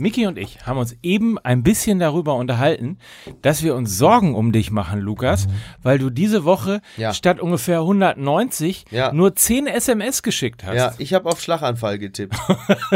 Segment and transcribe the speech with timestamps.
[0.00, 2.98] Miki und ich haben uns eben ein bisschen darüber unterhalten,
[3.42, 5.48] dass wir uns Sorgen um dich machen, Lukas,
[5.82, 7.12] weil du diese Woche Ja.
[7.12, 9.12] statt ungefähr 190 Ja.
[9.12, 10.76] nur 10 SMS geschickt hast.
[10.76, 12.36] Ja, ich habe auf Schlaganfall getippt.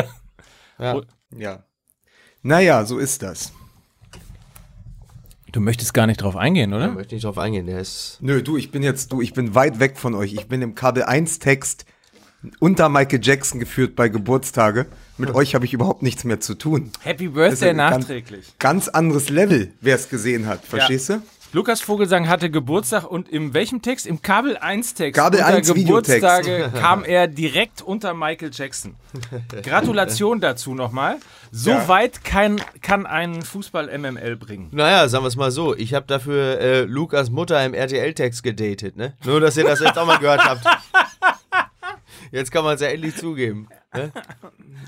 [0.78, 1.00] ja.
[1.36, 1.64] Ja.
[2.42, 3.53] Naja, so ist das.
[5.50, 6.88] Du möchtest gar nicht drauf eingehen, oder?
[6.92, 7.66] möchte nicht drauf eingehen.
[7.66, 8.19] Der ist.
[8.21, 10.32] Nö, du, ich bin jetzt, du, ich bin weit weg von euch.
[10.32, 11.84] Ich bin im Kabel 1 Text
[12.61, 14.87] unter Michael Jackson geführt bei Geburtstage.
[15.19, 16.91] Mit euch habe ich überhaupt nichts mehr zu tun.
[17.02, 18.55] Happy Birthday ganz- nachträglich.
[18.59, 20.64] Ganz anderes Level, wer es gesehen hat.
[20.64, 21.23] Verstehst du?
[21.55, 24.06] Lukas Vogelsang hatte Geburtstag und in welchem Text?
[24.06, 25.20] Im Kabel 1 Text.
[25.20, 26.23] Kabel unter 1 Videotext.
[26.23, 28.95] Geburtstage kam er direkt unter Michael Jackson.
[29.62, 31.16] Gratulation dazu nochmal.
[31.50, 31.88] So Ja.
[31.88, 34.69] weit kann, kann ein Fußball MML bringen.
[34.72, 35.77] Naja, sagen wir es mal so.
[35.77, 39.12] Ich habe dafür äh, Lukas Mutter im RTL-Text gedatet, ne?
[39.27, 40.64] Nur, dass ihr das jetzt auch mal gehört habt.
[42.32, 43.68] Jetzt kann man es ja endlich zugeben.
[43.95, 44.10] Ne?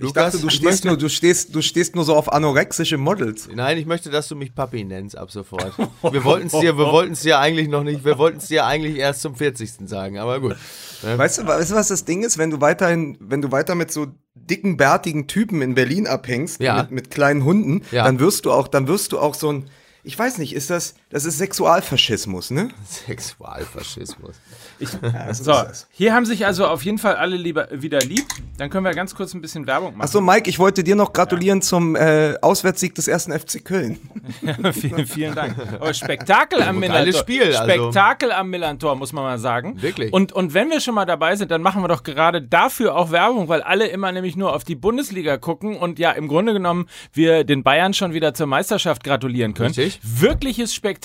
[0.00, 3.48] Ich dachte, du stehst, nur, du, stehst, du stehst nur so auf anorexische Models.
[3.54, 5.72] Nein, ich möchte, dass du mich Papi nennst ab sofort.
[6.10, 8.64] Wir wollten es dir, wir wollten es dir eigentlich noch nicht, wir wollten es dir
[8.64, 9.86] eigentlich erst zum 40.
[9.88, 10.56] sagen, aber gut.
[11.02, 13.92] Weißt du, weißt du, was das Ding ist, wenn du weiterhin, wenn du weiter mit
[13.92, 16.82] so dicken, bärtigen Typen in Berlin abhängst, Ja.
[16.82, 18.04] mit, mit kleinen Hunden, Ja.
[18.04, 19.70] dann wirst du auch, dann wirst du auch so ein,
[20.02, 22.70] ich weiß nicht, ist das, das ist Sexualfaschismus, ne?
[23.06, 24.34] Sexualfaschismus.
[25.30, 25.54] So,
[25.90, 28.26] hier haben sich also auf jeden Fall alle lieber, wieder lieb.
[28.58, 30.02] Dann können wir ganz kurz ein bisschen Werbung machen.
[30.02, 33.98] Achso, Mike, ich wollte dir noch gratulieren zum äh, Auswärtssieg des ersten FC Köln.
[34.72, 35.56] vielen, vielen Dank.
[35.74, 37.20] Aber Spektakel am Millantor.
[37.20, 37.62] Spiel, also.
[37.62, 39.80] Spektakel am Millantor, muss man mal sagen.
[39.80, 40.12] Wirklich.
[40.12, 43.12] Und, und wenn wir schon mal dabei sind, dann machen wir doch gerade dafür auch
[43.12, 46.86] Werbung, weil alle immer nämlich nur auf die Bundesliga gucken und ja, im Grunde genommen
[47.12, 49.74] wir den Bayern schon wieder zur Meisterschaft gratulieren können.
[49.74, 50.00] Richtig.
[50.02, 51.03] Wirkliches Spektakel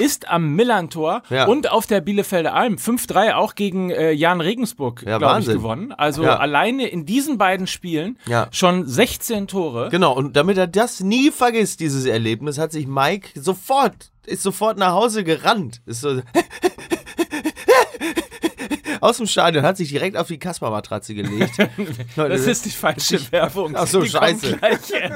[0.00, 1.46] ist am Millantor Ja.
[1.46, 2.76] und auf der Bielefelder Alm.
[2.76, 5.92] 5-3 auch gegen äh, Jan Regensburg, Ja, glaube ich, gewonnen.
[5.92, 6.36] Also Ja.
[6.38, 8.48] alleine in diesen beiden Spielen Ja.
[8.50, 9.88] schon 16 Tore.
[9.90, 14.78] Genau, und damit er das nie vergisst, dieses Erlebnis, hat sich Mike sofort, ist sofort
[14.78, 15.80] nach Hause gerannt.
[15.86, 16.20] Ist so
[19.00, 21.54] aus dem Stadion, hat sich direkt auf die Kasper-Matratze gelegt.
[22.16, 23.74] Das ist die falsche Werbung.
[23.76, 24.58] Ach so, Die scheiße.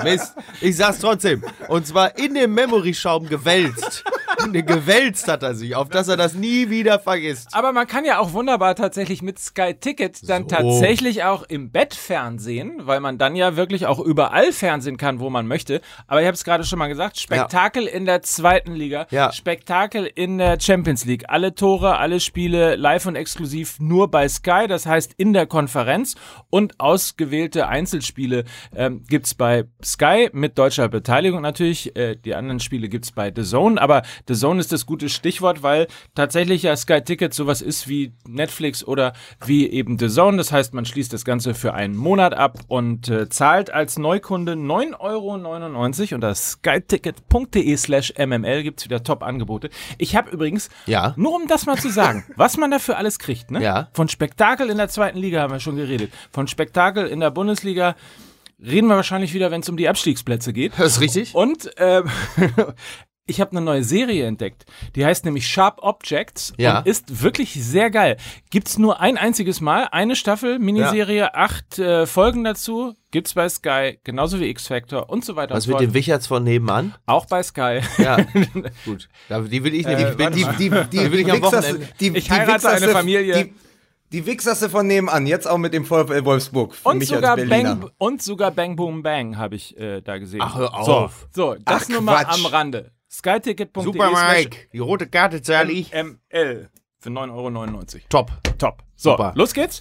[0.04, 0.34] Mist.
[0.60, 1.42] Ich sag's trotzdem.
[1.68, 4.04] Und zwar in dem Memory-Schaum gewälzt.
[4.50, 7.48] Gewälzt hat er sich, auf dass er das nie wieder vergisst.
[7.52, 10.56] Aber man kann ja auch wunderbar tatsächlich mit Sky Ticket dann So.
[10.56, 15.30] tatsächlich auch im Bett fernsehen, weil man dann ja wirklich auch überall fernsehen kann, wo
[15.30, 15.80] man möchte.
[16.06, 19.32] Aber ich habe es gerade schon mal gesagt, Spektakel in der zweiten Liga, Ja.
[19.32, 21.24] Spektakel in der Champions League.
[21.28, 26.14] Alle Tore, alle Spiele live und exklusiv nur bei Sky, das heißt in der Konferenz
[26.50, 28.44] und ausgewählte Einzelspiele
[28.74, 31.94] ähm, gibt's bei Sky mit deutscher Beteiligung natürlich.
[31.96, 35.62] Äh, die anderen Spiele gibt's bei The Zone, aber The Zone ist das gute Stichwort,
[35.62, 39.12] weil tatsächlich ja Sky Ticket sowas ist wie Netflix oder
[39.44, 40.36] wie eben The Zone.
[40.36, 44.52] Das heißt, man schließt das Ganze für einen Monat ab und äh, zahlt als Neukunde
[44.52, 49.70] 9,99 Euro unter skyticket.de slash mml gibt's wieder Top-Angebote.
[49.98, 51.14] Ich habe übrigens, Ja.
[51.16, 53.62] nur um das mal zu sagen, was man dafür alles kriegt, ne?
[53.62, 53.88] Ja.
[53.92, 56.12] Von Spektakel in der zweiten Liga haben wir schon geredet.
[56.32, 57.96] Von Spektakel in der Bundesliga
[58.64, 60.72] reden wir wahrscheinlich wieder, wenn es um die Abstiegsplätze geht.
[60.78, 61.34] Das ist richtig.
[61.34, 62.04] Und ähm,
[63.26, 64.64] ich habe eine neue Serie entdeckt.
[64.96, 66.78] Die heißt nämlich Sharp Objects Ja.
[66.78, 68.16] und ist wirklich sehr geil.
[68.50, 72.94] Gibt's nur ein einziges Mal, eine Staffel, Miniserie, acht äh, Folgen dazu.
[73.12, 75.94] Gibt's bei Sky, genauso wie X-Factor und so weiter Was mit so dem fort.
[75.94, 76.94] Wicherts von nebenan?
[77.06, 77.80] Auch bei Sky.
[77.98, 78.16] Ja,
[78.84, 79.08] gut.
[79.30, 80.18] Die will ich Äh, nämlich.
[80.18, 81.88] warte Die, die, die, Die will ich am Wochenende.
[82.00, 83.44] die, Ich die heirate eine Familie.
[83.44, 83.54] Die,
[84.12, 86.74] die Wichserste von nebenan, jetzt auch mit dem VfL Wolfsburg.
[86.74, 87.76] Für Und mich sogar, als Berliner.
[87.76, 90.40] Bang, und sogar Bang Boom Bang habe ich äh, da gesehen.
[90.42, 91.28] Ach, hör auf.
[91.32, 92.34] So, so das Ach, nur mal Quatsch.
[92.44, 92.90] am Rande.
[93.12, 94.68] skyticket.de Super Mike.
[94.72, 95.92] Die rote Karte zahle ich.
[95.92, 97.84] ML für 9,99 Euro.
[98.08, 98.30] Top.
[98.58, 98.82] Top.
[98.96, 99.32] So, Super.
[99.34, 99.80] los geht's.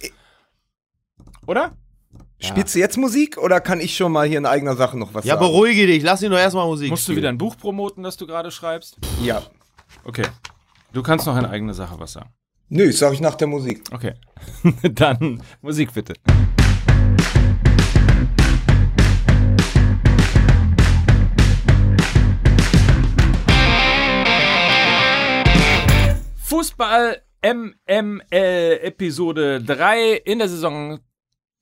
[1.46, 1.72] Oder?
[2.40, 5.24] Spielst du jetzt Musik oder kann ich schon mal hier in eigener Sache noch was
[5.24, 5.46] Ja, sagen?
[5.46, 6.02] beruhige dich.
[6.02, 7.18] Lass ihn doch erstmal Musik Musst du spielen.
[7.18, 8.96] wieder ein Buch promoten, das du gerade schreibst?
[9.22, 9.42] Ja.
[10.04, 10.26] Okay.
[10.92, 12.30] Du kannst noch in eigener Sache was sagen.
[12.68, 13.82] Nö, das sag ich nach der Musik.
[13.92, 14.14] Okay.
[14.82, 16.14] Dann Musik bitte.
[26.62, 31.00] Fußball MML Episode 3 in der Saison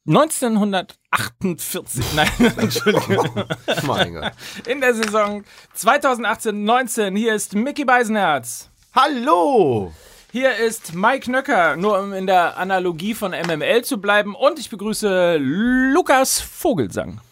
[0.06, 2.05] 1948.
[2.14, 3.44] Nein, Entschuldigung.
[3.87, 4.32] Mein Gott.
[4.67, 5.43] In der Saison
[5.75, 7.17] 2018-19.
[7.17, 8.69] Hier ist Mickey Beisenherz.
[8.94, 9.91] Hallo.
[10.32, 14.35] Hier ist Mike Nöcker, nur um in der Analogie von MML zu bleiben.
[14.35, 17.23] Und ich begrüße Lukas Vogelsang.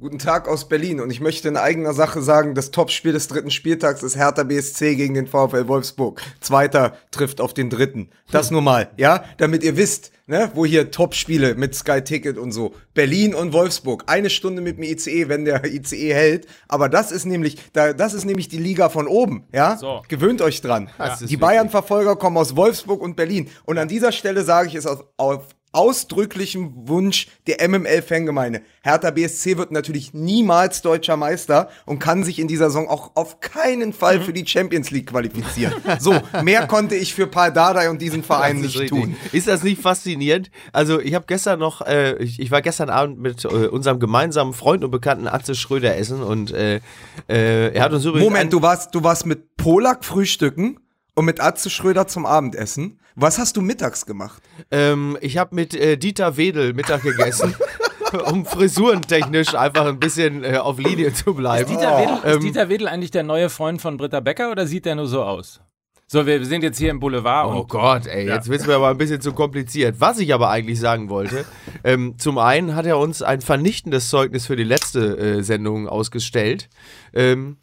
[0.00, 3.50] Guten Tag aus Berlin und ich möchte in eigener Sache sagen, das Topspiel des dritten
[3.50, 6.22] Spieltags ist Hertha BSC gegen den VfL Wolfsburg.
[6.38, 8.08] Zweiter trifft auf den dritten.
[8.30, 12.52] Das nur mal, ja, damit ihr wisst, ne, wo hier Topspiele mit Sky Ticket und
[12.52, 12.74] so.
[12.94, 14.04] Berlin und Wolfsburg.
[14.06, 16.46] Eine Stunde mit dem ICE, wenn der ICE hält.
[16.68, 19.76] Aber das ist nämlich, da, das ist nämlich die Liga von oben, ja.
[19.78, 20.02] So.
[20.06, 20.90] Gewöhnt euch dran.
[21.20, 23.50] Ist Die Bayern-Verfolger kommen aus Wolfsburg und Berlin.
[23.64, 25.42] Und an dieser Stelle sage ich es auf, auf
[25.72, 28.62] ausdrücklichem Wunsch der MML-Fangemeinde.
[28.82, 33.40] Hertha BSC wird natürlich niemals deutscher Meister und kann sich in dieser Saison auch auf
[33.40, 35.74] keinen Fall für die Champions League qualifizieren.
[35.98, 38.90] So, mehr konnte ich für Paul Dardai und diesen Verein nicht richtig.
[38.90, 39.16] tun.
[39.32, 40.50] Ist das nicht faszinierend?
[40.72, 44.54] Also ich habe gestern noch, äh, ich, ich war gestern Abend mit äh, unserem gemeinsamen
[44.54, 46.80] Freund und Bekannten Atze Schröder essen und äh,
[47.28, 50.78] äh, er hat uns übrigens Moment, du warst, du warst mit Polak frühstücken
[51.18, 53.00] und mit Atze Schröder zum Abendessen.
[53.16, 54.40] Was hast du mittags gemacht?
[54.70, 57.56] Ähm, ich habe mit äh, Dieter Wedel Mittag gegessen,
[58.30, 61.68] um frisurentechnisch einfach ein bisschen äh, auf Linie zu bleiben.
[61.68, 64.86] Dieter Wedel, ist Ähm, Dieter Wedel eigentlich der neue Freund von Britta Becker oder sieht
[64.86, 65.60] der nur so aus?
[66.06, 68.88] So, wir sind jetzt hier im Boulevard Oh und Gott, ey, jetzt wird's mir aber
[68.88, 69.96] ein bisschen zu kompliziert.
[69.98, 71.44] Was ich aber eigentlich sagen wollte,
[71.82, 76.68] ähm, zum einen hat er uns ein vernichtendes Zeugnis für die letzte äh, Sendung ausgestellt.
[77.12, 77.56] Ähm,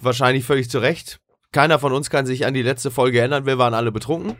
[0.00, 1.18] wahrscheinlich völlig zu Recht.
[1.52, 4.36] Keiner von uns kann sich an die letzte Folge erinnern, wir waren alle betrunken.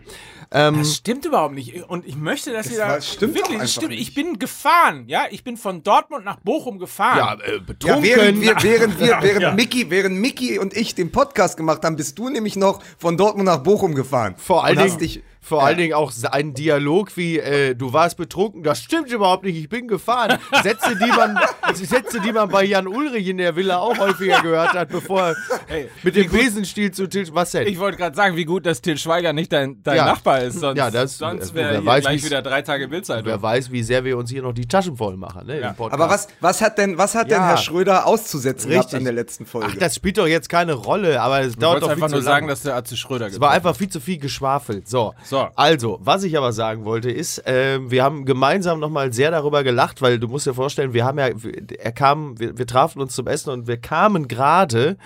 [0.51, 1.83] Ähm, Das stimmt überhaupt nicht.
[1.89, 3.01] Und ich möchte, dass ihr da.
[3.01, 3.91] stimmt wirklich, das einfach stimmt.
[3.91, 4.01] nicht.
[4.09, 5.25] Ich bin gefahren, ja.
[5.31, 7.19] Ich bin von Dortmund nach Bochum gefahren.
[7.19, 8.03] ja, äh, Ja, betrunken.
[8.03, 9.53] während wir, während wir, während Ja.
[9.53, 13.47] Mickey, während Mickey und ich den Podcast gemacht haben, bist du nämlich noch von Dortmund
[13.47, 14.35] nach Bochum gefahren.
[14.39, 15.65] vor allen Dingen, dich, vor Ja.
[15.67, 19.69] allen Dingen auch ein Dialog wie, äh, du warst betrunken, das stimmt überhaupt nicht, ich
[19.69, 20.39] bin gefahren.
[20.63, 21.37] Sätze, die man,
[21.75, 25.37] Sätze, die man bei Jan Ulrich in der Villa auch häufiger gehört hat, bevor er
[25.67, 27.67] Hey, mit dem Besenstiel zu Tisch, was denn?
[27.67, 30.05] Ich wollte gerade sagen, wie gut, dass Till Schweiger nicht dein, dein Ja.
[30.07, 30.61] Nachbar ist.
[30.61, 33.27] Sonst, Ja, das- sonst äh, wäre wer hier weiß, gleich wie's- wieder drei Tage Bildzeitung.
[33.27, 35.61] Wer weiß, wie sehr wir uns hier noch die Taschen voll machen, ne?
[35.61, 35.75] Ja.
[35.79, 37.49] Aber was, was hat denn, was hat denn Ja.
[37.49, 38.95] Herr Schröder auszusetzen Richtig.
[38.99, 39.69] an der letzten Folge?
[39.73, 42.23] Ach, das spielt doch jetzt keine Rolle, aber es dauert doch viel einfach zu nur
[42.23, 42.33] lang.
[42.33, 44.89] sagen, dass der Atze Schröder Es war einfach viel zu viel geschwafelt.
[44.89, 45.15] So.
[45.25, 45.32] So.
[45.57, 50.03] Also, was ich aber sagen wollte, ist, ähm, wir haben gemeinsam nochmal sehr darüber gelacht,
[50.03, 51.29] weil du musst dir vorstellen, wir haben ja,
[51.79, 54.97] er kam, wir, wir trafen uns zum Essen und wir kamen gerade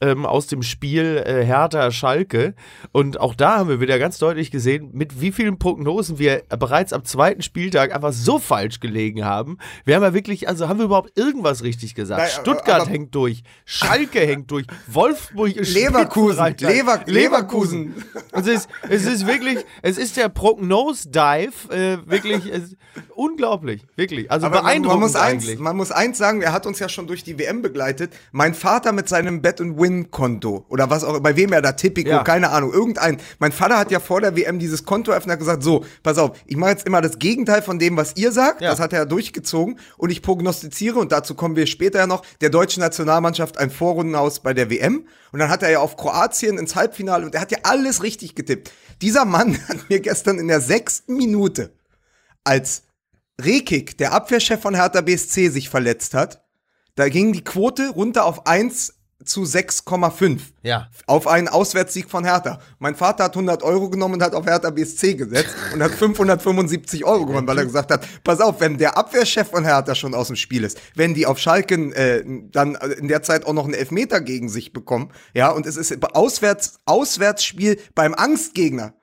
[0.00, 2.54] ähm, aus dem Spiel äh, Hertha Schalke.
[2.92, 6.92] Und auch da haben wir wieder ganz deutlich gesehen, mit wie vielen Prognosen wir bereits
[6.92, 9.58] am zweiten Spieltag einfach so falsch gelegen haben.
[9.84, 12.20] Wir haben ja wirklich, also haben wir überhaupt irgendwas richtig gesagt?
[12.20, 16.54] Nein, Stuttgart aber- hängt durch, Schalke hängt durch, Wolfsburg ist Leverkusen.
[16.60, 17.94] Lever Leverkusen.
[18.32, 22.76] Es ist, es ist wirklich, es ist der Prognose-Dive, äh, wirklich, es,
[23.14, 24.30] unglaublich, wirklich.
[24.30, 25.58] Also Aber man, beeindruckend man, muss eins, eigentlich.
[25.58, 28.12] man muss eins sagen, er hat uns ja schon durch die WM begleitet.
[28.32, 29.40] Mein Vater mit seinem
[29.84, 32.22] Bet-and-Win-Konto oder was auch, bei wem er da, Tipico, Ja.
[32.22, 33.18] keine Ahnung, irgendein.
[33.38, 36.56] Mein Vater hat ja vor der WM dieses Konto hat gesagt, so, pass auf, ich
[36.56, 38.60] mache jetzt immer das Gegenteil von dem, was ihr sagt.
[38.60, 38.70] Ja.
[38.70, 42.24] Das hat er ja durchgezogen und ich prognostiziere, und dazu kommen wir später ja noch,
[42.40, 45.06] der deutschen Nationalmannschaft ein Vorrundenhaus bei der WM.
[45.32, 48.34] Und dann hat er ja auf Kroatien ins Halbfinale und er hat ja alles richtig
[48.34, 48.70] getippt.
[49.02, 51.72] Dieser Mann hat mir gestern in der sechsten Minute
[52.44, 52.84] als
[53.40, 56.44] Rekik, der Abwehrchef von Hertha BSC, sich verletzt hat,
[56.94, 58.93] da ging die Quote runter auf 1
[59.24, 60.40] zu 6,5.
[60.62, 60.88] Ja.
[61.06, 62.58] Auf einen Auswärtssieg von Hertha.
[62.78, 67.04] Mein Vater hat 100 Euro genommen und hat auf Hertha BSC gesetzt und hat 575
[67.04, 70.28] Euro gewonnen, weil er gesagt hat, pass auf, wenn der Abwehrchef von Hertha schon aus
[70.28, 73.74] dem Spiel ist, wenn die auf Schalke äh, dann in der Zeit auch noch einen
[73.74, 78.94] Elfmeter gegen sich bekommen, ja, und es ist Auswärts, Auswärtsspiel beim Angstgegner.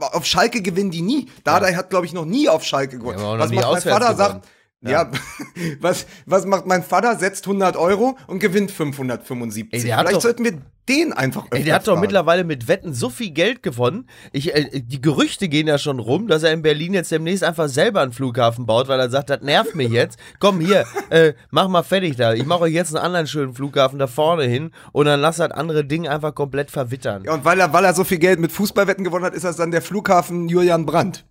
[0.00, 1.28] Auf Schalke gewinnen die nie.
[1.44, 3.18] Dardai hat, glaube ich, noch nie auf Schalke gewonnen.
[3.20, 4.16] Ja, Was macht mein Vater gewonnen.
[4.16, 4.48] sagt,
[4.80, 5.10] ja,
[5.80, 7.16] was, was macht mein Vater?
[7.16, 9.72] Setzt 100 Euro und gewinnt 575.
[9.72, 12.00] Ey, Vielleicht doch- sollten wir den einfach öfter Ey, der hat doch fragen.
[12.00, 14.08] mittlerweile mit Wetten so viel Geld gewonnen.
[14.32, 17.68] Ich, äh, die Gerüchte gehen ja schon rum, dass er in Berlin jetzt demnächst einfach
[17.68, 20.18] selber einen Flughafen baut, weil er sagt, das nervt mich jetzt.
[20.38, 22.32] Komm hier, äh, mach mal fertig da.
[22.32, 25.50] Ich mache euch jetzt einen anderen schönen Flughafen da vorne hin und dann lass das
[25.50, 27.24] andere Ding einfach komplett verwittern.
[27.24, 29.56] Ja, und weil er, weil er so viel Geld mit Fußballwetten gewonnen hat, ist das
[29.56, 31.26] dann der Flughafen Julian Brandt.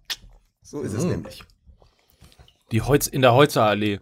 [0.61, 1.09] So ist es Mhm.
[1.11, 1.43] nämlich.
[2.71, 3.99] Die Holz, in der Holzerallee.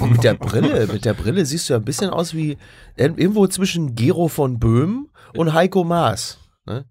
[0.00, 2.56] Und mit der Brille, mit der Brille siehst du ja ein bisschen aus wie
[2.96, 6.38] irgendwo zwischen Gero von Böhm und Heiko Maas.
[6.64, 6.86] Ne?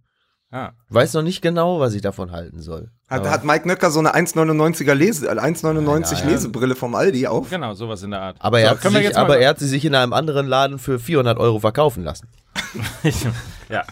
[0.52, 0.74] Ja.
[0.90, 2.92] Weiß noch nicht genau, was ich davon halten soll.
[3.10, 6.26] Hat, hat Mike Nöcker so eine 1,99er Lese, äh, 1,99 Ja, ja.
[6.26, 7.50] Lesebrille vom Aldi auf?
[7.50, 8.38] Genau, sowas in der Art.
[8.40, 11.00] Aber, er, So, hat sich, aber er hat sie sich in einem anderen Laden für
[11.00, 12.28] 400 Euro verkaufen lassen.
[13.70, 13.84] ja.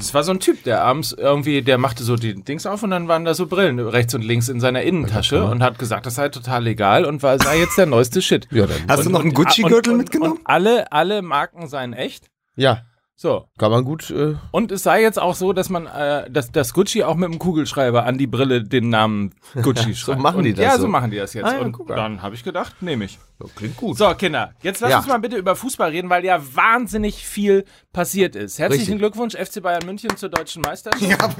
[0.00, 2.90] Das war so ein Typ, der abends irgendwie, der machte so die Dings auf und
[2.90, 6.14] dann waren da so Brillen rechts und links in seiner Innentasche und hat gesagt, das
[6.14, 8.48] sei total legal und war, sei jetzt der neueste Shit.
[8.50, 8.76] Ja, dann.
[8.88, 10.32] Hast du noch einen Und- Gucci-Gürtel und- und- mitgenommen?
[10.38, 12.28] Und alle, alle Marken seien echt.
[12.56, 12.82] Ja.
[13.22, 13.44] So.
[13.58, 14.08] Kann man gut.
[14.10, 17.28] Äh, Und es sei jetzt auch so, dass man, äh, dass, dass Gucci auch mit
[17.30, 20.22] dem Kugelschreiber an die Brille den Namen Gucci schreibt.
[20.22, 20.82] machen die Und, das Ja, so?
[20.84, 21.44] so machen die das jetzt.
[21.44, 23.18] Ah, ja, Und dann habe ich gedacht, nehme ich.
[23.56, 23.98] klingt gut.
[23.98, 24.96] So, Kinder, jetzt lass Ja.
[25.00, 28.58] uns mal bitte über Fußball reden, weil ja wahnsinnig viel passiert ist.
[28.58, 28.98] Herzlichen Richtig.
[29.00, 31.36] Glückwunsch, FC Bayern München zur deutschen Meisterschaft.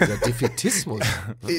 [0.00, 1.00] Dieser Defetismus.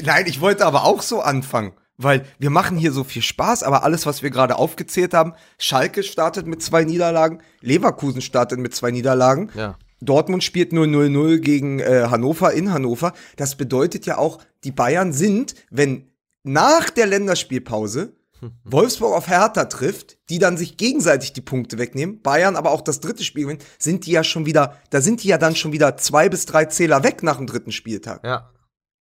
[0.04, 3.82] Nein, ich wollte aber auch so anfangen, weil wir machen hier so viel Spaß, aber
[3.82, 8.92] alles, was wir gerade aufgezählt haben, Schalke startet mit zwei Niederlagen, Leverkusen startet mit zwei
[8.92, 9.50] Niederlagen.
[9.54, 9.76] Ja.
[10.00, 13.12] Dortmund spielt 0-0-0 gegen äh, Hannover in Hannover.
[13.36, 16.12] Das bedeutet ja auch, die Bayern sind, wenn
[16.44, 18.14] nach der Länderspielpause
[18.64, 23.00] Wolfsburg auf Hertha trifft, die dann sich gegenseitig die Punkte wegnehmen, Bayern aber auch das
[23.00, 25.96] dritte Spiel gewinnen, sind die ja schon wieder, da sind die ja dann schon wieder
[25.96, 28.22] zwei bis drei Zähler weg nach dem dritten Spieltag.
[28.24, 28.52] Ja.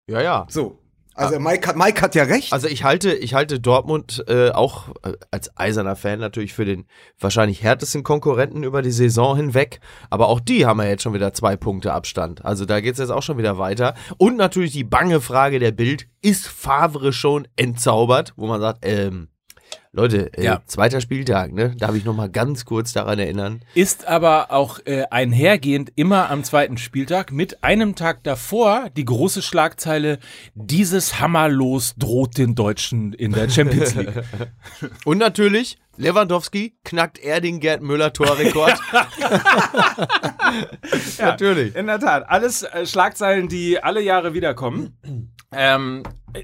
[0.09, 0.47] Ja, ja.
[0.49, 0.79] So.
[1.17, 2.53] Also Mike, hat, Mike hat ja recht.
[2.53, 6.87] Also ich halte, ich halte Dortmund äh, auch äh, als eiserner Fan natürlich für den
[7.19, 9.81] wahrscheinlich härtesten Konkurrenten über die Saison hinweg.
[10.11, 12.45] Aber auch die haben ja jetzt schon wieder zwei Punkte Abstand.
[12.45, 13.95] Also da geht es jetzt auch schon wieder weiter.
[14.19, 18.35] Und natürlich die bange Frage der Bild, ist Favre schon entzaubert?
[18.37, 19.29] Wo man sagt, ähm,
[19.93, 20.63] Leute, äh, Ja.
[20.67, 21.75] zweiter Spieltag, ne?
[21.79, 23.63] Darf ich noch mal ganz kurz daran erinnern?
[23.75, 29.41] Ist aber auch äh, einhergehend immer am zweiten Spieltag mit einem Tag davor die große
[29.43, 30.19] Schlagzeile,
[30.55, 34.13] dieses Hammerlos droht den Deutschen in der Champions League.
[35.05, 38.79] Und natürlich, Lewandowski knackt er den Gerd Müller Torrekord.
[41.19, 41.75] natürlich.
[41.75, 42.29] In der Tat.
[42.29, 44.99] Alles äh, Schlagzeilen, die alle Jahre wiederkommen.
[45.53, 46.03] Ähm,
[46.33, 46.43] äh,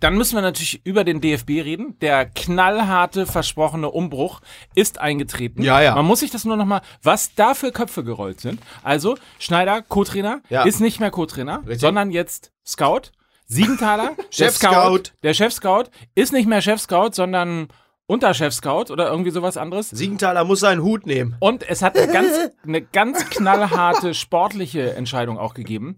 [0.00, 1.98] dann müssen wir natürlich über den DFB reden.
[2.00, 4.40] Der knallharte, versprochene Umbruch
[4.74, 5.62] ist eingetreten.
[5.62, 5.94] Ja, ja.
[5.94, 8.60] Man muss sich das nur noch mal, was da für Köpfe gerollt sind.
[8.82, 10.62] Also, Schneider, Co-Trainer, Ja.
[10.64, 13.10] ist nicht mehr Co-Trainer, sondern jetzt Scout.
[13.46, 15.12] Siegenthaler, Chef-Scout.
[15.22, 17.68] Der Chef-Scout ist nicht mehr Chef-Scout, sondern
[18.06, 19.88] Unterchef-Scout oder irgendwie sowas anderes.
[19.88, 21.36] Siegenthaler muss seinen Hut nehmen.
[21.40, 22.28] Und es hat eine ganz,
[22.66, 25.96] eine ganz knallharte sportliche Entscheidung auch gegeben.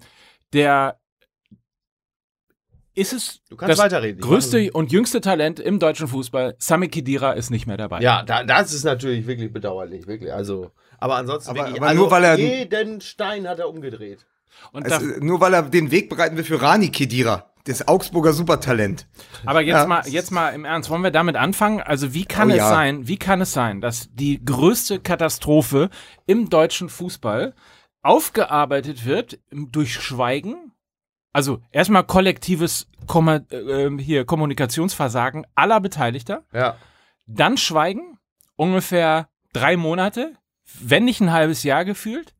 [0.53, 1.00] Der
[3.01, 6.55] ist es Du kannst das größte und jüngste Talent im deutschen Fußball.
[6.59, 8.01] Sami Khedira ist nicht mehr dabei.
[8.01, 10.33] Ja, da, das ist natürlich wirklich bedauerlich, wirklich.
[10.33, 14.27] Also, aber ansonsten Aber- wirklich, aber also nur weil er- jeden Stein hat er umgedreht.
[14.73, 19.07] Und äh, nur weil er den Weg bereiten will für Rani Kedira, das Augsburger Supertalent.
[19.47, 19.87] aber jetzt Ja.
[19.87, 21.81] mal, jetzt mal im Ernst, wollen wir damit anfangen?
[21.81, 22.69] Also wie kann Oh es ja.
[22.69, 25.89] sein, wie kann es sein, dass die größte Katastrophe
[26.27, 27.55] im deutschen Fußball
[28.03, 30.70] aufgearbeitet wird durch Schweigen?
[31.33, 36.45] Also erstmal kollektives Komma, äh, hier Kommunikationsversagen aller Beteiligter.
[36.53, 36.77] Ja.
[37.27, 38.19] Dann Schweigen,
[38.57, 40.35] ungefähr drei Monate,
[40.81, 42.35] wenn nicht ein halbes Jahr gefühlt.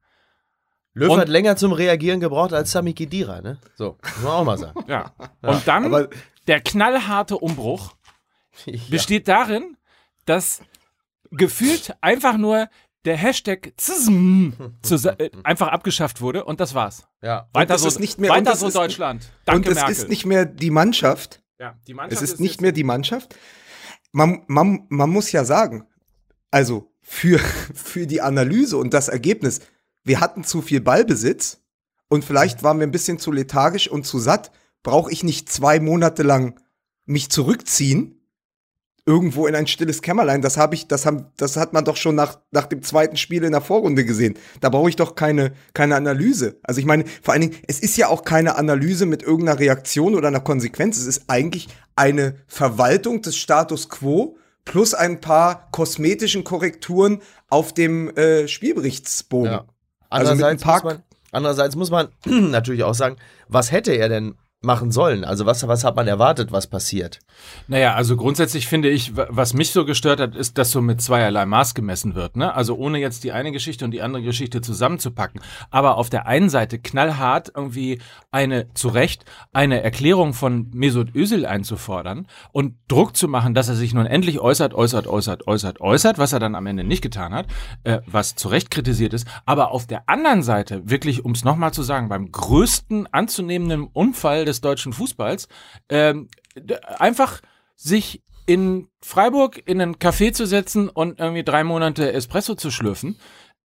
[0.93, 3.59] Löw Und- hat länger zum Reagieren gebraucht als Sami Khedira, ne?
[3.77, 4.85] So, muss man auch mal sagen.
[4.89, 5.13] Ja.
[5.43, 6.09] Und dann aber-
[6.49, 7.95] der knallharte Umbruch
[8.91, 9.77] besteht darin,
[10.25, 10.63] dass
[11.31, 12.69] gefühlt einfach nur
[13.05, 17.07] der Hashtag zusa- äh, einfach abgeschafft wurde und das war's.
[17.23, 17.49] Ja.
[17.53, 19.31] Weiter so, ist nicht mehr- weiter so ist- Deutschland.
[19.45, 19.93] Danke, und es Merkel.
[19.97, 21.43] ist nicht mehr die Mannschaft.
[21.59, 23.35] ja, die Mannschaft Es ist nicht mehr die Mannschaft.
[24.13, 25.87] Man, man, man muss ja sagen,
[26.51, 27.39] also für,
[27.75, 29.61] für die Analyse und das Ergebnis,
[30.05, 31.63] wir hatten zu viel Ballbesitz
[32.09, 34.51] und vielleicht waren wir ein bisschen zu lethargisch und zu satt.
[34.83, 36.59] Brauche ich nicht zwei Monate lang
[37.05, 38.20] mich zurückziehen?
[39.11, 40.41] Irgendwo in ein stilles Kämmerlein.
[40.41, 43.43] Das habe ich, das haben, das hat man doch schon nach, nach dem zweiten Spiel
[43.43, 44.35] in der Vorrunde gesehen.
[44.61, 46.61] Da brauche ich doch keine, keine Analyse.
[46.63, 50.15] Also ich meine, vor allen Dingen, es ist ja auch keine Analyse mit irgendeiner Reaktion
[50.15, 50.97] oder einer Konsequenz.
[50.97, 58.15] Es ist eigentlich eine Verwaltung des Status quo plus ein paar kosmetischen Korrekturen auf dem
[58.17, 59.51] äh, Spielberichtsbogen.
[59.51, 59.65] Ja.
[60.09, 61.03] Also mit Andererseits, paar- muss man,
[61.33, 62.09] andererseits muss man
[62.51, 63.17] natürlich auch sagen,
[63.49, 65.25] was hätte er denn machen sollen?
[65.25, 67.21] Also was, was hat man erwartet, was passiert?
[67.67, 71.01] Naja, also grundsätzlich finde ich, wa- was mich so gestört hat, ist, dass so mit
[71.01, 72.37] zweierlei Maß gemessen wird.
[72.37, 72.55] Ne?
[72.55, 75.41] Also ohne jetzt die eine Geschichte und die andere Geschichte zusammenzupacken.
[75.71, 78.01] Aber auf der einen Seite knallhart irgendwie
[78.31, 83.77] eine, zu Recht, eine Erklärung von Mesut Özil einzufordern und Druck zu machen, dass er
[83.77, 87.33] sich nun endlich äußert, äußert, äußert, äußert, äußert, was er dann am Ende nicht getan
[87.33, 87.47] hat,
[87.85, 89.27] äh, was zu Recht kritisiert ist.
[89.47, 94.50] Aber auf der anderen Seite, wirklich, um es nochmal zu sagen, beim größten anzunehmenden Unfall
[94.51, 95.49] des deutschen Fußballs,
[95.89, 96.29] ähm,
[96.99, 97.41] einfach
[97.77, 103.17] sich in Freiburg in einen Café zu setzen und irgendwie drei Monate Espresso zu schlürfen,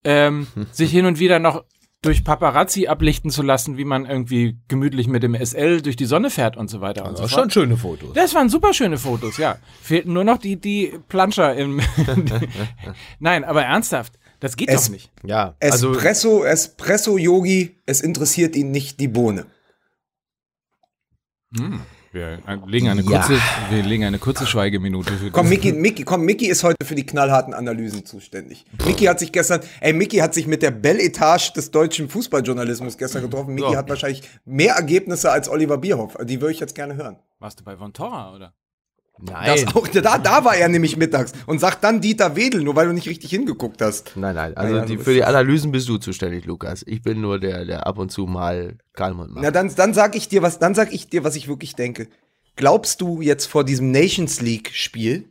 [0.03, 1.63] ähm, sich hin und wieder noch
[2.01, 6.29] durch Paparazzi ablichten zu lassen, wie man irgendwie gemütlich mit dem SL durch die Sonne
[6.29, 7.41] fährt und so weiter und so Das fort.
[7.41, 8.13] schon schöne Fotos.
[8.13, 9.57] Das waren super schöne Fotos, ja.
[9.81, 11.81] Fehlten nur noch die, die Planscher im.
[13.19, 15.11] Nein, aber ernsthaft, das geht Es- doch nicht.
[15.23, 19.47] Ja, also Espresso, Espresso Yogi, es interessiert ihn nicht die Bohne.
[22.11, 23.19] Wir legen eine Ja.
[23.19, 23.37] kurze,
[23.69, 27.05] wir legen eine kurze Schweigeminute für Komm, Mickey, Mickey, komm, Mickey ist heute für die
[27.05, 28.63] knallharten Analysen zuständig.
[28.85, 33.21] Mickey hat sich gestern, ey, Mickey hat sich mit der Belle-Etage des deutschen Fußballjournalismus gestern
[33.23, 33.53] getroffen.
[33.53, 33.77] Mickey Ja.
[33.79, 36.15] hat wahrscheinlich mehr Ergebnisse als Oliver Bierhoff.
[36.23, 37.17] Die würde ich jetzt gerne hören.
[37.39, 38.53] Warst du bei Von Torra, oder?
[39.19, 39.65] Nein.
[39.73, 42.93] Auch, da, da war er nämlich mittags und sagt dann Dieter Wedel, nur weil du
[42.93, 44.11] nicht richtig hingeguckt hast.
[44.15, 44.55] Nein, nein.
[44.57, 45.23] Also Naja, die, so für die.
[45.23, 46.83] Analysen bist du zuständig, Lukas.
[46.85, 49.43] Ich bin nur der, der ab und zu mal Kalmund macht.
[49.43, 52.07] Na, dann, dann sag ich dir was, dann sag ich dir, was ich wirklich denke.
[52.57, 55.29] Glaubst du jetzt vor diesem Nations League Spiel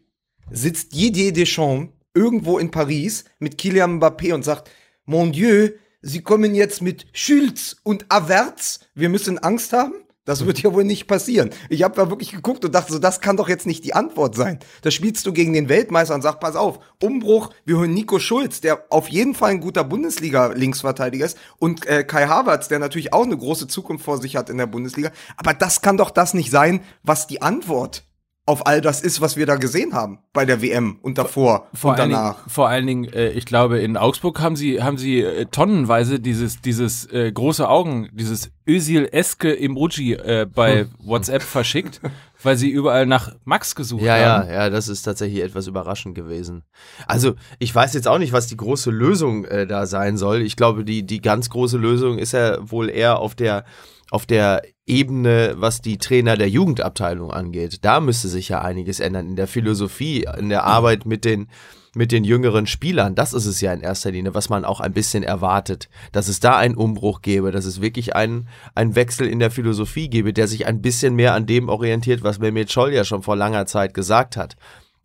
[0.51, 4.71] sitzt Didier Deschamps irgendwo in Paris mit Kylian Mbappé und sagt,
[5.05, 5.71] Mon Dieu,
[6.07, 9.95] Sie kommen jetzt mit Schülz und Averts, wir müssen Angst haben?
[10.25, 11.51] Das wird ja wohl nicht passieren.
[11.69, 14.35] Ich habe da wirklich geguckt und dachte so, das kann doch jetzt nicht die Antwort
[14.35, 14.59] sein.
[14.81, 18.63] Da spielst du gegen den Weltmeister und sagst, pass auf, Umbruch, wir holen Nico Schulz,
[18.63, 23.25] der auf jeden Fall ein guter Bundesliga-Linksverteidiger ist und äh, Kai Havertz, der natürlich auch
[23.25, 25.11] eine große Zukunft vor sich hat in der Bundesliga.
[25.37, 28.05] Aber das kann doch das nicht sein, was die Antwort
[28.47, 31.93] auf all das ist, was wir da gesehen haben bei der WM und davor Vor
[31.93, 32.35] und danach.
[32.37, 36.21] Dingen, vor allen Dingen, äh, ich glaube, in Augsburg haben sie, haben sie äh, tonnenweise
[36.21, 42.03] dieses, dieses äh, große Augen, dieses Özil-eske Emoji äh, bei WhatsApp verschickt,
[42.43, 44.49] weil sie überall nach Max gesucht Ja, haben.
[44.49, 46.65] ja, ja, das ist tatsächlich etwas überraschend gewesen.
[47.07, 50.43] Also, ich weiß jetzt auch nicht, was die große Lösung äh, da sein soll.
[50.43, 53.65] Ich glaube, die, die ganz große Lösung ist ja wohl eher auf der,
[54.11, 57.79] auf der Ebene, was die Trainer der Jugendabteilung angeht.
[57.85, 61.49] Da müsste sich ja einiges ändern in der Philosophie, in der Arbeit mit den
[61.97, 64.93] mit den jüngeren Spielern, das ist es ja in erster Linie, was man auch ein
[64.93, 69.39] bisschen erwartet, dass es da einen Umbruch gäbe, dass es wirklich einen, einen Wechsel in
[69.39, 73.05] der Philosophie gäbe, der sich ein bisschen mehr an dem orientiert, was Mehmet Scholl ja
[73.05, 74.57] schon vor langer Zeit gesagt hat.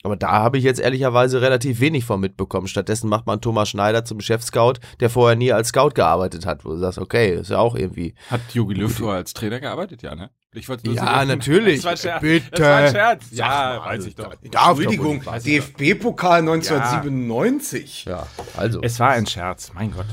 [0.03, 2.67] Aber da habe ich jetzt ehrlicherweise relativ wenig von mitbekommen.
[2.67, 6.69] Stattdessen macht man Thomas Schneider zum Chefscout, der vorher nie als Scout gearbeitet hat, wo
[6.69, 8.15] du sagst, okay, ist ja auch irgendwie.
[8.29, 10.01] Hat Jogi Löw vorher als Trainer gearbeitet?
[10.01, 10.29] Ja, ne?
[10.53, 11.81] Ich wollte nur Ja, so- natürlich.
[11.81, 12.21] Das war ein Scherz.
[12.21, 12.49] Bitte.
[12.51, 13.23] Das war ein Scherz.
[13.31, 14.35] Ja, mal, weiß also, ich doch.
[14.41, 15.37] Entschuldigung, ich doch.
[15.37, 18.05] DFB-Pokal 1997.
[18.05, 18.25] Ja,
[18.57, 18.81] also.
[18.81, 20.05] Es war ein Scherz, mein Gott.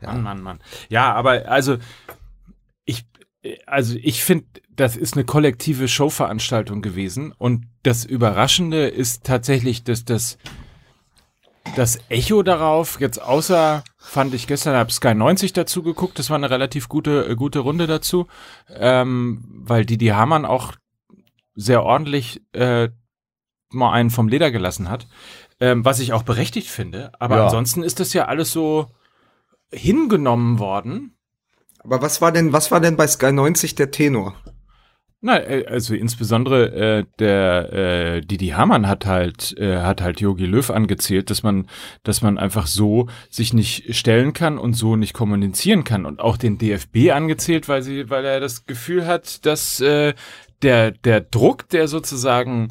[0.00, 0.58] Mann, Mann, Mann.
[0.88, 1.76] Ja, aber also
[3.66, 10.04] also ich finde, das ist eine kollektive Showveranstaltung gewesen und das Überraschende ist tatsächlich, dass
[10.04, 10.38] das
[11.76, 16.36] das Echo darauf, jetzt außer, fand ich gestern, habe Sky 90 dazu geguckt, das war
[16.36, 18.26] eine relativ gute, äh, gute Runde dazu,
[18.68, 20.74] ähm, weil Didi Hamann auch
[21.54, 22.90] sehr ordentlich äh,
[23.70, 25.08] mal einen vom Leder gelassen hat,
[25.58, 27.12] ähm, was ich auch berechtigt finde.
[27.18, 27.44] Aber Ja.
[27.44, 28.86] ansonsten ist das ja alles so
[29.72, 31.13] hingenommen worden.
[31.84, 34.34] Aber was war denn, was war denn bei Sky 90 der Tenor?
[35.26, 40.44] Na, äh, also insbesondere äh, der äh, Didi Hamann hat halt äh, hat halt Yogi
[40.44, 41.66] Löw angezählt, dass man
[42.02, 46.36] dass man einfach so sich nicht stellen kann und so nicht kommunizieren kann und auch
[46.36, 50.12] den DFB angezählt, weil sie weil er das Gefühl hat, dass äh,
[50.60, 52.68] der der Druck, der sozusagen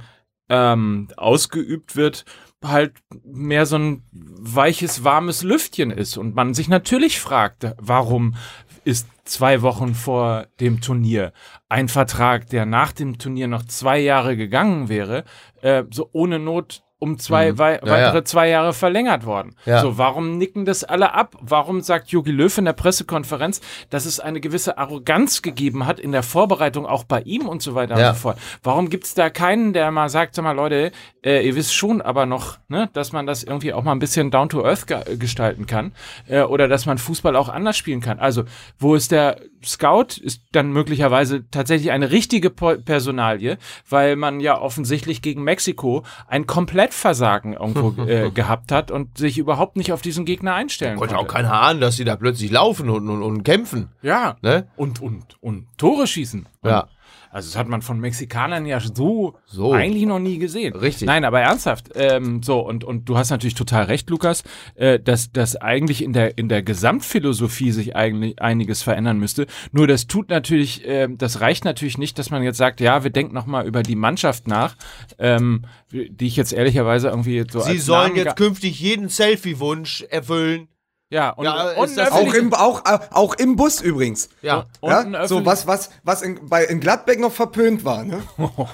[0.48, 2.26] ähm, ausgeübt wird,
[2.64, 6.18] halt mehr so ein weiches, warmes Lüftchen ist.
[6.18, 8.36] Und man sich natürlich fragt, warum
[8.84, 11.34] ist zwei Wochen vor dem Turnier.
[11.70, 15.24] Ein Vertrag, der nach dem Turnier noch zwei Jahre gegangen wäre,
[15.62, 18.26] äh, so ohne Not um zwei wei Ja, weitere ja.
[18.26, 19.56] zwei Jahre verlängert worden.
[19.66, 19.82] Ja.
[19.82, 21.36] So, warum nicken das alle ab?
[21.42, 26.12] Warum sagt Jogi Löw in der Pressekonferenz, dass es eine gewisse Arroganz gegeben hat in
[26.12, 28.38] der Vorbereitung auch bei ihm und so weiter und so fort?
[28.64, 30.92] Warum gibt's da keinen, der mal sagt, sag mal Leute,
[31.24, 34.32] äh, ihr wisst schon aber noch, ne, dass man das irgendwie auch mal ein bisschen
[34.32, 35.92] down to earth ge gestalten kann
[36.28, 38.20] äh, oder dass man Fußball auch anders spielen kann.
[38.20, 38.44] Also,
[38.80, 40.18] wo ist der Scout?
[40.22, 43.58] Ist dann möglicherweise tatsächlich eine richtige Po- Personalie,
[43.90, 46.48] weil man ja offensichtlich gegen Mexiko ein
[46.94, 51.30] Komplettversagen irgendwo äh, gehabt hat und sich überhaupt nicht auf diesen Gegner einstellen Konnte konnte.
[51.30, 53.90] auch keiner ahnen, dass sie da plötzlich laufen und, und, und kämpfen.
[54.02, 54.38] ja.
[54.42, 54.68] Ne?
[54.76, 56.48] Und, und, und Tore schießen.
[56.62, 56.88] Und Ja.
[57.34, 59.74] Also das hat man von Mexikanern ja so, So.
[59.74, 60.74] eigentlich noch nie gesehen.
[60.76, 61.08] Richtig.
[61.08, 61.90] Nein, aber ernsthaft.
[61.96, 64.44] Ähm, so, und, und du hast natürlich total recht, Lukas,
[64.76, 69.48] äh, dass, dass eigentlich in der, in der Gesamtphilosophie sich eigentlich einiges verändern müsste.
[69.72, 73.10] Nur das tut natürlich, äh, das reicht natürlich nicht, dass man jetzt sagt, ja, wir
[73.10, 74.76] denken nochmal über die Mannschaft nach,
[75.18, 80.68] ähm, die ich jetzt ehrlicherweise irgendwie so Sie sollen Namen jetzt künftig jeden Selfie-Wunsch erfüllen.
[81.14, 84.30] Ja, und, Ja, und ist das- Auch im, auch, auch im Bus übrigens.
[84.42, 84.66] Ja.
[84.82, 85.28] und Ja?
[85.28, 88.24] So was, was, was in, bei, in Gladbeck noch verpönt war, ne?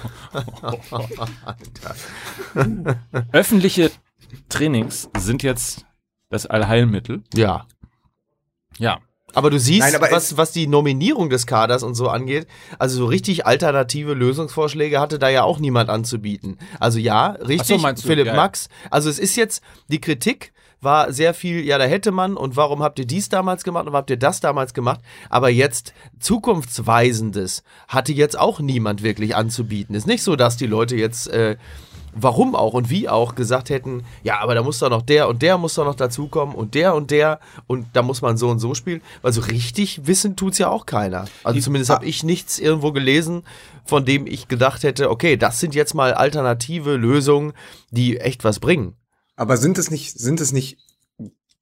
[3.32, 3.90] öffentliche
[4.48, 5.84] Trainings sind jetzt
[6.30, 7.22] das Allheilmittel.
[7.34, 7.66] Ja.
[8.78, 8.98] Ja.
[9.32, 12.48] Aber du siehst, Nein, aber was, was die Nominierung des Kaders und so angeht,
[12.80, 16.58] also so richtig alternative Lösungsvorschläge hatte da ja auch niemand anzubieten.
[16.80, 18.08] Also ja, richtig, meinst du?
[18.08, 18.34] Philipp ja.
[18.34, 18.68] Max.
[18.90, 22.82] Also es ist jetzt die Kritik, war sehr viel, ja, da hätte man und warum
[22.82, 25.00] habt ihr dies damals gemacht und warum habt ihr das damals gemacht?
[25.28, 29.94] Aber jetzt zukunftsweisendes hatte jetzt auch niemand wirklich anzubieten.
[29.94, 31.56] Ist nicht so, dass die Leute jetzt äh,
[32.14, 35.42] warum auch und wie auch gesagt hätten, ja, aber da muss doch noch der und
[35.42, 38.58] der muss doch noch dazukommen und der und der und da muss man so und
[38.58, 39.02] so spielen.
[39.22, 41.26] Weil so richtig wissen tut's ja auch keiner.
[41.44, 41.94] Also Die- zumindest ah.
[41.96, 43.42] habe ich nichts irgendwo gelesen,
[43.84, 47.52] von dem ich gedacht hätte, okay, das sind jetzt mal alternative Lösungen,
[47.90, 48.94] die echt was bringen.
[49.40, 50.76] Aber sind es nicht, sind es nicht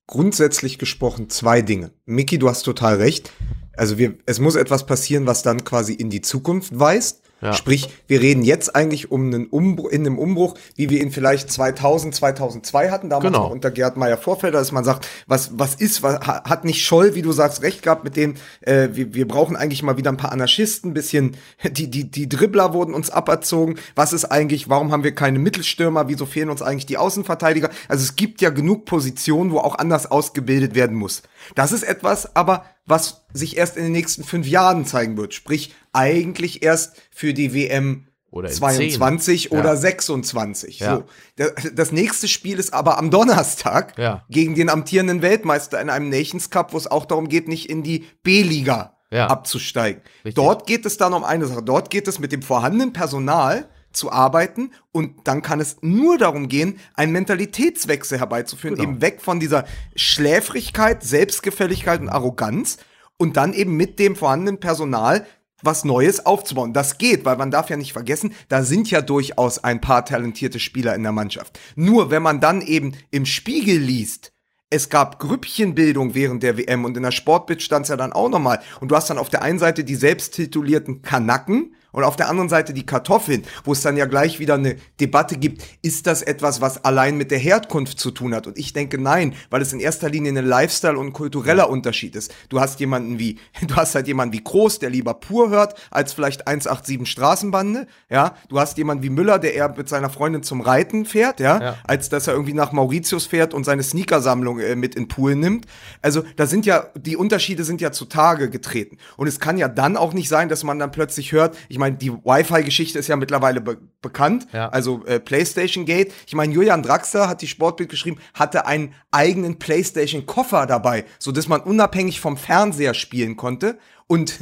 [0.08, 1.92] grundsätzlich gesprochen zwei Dinge?
[2.06, 3.30] Miki, du hast total recht.
[3.76, 7.22] Also wir, es muss etwas passieren, was dann quasi in die Zukunft weist.
[7.40, 7.52] Ja.
[7.52, 11.50] Sprich, wir reden jetzt eigentlich um einen Umbruch, in einem Umbruch, wie wir ihn vielleicht
[11.52, 13.46] 2000, 2002 hatten, damals Genau.
[13.50, 17.14] unter Gerd Meyer Vorfelder, dass man sagt, was, was ist, was, ha- hat nicht Scholl,
[17.14, 20.16] wie du sagst, recht gehabt mit dem, äh, wir, wir brauchen eigentlich mal wieder ein
[20.16, 24.90] paar Anarchisten, ein bisschen, die, die, die Dribbler wurden uns aberzogen, was ist eigentlich, warum
[24.90, 27.70] haben wir keine Mittelstürmer, wieso fehlen uns eigentlich die Außenverteidiger?
[27.88, 31.22] Also es gibt ja genug Positionen, wo auch anders ausgebildet werden muss.
[31.54, 35.74] Das ist etwas, aber was sich erst in den nächsten fünf Jahren zeigen wird, sprich
[35.92, 39.58] eigentlich erst für die WM Oder in 22 zehn.
[39.58, 39.76] oder Ja.
[39.76, 40.80] 26.
[40.80, 40.96] Ja.
[40.96, 41.04] So.
[41.36, 44.24] Da- Das nächste Spiel ist aber am Donnerstag Ja.
[44.30, 47.82] gegen den amtierenden Weltmeister in einem Nations Cup, wo es auch darum geht, nicht in
[47.82, 50.02] die B-Liga abzusteigen.
[50.24, 50.34] Richtig.
[50.34, 51.62] Dort geht es dann um eine Sache.
[51.62, 56.48] Dort geht es mit dem vorhandenen Personal zu arbeiten und dann kann es nur darum
[56.48, 58.88] gehen, einen Mentalitätswechsel herbeizuführen, Genau.
[58.90, 59.64] eben weg von dieser
[59.96, 62.78] Schläfrigkeit, Selbstgefälligkeit und Arroganz
[63.16, 65.26] und dann eben mit dem vorhandenen Personal
[65.62, 66.72] was Neues aufzubauen.
[66.72, 70.60] Das geht, weil man darf ja nicht vergessen, da sind ja durchaus ein paar talentierte
[70.60, 71.58] Spieler in der Mannschaft.
[71.74, 74.32] Nur wenn man dann eben im Spiegel liest,
[74.70, 78.28] es gab Grüppchenbildung während der WM und in der Sportbild stand es ja dann auch
[78.28, 78.60] nochmal.
[78.80, 82.48] Und du hast dann auf der einen Seite die selbsttitulierten Kanacken und auf der anderen
[82.48, 86.60] Seite die Kartoffeln, wo es dann ja gleich wieder eine Debatte gibt, ist das etwas,
[86.60, 88.46] was allein mit der Herkunft zu tun hat?
[88.46, 92.14] Und ich denke nein, weil es in erster Linie ein Lifestyle und ein kultureller Unterschied
[92.16, 92.32] ist.
[92.48, 96.12] Du hast jemanden wie, du hast halt jemanden wie Groß, der lieber pur hört, als
[96.12, 98.34] vielleicht 187 Straßenbande, ja.
[98.48, 101.76] Du hast jemanden wie Müller, der eher mit seiner Freundin zum Reiten fährt, ja, Ja.
[101.84, 105.66] als dass er irgendwie nach Mauritius fährt und seine Sneakersammlung äh, mit in Pool nimmt.
[106.02, 108.98] Also da sind ja, die Unterschiede sind ja zutage getreten.
[109.16, 111.87] Und es kann ja dann auch nicht sein, dass man dann plötzlich hört, ich meine,
[111.96, 114.68] die Wi-Fi-Geschichte ist ja mittlerweile be bekannt, Ja.
[114.68, 116.12] also äh, PlayStation Gate.
[116.26, 121.48] Ich meine, Julian Draxler hat die Sportbild geschrieben, hatte einen eigenen PlayStation-Koffer dabei, so dass
[121.48, 123.78] man unabhängig vom Fernseher spielen konnte.
[124.10, 124.38] Und,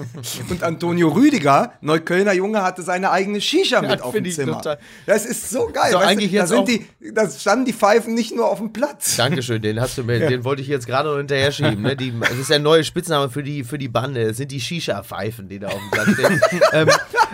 [0.48, 4.58] und Antonio Rüdiger, Neuköllner Junge, hatte seine eigene Shisha mit auf dem Zimmer.
[4.58, 5.90] total- Das ist so geil.
[5.90, 8.58] So, weißt eigentlich du, jetzt da, sind die, da standen die Pfeifen nicht nur auf
[8.58, 9.16] dem Platz.
[9.16, 11.82] Dankeschön, den hast du mir, den wollte ich jetzt gerade noch hinterher schieben.
[11.82, 11.96] Ne?
[11.96, 14.28] Die, das ist der neue Spitzname für die, für die Bande.
[14.28, 16.40] Das sind die Shisha-Pfeifen, die da auf dem Platz stehen.
[16.72, 16.88] ähm,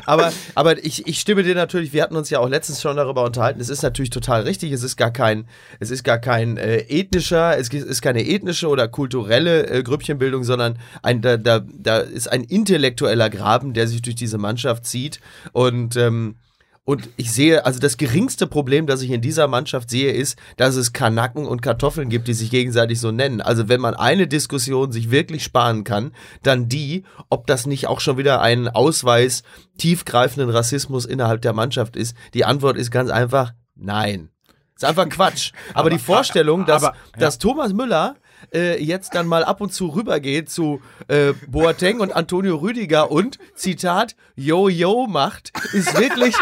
[0.07, 3.25] aber aber ich, ich stimme dir natürlich, wir hatten uns ja auch letztens schon darüber
[3.25, 5.47] unterhalten, es ist natürlich total richtig, es ist gar kein,
[5.81, 10.79] es ist gar kein äh, ethnischer, es ist keine ethnische oder kulturelle äh, Grüppchenbildung, sondern
[11.03, 15.21] ein, da, da, da ist ein intellektueller Graben, der sich durch diese Mannschaft zieht.
[15.53, 16.37] Und ähm,
[16.85, 20.75] und ich sehe, also das geringste Problem, das ich in dieser Mannschaft sehe, ist, dass
[20.75, 23.41] es Kanacken und Kartoffeln gibt, die sich gegenseitig so nennen.
[23.41, 26.11] Also wenn man eine Diskussion sich wirklich sparen kann,
[26.43, 29.45] dann die, ob das nicht auch schon wieder ein Ausweis
[29.79, 32.17] tiefgreifenden Rassismus innerhalb der Mannschaft ist.
[32.35, 34.31] Die Antwort ist ganz einfach nein.
[34.75, 35.53] Ist einfach Quatsch.
[35.75, 38.17] Aber, die Vorstellung, dass, aber- dass Thomas Müller
[38.53, 43.39] äh, jetzt dann mal ab und zu rübergeht zu äh, Boateng und Antonio Rüdiger und
[43.55, 46.35] Zitat Yo-Yo macht, ist wirklich,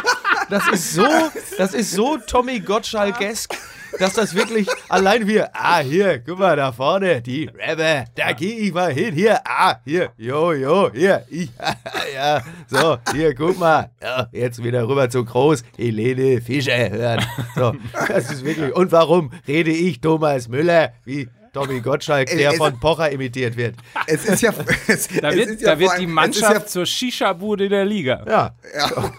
[0.49, 1.07] das ist so,
[1.59, 3.55] das ist so Tommy Gottschalk-esk,
[3.99, 8.53] dass das wirklich allein wir, ah, hier, guck mal, da vorne, die Rapper, da geh
[8.53, 11.51] ich mal hin, hier, ah, hier, Yo-Yo, hier, ich,
[12.15, 17.75] ja, so, hier, guck mal, ja, jetzt wieder rüber zu Groß, Helene Fischer hören, so,
[18.09, 22.79] das ist wirklich, und warum rede ich Thomas Müller, wie Tommy Gottschalk, der Es- von
[22.79, 23.75] Pocher imitiert wird.
[24.07, 24.53] Es ist ja,
[24.87, 27.69] es, Da es wird, ist ja da wird vor die allem- Mannschaft Es zur Shisha-Bude
[27.69, 28.25] der Liga.
[28.27, 28.55] Ja.
[28.77, 29.11] ja, äh,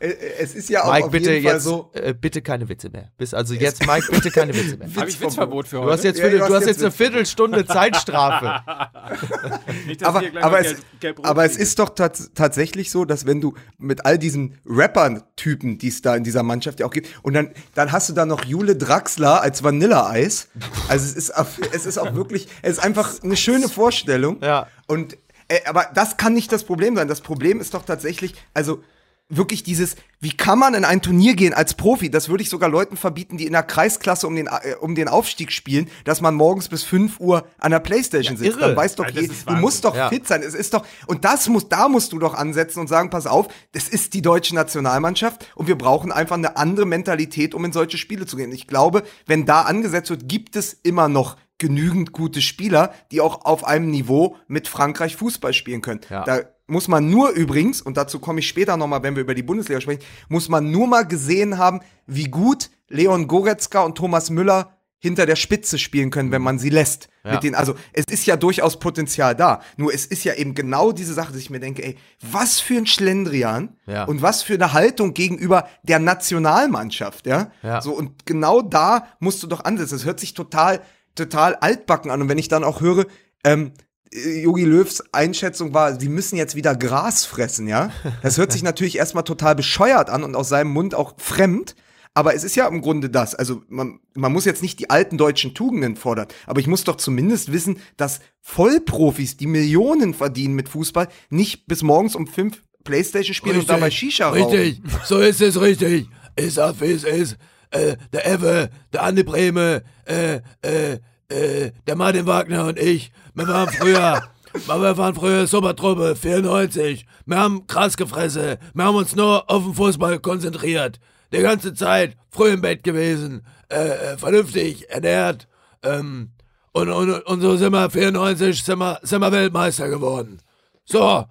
[0.00, 1.90] es ist ja auch Mike, auf bitte jeden Fall jetzt, so.
[1.92, 3.10] äh, bitte keine Witze mehr.
[3.18, 4.88] Bis also jetzt, Mike, bitte keine Witze mehr.
[4.96, 5.86] Habe ich Witzverbot für heute?
[5.88, 8.62] Du hast jetzt, Ja, du du hast jetzt jetzt eine Viertelstunde Zeitstrafe.
[9.86, 13.42] Nicht, dass aber, aber, es, gelb- aber es ist doch tats tatsächlich so, dass wenn
[13.42, 17.34] du mit all diesen Rapper-Typen, die es da in dieser Mannschaft ja auch gibt, und
[17.34, 20.48] dann, dann hast du da noch Jule Draxler als Vanilleeis.
[20.88, 21.32] Also es ist,
[21.72, 24.40] es ist auch wirklich, es ist einfach eine schöne Vorstellung.
[24.42, 24.66] Ja.
[24.86, 27.06] Und, äh, aber das kann nicht das Problem sein.
[27.06, 28.82] Das Problem ist doch tatsächlich, also
[29.30, 32.10] wirklich dieses, wie kann man in ein Turnier gehen als Profi?
[32.10, 35.08] Das würde ich sogar Leuten verbieten, die in der Kreisklasse um den, äh, um den
[35.08, 38.50] Aufstieg spielen, dass man morgens bis 5 Uhr an der Playstation sitzt.
[38.58, 38.60] irre.
[38.68, 40.08] Dann weiß doch Ja, je, ist du musst doch Ja.
[40.08, 40.42] fit sein.
[40.42, 43.46] Es ist doch, und das muss, da musst du doch ansetzen und sagen, pass auf,
[43.72, 47.96] das ist die deutsche Nationalmannschaft und wir brauchen einfach eine andere Mentalität, um in solche
[47.98, 48.52] Spiele zu gehen.
[48.52, 53.44] Ich glaube, wenn da angesetzt wird, gibt es immer noch genügend gute Spieler, die auch
[53.44, 56.00] auf einem Niveau mit Frankreich Fußball spielen können.
[56.08, 56.24] Ja.
[56.24, 56.40] Da
[56.70, 59.80] muss man nur übrigens, und dazu komme ich später nochmal, wenn wir über die Bundesliga
[59.80, 65.24] sprechen, muss man nur mal gesehen haben, wie gut Leon Goretzka und Thomas Müller hinter
[65.24, 67.08] der Spitze spielen können, wenn man sie lässt.
[67.24, 67.32] Ja.
[67.32, 69.62] Mit den, also es ist ja durchaus Potenzial da.
[69.78, 72.76] Nur es ist ja eben genau diese Sache, dass ich mir denke, ey, was für
[72.76, 74.04] ein Schlendrian Ja.
[74.04, 77.50] und was für eine Haltung gegenüber der Nationalmannschaft, ja?
[77.62, 77.80] Ja.
[77.80, 79.94] So, und genau da musst du doch ansetzen.
[79.94, 80.82] Das hört sich total,
[81.14, 82.20] total altbacken an.
[82.22, 83.06] Und wenn ich dann auch höre,
[83.44, 83.72] ähm,
[84.12, 87.92] Jogi Löws Einschätzung war, sie müssen jetzt wieder Gras fressen, ja?
[88.22, 91.76] Das hört sich natürlich erstmal total bescheuert an und aus seinem Mund auch fremd.
[92.12, 93.36] Aber es ist ja im Grunde das.
[93.36, 96.96] Also man, man muss jetzt nicht die alten deutschen Tugenden fordern, aber ich muss doch
[96.96, 103.34] zumindest wissen, dass Vollprofis, die Millionen verdienen mit Fußball, nicht bis morgens um fünf Playstation
[103.34, 104.56] spielen und dabei Shisha rauchen.
[104.56, 106.08] Richtig, so ist es richtig.
[106.34, 107.36] Ich sag, wie es ist.
[107.70, 113.48] Äh, der Ewe, der Andi Breme, äh, äh, äh, der Martin Wagner und ich, wir
[113.48, 117.06] waren früher, wir waren früher Supertruppe, 94.
[117.26, 118.56] Wir haben krass gefressen.
[118.74, 121.00] Wir haben uns nur auf den Fußball konzentriert.
[121.32, 123.76] Die ganze Zeit früh im Bett gewesen, äh,
[124.12, 125.46] äh, vernünftig ernährt.
[125.82, 126.30] Ähm,
[126.72, 130.40] und, und, und so sind wir 94, sind wir, sind wir Weltmeister geworden.
[130.84, 131.24] So,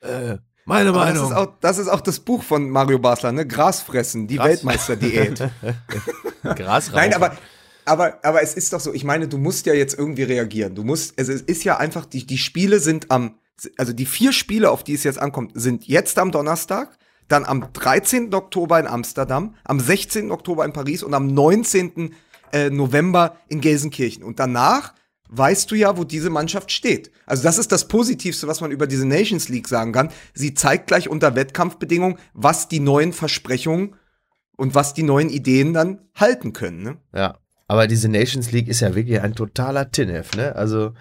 [0.00, 1.30] äh, meine Aber das Meinung.
[1.30, 3.46] ist, auch, das ist auch das Buch von Mario Basler, ne?
[3.46, 5.40] Gras fressen, die Weltmeisterdiät.
[6.42, 7.36] Gras Nein, aber,
[7.86, 10.74] aber, aber es ist doch so, ich meine, du musst ja jetzt irgendwie reagieren.
[10.74, 13.38] Du musst, also es ist ja einfach, die, die Spiele sind am,
[13.78, 17.72] also die vier Spiele, auf die es jetzt ankommt, sind jetzt am Donnerstag, dann am
[17.72, 18.34] 13.
[18.34, 20.30] Oktober in Amsterdam, am 16.
[20.30, 22.14] Oktober in Paris und am 19.
[22.52, 24.24] äh, November in Gelsenkirchen.
[24.24, 24.92] Und danach
[25.28, 27.10] weißt du ja, wo diese Mannschaft steht.
[27.24, 30.10] Also das ist das Positivste, was man über diese Nations League sagen kann.
[30.34, 33.94] Sie zeigt gleich unter Wettkampfbedingungen, was die neuen Versprechungen
[34.56, 36.82] und was die neuen Ideen dann halten können.
[36.82, 36.96] Ne?
[37.12, 37.38] Ja,
[37.68, 40.54] aber diese Nations League ist ja wirklich ein totaler Tinnef, ne?
[40.54, 40.92] Also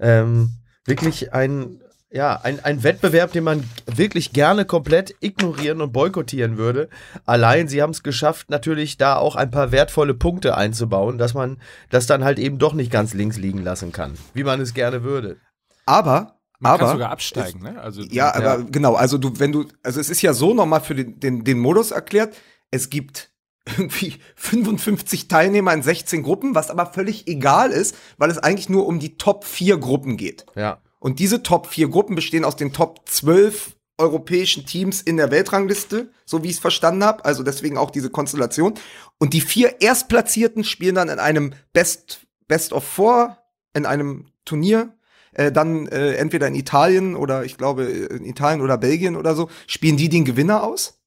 [0.00, 0.50] ähm,
[0.86, 6.88] wirklich ein, ja, ein, ein Wettbewerb, den man wirklich gerne komplett ignorieren und boykottieren würde.
[7.26, 11.58] Allein sie haben es geschafft, natürlich da auch ein paar wertvolle Punkte einzubauen, dass man
[11.90, 15.02] das dann halt eben doch nicht ganz links liegen lassen kann, wie man es gerne
[15.02, 15.38] würde.
[15.86, 17.80] Aber, Man aber kann sogar absteigen, ne?
[17.80, 20.94] Also Ja, aber genau, also du, wenn du, also es ist ja so nochmal für
[20.94, 22.34] den, den, den Modus erklärt,
[22.70, 23.33] es gibt
[23.66, 28.86] irgendwie 55 Teilnehmer in 16 Gruppen, was aber völlig egal ist, weil es eigentlich nur
[28.86, 30.46] um die Top 4 Gruppen geht.
[30.54, 30.80] Ja.
[30.98, 36.10] Und diese Top 4 Gruppen bestehen aus den Top 12 europäischen Teams in der Weltrangliste,
[36.24, 37.24] so wie ich es verstanden habe.
[37.24, 38.74] Also deswegen auch diese Konstellation.
[39.18, 43.38] Und die vier Erstplatzierten spielen dann in einem Best, Best of Four,
[43.72, 44.94] in einem Turnier.
[45.32, 49.48] Äh, dann äh, entweder in Italien oder ich glaube in Italien oder Belgien oder so,
[49.66, 51.00] spielen die den Gewinner aus.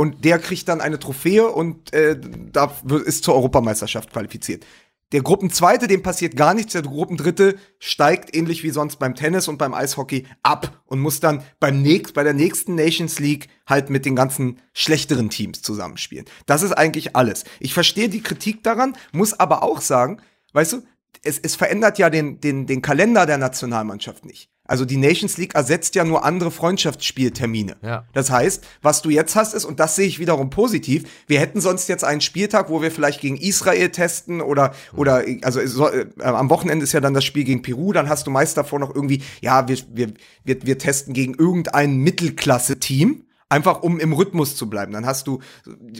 [0.00, 2.72] Und der kriegt dann eine Trophäe und äh, da
[3.04, 4.64] ist zur Europameisterschaft qualifiziert.
[5.12, 6.72] Der Gruppenzweite, dem passiert gar nichts.
[6.72, 11.42] Der Gruppendritte steigt ähnlich wie sonst beim Tennis und beim Eishockey ab und muss dann
[11.58, 16.24] beim nächst, bei der nächsten Nations League halt mit den ganzen schlechteren Teams zusammenspielen.
[16.46, 17.44] Das ist eigentlich alles.
[17.58, 20.22] Ich verstehe die Kritik daran, muss aber auch sagen,
[20.54, 20.82] weißt du,
[21.22, 24.49] es, es verändert ja den, den, den Kalender der Nationalmannschaft nicht.
[24.70, 27.78] Also die Nations League ersetzt ja nur andere Freundschaftsspieltermine.
[27.82, 28.04] Ja.
[28.12, 31.60] Das heißt, was du jetzt hast ist, und das sehe ich wiederum positiv, wir hätten
[31.60, 36.06] sonst jetzt einen Spieltag, wo wir vielleicht gegen Israel testen oder, oder also so, äh,
[36.20, 38.94] am Wochenende ist ja dann das Spiel gegen Peru, dann hast du meist davor noch
[38.94, 40.12] irgendwie, ja, wir, wir,
[40.44, 43.24] wir, wir testen gegen irgendein Mittelklasse-Team.
[43.48, 44.92] Einfach um im Rhythmus zu bleiben.
[44.92, 45.40] Dann hast du,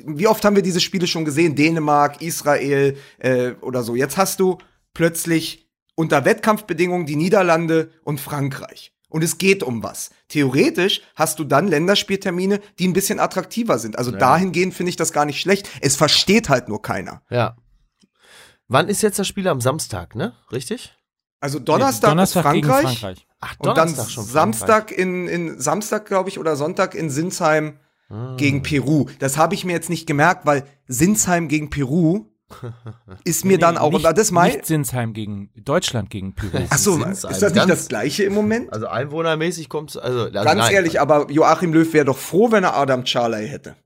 [0.06, 1.56] wie oft haben wir diese Spiele schon gesehen?
[1.56, 3.96] Dänemark, Israel äh, oder so.
[3.96, 4.59] Jetzt hast du
[4.94, 5.69] plötzlich
[6.00, 8.92] unter Wettkampfbedingungen die Niederlande und Frankreich.
[9.10, 10.10] Und es geht um was.
[10.28, 13.98] Theoretisch hast du dann Länderspieltermine, die ein bisschen attraktiver sind.
[13.98, 15.68] Also dahingehend finde ich das gar nicht schlecht.
[15.80, 17.22] Es versteht halt nur keiner.
[17.28, 17.56] Ja.
[18.68, 20.32] Wann ist jetzt das Spiel am Samstag, ne?
[20.52, 20.94] Richtig?
[21.40, 23.26] Also Donnerstag, Donnerstag Frankreich, Frankreich.
[23.40, 27.78] Ach, und dann Samstag in, in Samstag, glaube ich, oder Sonntag in Sinsheim
[28.10, 28.34] Ah.
[28.36, 29.06] gegen Peru.
[29.20, 32.26] Das habe ich mir jetzt nicht gemerkt, weil Sinsheim gegen Peru
[33.24, 36.64] ist mir dann auch, nicht, und das mein, nicht Sinsheim gegen Deutschland gegen Peru.
[36.70, 37.12] ach so, Sinsheim.
[37.32, 38.72] ist das nicht Ganz- das gleiche im Moment?
[38.72, 40.72] Also einwohnermäßig kommt also, also Ganz nein.
[40.74, 43.76] ehrlich, aber Joachim Löw wäre doch froh, wenn er Adam Charley hätte.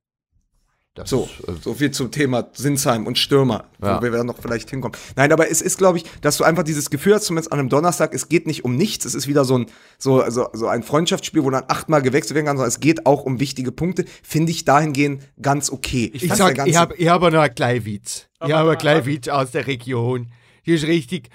[0.95, 3.99] Das So, ist, äh, so viel zum Thema Sinsheim und Stürmer, Ja.
[3.99, 4.97] wo wir dann noch vielleicht hinkommen.
[5.17, 7.69] Nein, aber es ist, glaube ich, dass du einfach dieses Gefühl hast, zumindest an einem
[7.69, 9.67] Donnerstag, es geht nicht um nichts, es ist wieder so ein,
[9.99, 13.25] so, so, so ein Freundschaftsspiel, wo dann achtmal gewechselt werden kann, sondern es geht auch
[13.25, 16.13] um wichtige Punkte, finde ich dahingehend ganz okay.
[16.15, 18.29] Ich Dass sag, ich habe ich hab noch einen kleinen Witz.
[18.45, 20.31] Ich habe einen kleinen Witz aus der Region.
[20.65, 21.29] Das ist richtig.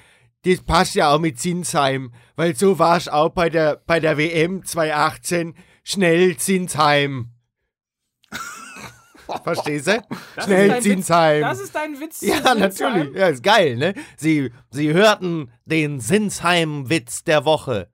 [0.45, 4.63] Das passt ja auch mit Zinsheim, weil so war's auch bei der, bei der WM
[4.63, 5.53] 2018.
[5.83, 7.31] Schnell Zinsheim.
[9.43, 10.01] Verstehst du?
[10.35, 10.83] Das Schnell ist dein Witz.
[10.83, 11.41] Zinsheim.
[11.41, 12.21] Das ist dein Witz.
[12.21, 13.15] Ja, natürlich.
[13.15, 13.93] Ja, ist geil, ne?
[14.17, 17.89] Sie, Sie hörten den Sinsheim-Witz der Woche.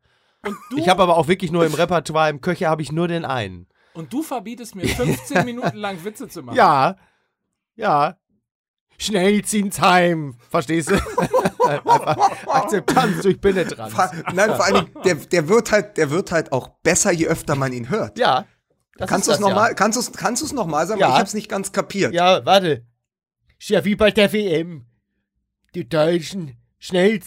[0.46, 3.08] Und du, Ich habe aber auch wirklich nur im Repertoire, im Köcher habe ich nur
[3.08, 3.68] den einen.
[3.94, 6.56] und du verbietest mir 15 Minuten lang Witze zu machen.
[6.56, 6.96] Ja,
[7.76, 8.18] ja.
[8.98, 10.36] Schnell Zinsheim.
[10.50, 10.96] Verstehst du?
[12.48, 13.94] Akzeptanz durch Penetranz.
[13.94, 17.28] Vor- Nein, vor allen Dingen, der, der, wird halt, der wird halt auch besser, je
[17.28, 18.18] öfter man ihn hört.
[18.18, 18.46] Ja.
[18.98, 21.00] Das kannst du es das nochmal kannst du's, kannst du's noch mal sagen?
[21.00, 21.10] Ja.
[21.10, 22.14] Ich habe es nicht ganz kapiert.
[22.14, 22.38] Ja.
[22.38, 22.86] ja, warte.
[23.60, 24.86] Ist ja wie bei der WM.
[25.74, 27.20] Die Deutschen schnell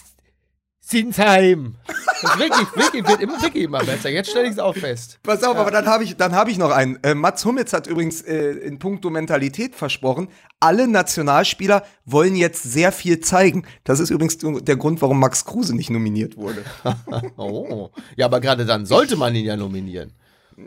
[0.88, 1.76] Zinsheim.
[1.86, 4.08] Das ist wirklich, wirklich, wird immer, wirklich immer besser.
[4.08, 5.18] Jetzt stelle ich es auch fest.
[5.22, 6.98] Pass auf, aber dann habe ich, dann hab ich noch einen.
[7.02, 10.28] Äh, Mats Hummels hat übrigens äh, in puncto Mentalität versprochen,
[10.60, 13.66] alle Nationalspieler wollen jetzt sehr viel zeigen.
[13.84, 16.64] Das ist übrigens der Grund, warum Max Kruse nicht nominiert wurde.
[17.36, 17.90] Oh.
[18.16, 20.12] Ja, aber gerade dann sollte man ihn ja nominieren.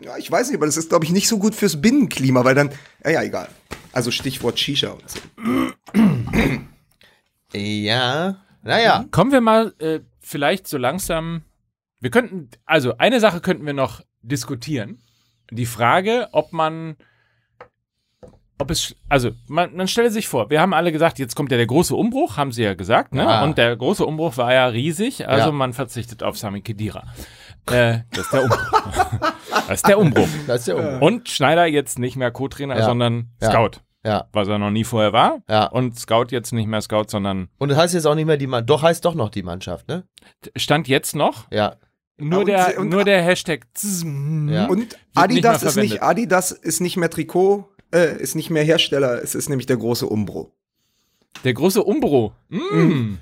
[0.02, 2.54] Ja, ich weiß nicht, aber das ist, glaube ich, nicht so gut fürs Binnenklima, weil
[2.54, 2.70] dann,
[3.04, 3.48] ja, ja, egal.
[3.92, 5.18] Also Stichwort Shisha und so.
[7.54, 8.36] Ja.
[8.62, 9.04] Naja.
[9.10, 11.42] Kommen wir mal äh, vielleicht so langsam.
[12.00, 14.98] Wir könnten, also eine Sache könnten wir noch diskutieren.
[15.50, 16.96] Die Frage, ob man,
[18.58, 21.58] ob es, also man, man stelle sich vor, wir haben alle gesagt, jetzt kommt ja
[21.58, 23.22] der große Umbruch, haben sie ja gesagt, ne?
[23.24, 23.44] Ja.
[23.44, 25.52] Und der große Umbruch war ja riesig, also Ja.
[25.52, 27.04] man verzichtet auf Sami Khedira.
[27.70, 28.58] Äh, das ist der Umbruch.
[29.68, 30.28] das ist der Umbruch.
[30.46, 31.02] Das ist ja um.
[31.02, 32.84] Und Schneider jetzt nicht mehr Co-Trainer, Ja.
[32.84, 33.30] sondern.
[33.42, 33.80] Scout.
[34.04, 34.26] Ja.
[34.32, 35.38] Was er noch nie vorher war.
[35.48, 35.66] Ja.
[35.66, 38.48] Und Scout jetzt nicht mehr Scout, sondern Und das heißt jetzt auch nicht mehr die
[38.48, 38.70] Mannschaft.
[38.70, 40.04] Doch heißt doch noch die Mannschaft, ne?
[40.56, 41.76] stand jetzt noch Ja.
[42.18, 43.66] Nur, Und- der, und- nur der Hashtag.
[44.48, 44.66] Ja.
[44.66, 45.92] Und Adidas ist verwendet.
[45.92, 49.76] nicht, Adidas ist nicht mehr Trikot, äh, ist nicht mehr Hersteller, es ist nämlich der
[49.76, 50.50] große Umbruch.
[51.44, 52.32] Der große Umbro.
[52.50, 53.14] Mm.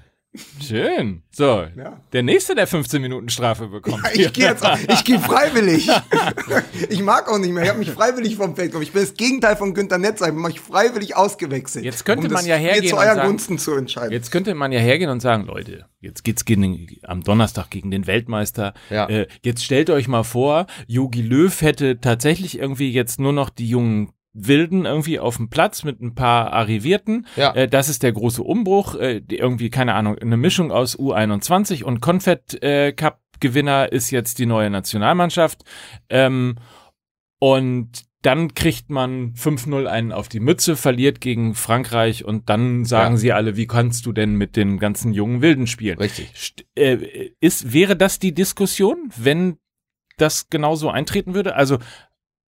[0.63, 1.23] Schön.
[1.33, 2.01] So, Ja.
[2.13, 4.03] der nächste, der 15 Minuten Strafe bekommt.
[4.15, 5.89] Ich gehe jetzt, ich gehe freiwillig.
[6.89, 7.65] ich mag auch nicht mehr.
[7.65, 8.85] Ich habe mich freiwillig vom Feld genommen.
[8.85, 10.27] Ich bin das Gegenteil von Günther Netzer.
[10.27, 11.85] Ich habe mich freiwillig ausgewechselt.
[11.85, 14.13] Jetzt könnte um man ja hergehen zu und euren sagen- Gunsten zu entscheiden.
[14.13, 18.07] Jetzt könnte man ja hergehen und sagen, Leute, jetzt geht's gegen, am Donnerstag gegen den
[18.07, 18.75] Weltmeister.
[18.89, 19.09] Ja.
[19.09, 23.69] Äh, jetzt stellt euch mal vor, Jogi Löw hätte tatsächlich irgendwie jetzt nur noch die
[23.69, 27.27] jungen Wilden irgendwie auf dem Platz mit ein paar Arrivierten.
[27.37, 27.53] Ja.
[27.55, 28.95] Äh, das ist der große Umbruch.
[28.95, 34.11] Äh, die irgendwie, keine Ahnung, eine Mischung aus U21 und Confed äh, Cup Gewinner ist
[34.11, 35.65] jetzt die neue Nationalmannschaft.
[36.11, 36.57] Ähm,
[37.39, 43.15] und dann kriegt man 5-0 einen auf die Mütze, verliert gegen Frankreich und dann sagen
[43.15, 43.19] Ja.
[43.19, 45.99] sie alle, wie kannst du denn mit den ganzen jungen Wilden spielen?
[45.99, 46.31] Richtig.
[46.37, 49.57] St äh, ist, wäre das die Diskussion, wenn
[50.19, 51.55] das genauso eintreten würde?
[51.57, 51.79] Also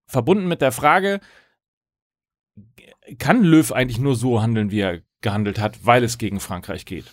[0.07, 1.21] verbunden mit der Frage,
[3.17, 7.05] kann Löw eigentlich nur so handeln, wie er gehandelt hat, weil es gegen Frankreich geht?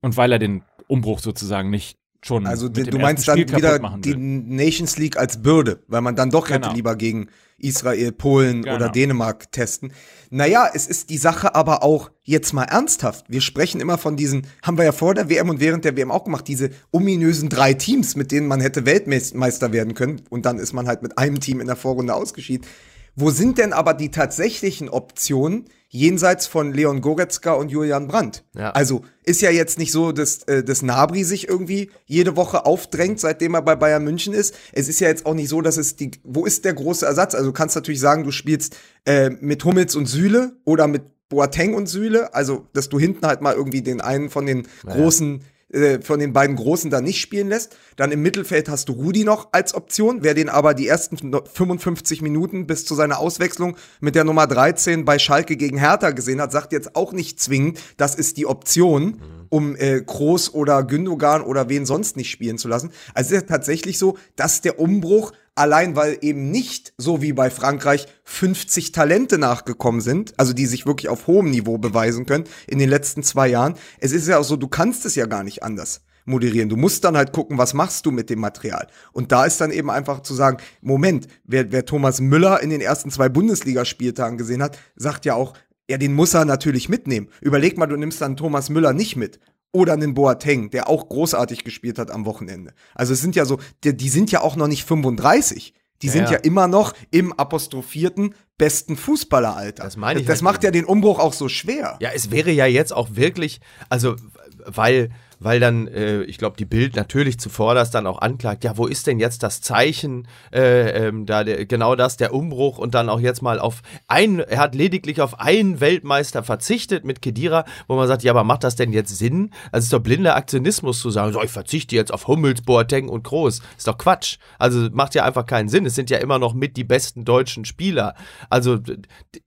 [0.00, 3.78] Und weil er den Umbruch sozusagen nicht schon also dem du meinst dann Spiel wieder
[3.98, 4.14] die.
[4.14, 6.74] Nations League als Bürde, weil man dann doch hätte Genau.
[6.74, 8.76] lieber gegen Israel, Polen Genau.
[8.76, 9.92] oder Dänemark testen.
[10.30, 13.24] Naja, es ist die Sache aber auch jetzt mal ernsthaft.
[13.28, 16.10] Wir sprechen immer von diesen, haben wir ja vor der WM und während der WM
[16.10, 20.58] auch gemacht, diese ominösen drei Teams, mit denen man hätte Weltmeister werden können und dann
[20.58, 22.66] ist man halt mit einem Team in der Vorrunde ausgeschieden.
[23.16, 28.44] Wo sind denn aber die tatsächlichen Optionen jenseits von Leon Goretzka und Julian Brandt?
[28.54, 28.70] Ja.
[28.70, 33.20] Also ist ja jetzt nicht so, dass, äh, dass Nabri sich irgendwie jede Woche aufdrängt,
[33.20, 34.54] seitdem er bei Bayern München ist.
[34.72, 36.12] Es ist ja jetzt auch nicht so, dass es die.
[36.24, 37.34] Wo ist der große Ersatz?
[37.34, 41.74] Also du kannst natürlich sagen, du spielst äh, mit Hummels und Süle oder mit Boateng
[41.74, 42.34] und Süle.
[42.34, 45.42] Also, dass du hinten halt mal irgendwie den einen von den großen
[45.72, 47.76] äh, von den beiden Großen da nicht spielen lässt.
[47.96, 51.42] Dann im Mittelfeld hast du Rudi noch als Option, wer den aber die ersten no-
[51.44, 56.40] 55 Minuten bis zu seiner Auswechslung mit der Nummer 13 bei Schalke gegen Hertha gesehen
[56.40, 61.42] hat, sagt jetzt auch nicht zwingend, das ist die Option, um äh, Kroos oder Gündogan
[61.42, 62.90] oder wen sonst nicht spielen zu lassen.
[63.14, 67.32] Also es ist ja tatsächlich so, dass der Umbruch allein weil eben nicht so wie
[67.32, 72.44] bei Frankreich 50 Talente nachgekommen sind, also die sich wirklich auf hohem Niveau beweisen können
[72.66, 73.74] in den letzten zwei Jahren.
[73.98, 76.68] Es ist ja auch so, du kannst es ja gar nicht anders moderieren.
[76.68, 78.86] Du musst dann halt gucken, was machst du mit dem Material.
[79.12, 82.80] Und da ist dann eben einfach zu sagen, Moment, wer, wer Thomas Müller in den
[82.80, 85.54] ersten zwei Bundesligaspieltagen gesehen hat, sagt ja auch,
[85.90, 87.28] ja, den muss er natürlich mitnehmen.
[87.40, 89.40] Überleg mal, du nimmst dann Thomas Müller nicht mit.
[89.72, 92.72] Oder einen Boateng, der auch großartig gespielt hat am Wochenende.
[92.94, 95.74] Also es sind ja so, die, die sind ja auch noch nicht 35.
[96.02, 96.38] Die sind Ja, ja, ja.
[96.38, 99.84] immer noch im apostrophierten besten Fußballeralter.
[99.84, 101.98] Das meine ich Das halt macht ja den Umbruch auch so schwer.
[102.00, 104.16] Ja, es wäre ja jetzt auch wirklich, also
[104.64, 108.86] weil, weil dann, äh, ich glaube, die Bild natürlich zuvorderst dann auch anklagt, ja, wo
[108.86, 113.08] ist denn jetzt das Zeichen, äh, ähm, da der, genau das, der Umbruch und dann
[113.08, 117.96] auch jetzt mal auf ein, er hat lediglich auf einen Weltmeister verzichtet mit Kedira, wo
[117.96, 119.50] man sagt, ja, aber macht das denn jetzt Sinn?
[119.72, 123.24] Also ist doch blinder Aktionismus zu sagen, so, ich verzichte jetzt auf Hummels, Boateng und
[123.24, 123.62] Groß.
[123.76, 124.36] Ist doch Quatsch.
[124.58, 125.86] Also macht ja einfach keinen Sinn.
[125.86, 128.14] Es sind ja immer noch mit die besten deutschen Spieler.
[128.50, 128.78] Also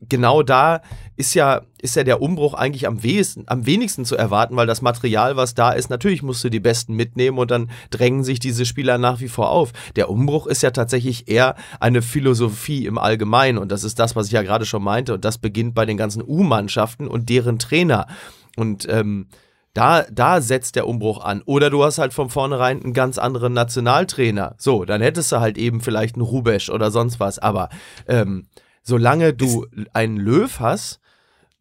[0.01, 0.81] genau da
[1.15, 4.81] ist ja, ist ja der Umbruch eigentlich am, wenigsten, am wenigsten zu erwarten, weil das
[4.81, 8.65] Material, was da ist, natürlich musst du die Besten mitnehmen und dann drängen sich diese
[8.65, 9.73] Spieler nach wie vor auf.
[9.97, 14.27] Der Umbruch ist ja tatsächlich eher eine Philosophie im Allgemeinen und das ist das, was
[14.27, 18.07] ich ja gerade schon meinte und das beginnt bei den ganzen U-Mannschaften und deren Trainer.
[18.55, 19.27] Und ähm,
[19.73, 21.41] da, da setzt der Umbruch an.
[21.45, 24.55] Oder du hast halt von vornherein einen ganz anderen Nationaltrainer.
[24.57, 27.39] So, dann hättest du halt eben vielleicht einen Rubesch oder sonst was.
[27.39, 27.67] Aber
[28.07, 28.45] ähm,
[28.83, 31.01] solange du einen Löw hast,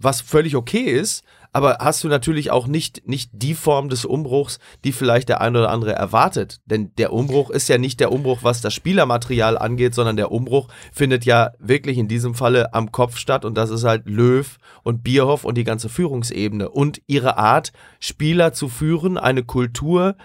[0.03, 4.59] was völlig okay ist, aber hast du natürlich auch nicht, nicht die Form des Umbruchs,
[4.85, 6.61] die vielleicht der ein oder andere erwartet.
[6.65, 10.69] Denn der Umbruch ist ja nicht der Umbruch, was das Spielermaterial angeht, sondern der Umbruch
[10.93, 15.05] findet ja wirklich in diesem Falle am Kopf statt und das ist halt Löw und
[15.05, 20.17] Bierhoff und die ganze Führungsebene und ihre Art, Spieler zu führen, eine Kultur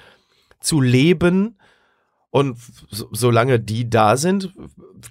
[0.61, 1.56] zu leben,
[2.37, 2.55] und
[2.91, 4.53] so, solange die da sind,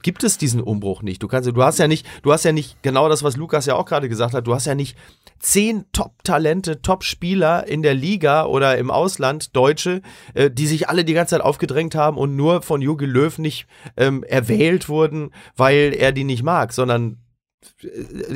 [0.02, 1.20] gibt es diesen Umbruch nicht.
[1.24, 3.74] Du kannst, du hast ja nicht, du hast ja nicht genau das, was Lukas ja
[3.74, 4.46] auch gerade gesagt hat.
[4.46, 4.96] Du hast ja nicht
[5.40, 10.02] zehn Top-Talente, Top-Spieler in der Liga oder im Ausland, Deutsche,
[10.34, 13.66] äh, die sich alle die ganze Zeit aufgedrängt haben und nur von Jogi Löw nicht
[13.96, 17.18] ähm, erwählt wurden, weil er die nicht mag, sondern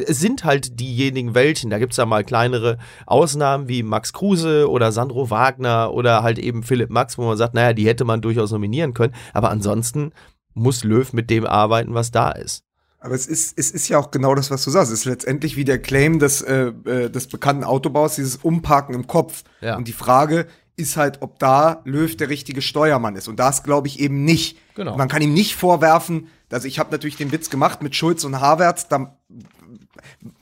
[0.07, 1.71] es sind halt diejenigen welchen.
[1.71, 6.39] Da gibt es ja mal kleinere Ausnahmen wie Max Kruse oder Sandro Wagner oder halt
[6.39, 9.15] eben Philipp Max, wo man sagt, naja, die hätte man durchaus nominieren können.
[9.33, 10.13] Aber ansonsten
[10.55, 12.65] muss Löw mit dem arbeiten, was da ist.
[12.99, 14.93] Aber es ist, es ist ja auch genau das, was du sagst.
[14.93, 19.07] Es ist letztendlich wie der Claim des, äh, äh, des bekannten Autobaus, dieses Umparken im
[19.07, 19.43] Kopf.
[19.63, 19.77] Ja.
[19.77, 20.47] Und die Frage
[20.77, 23.29] ist halt, ob da Löw der richtige Steuermann ist.
[23.29, 24.59] Und das glaube ich eben nicht.
[24.75, 24.97] Genau.
[24.97, 28.41] Man kann ihm nicht vorwerfen, also ich habe natürlich den Witz gemacht mit Schulz und
[28.41, 29.17] Havertz, da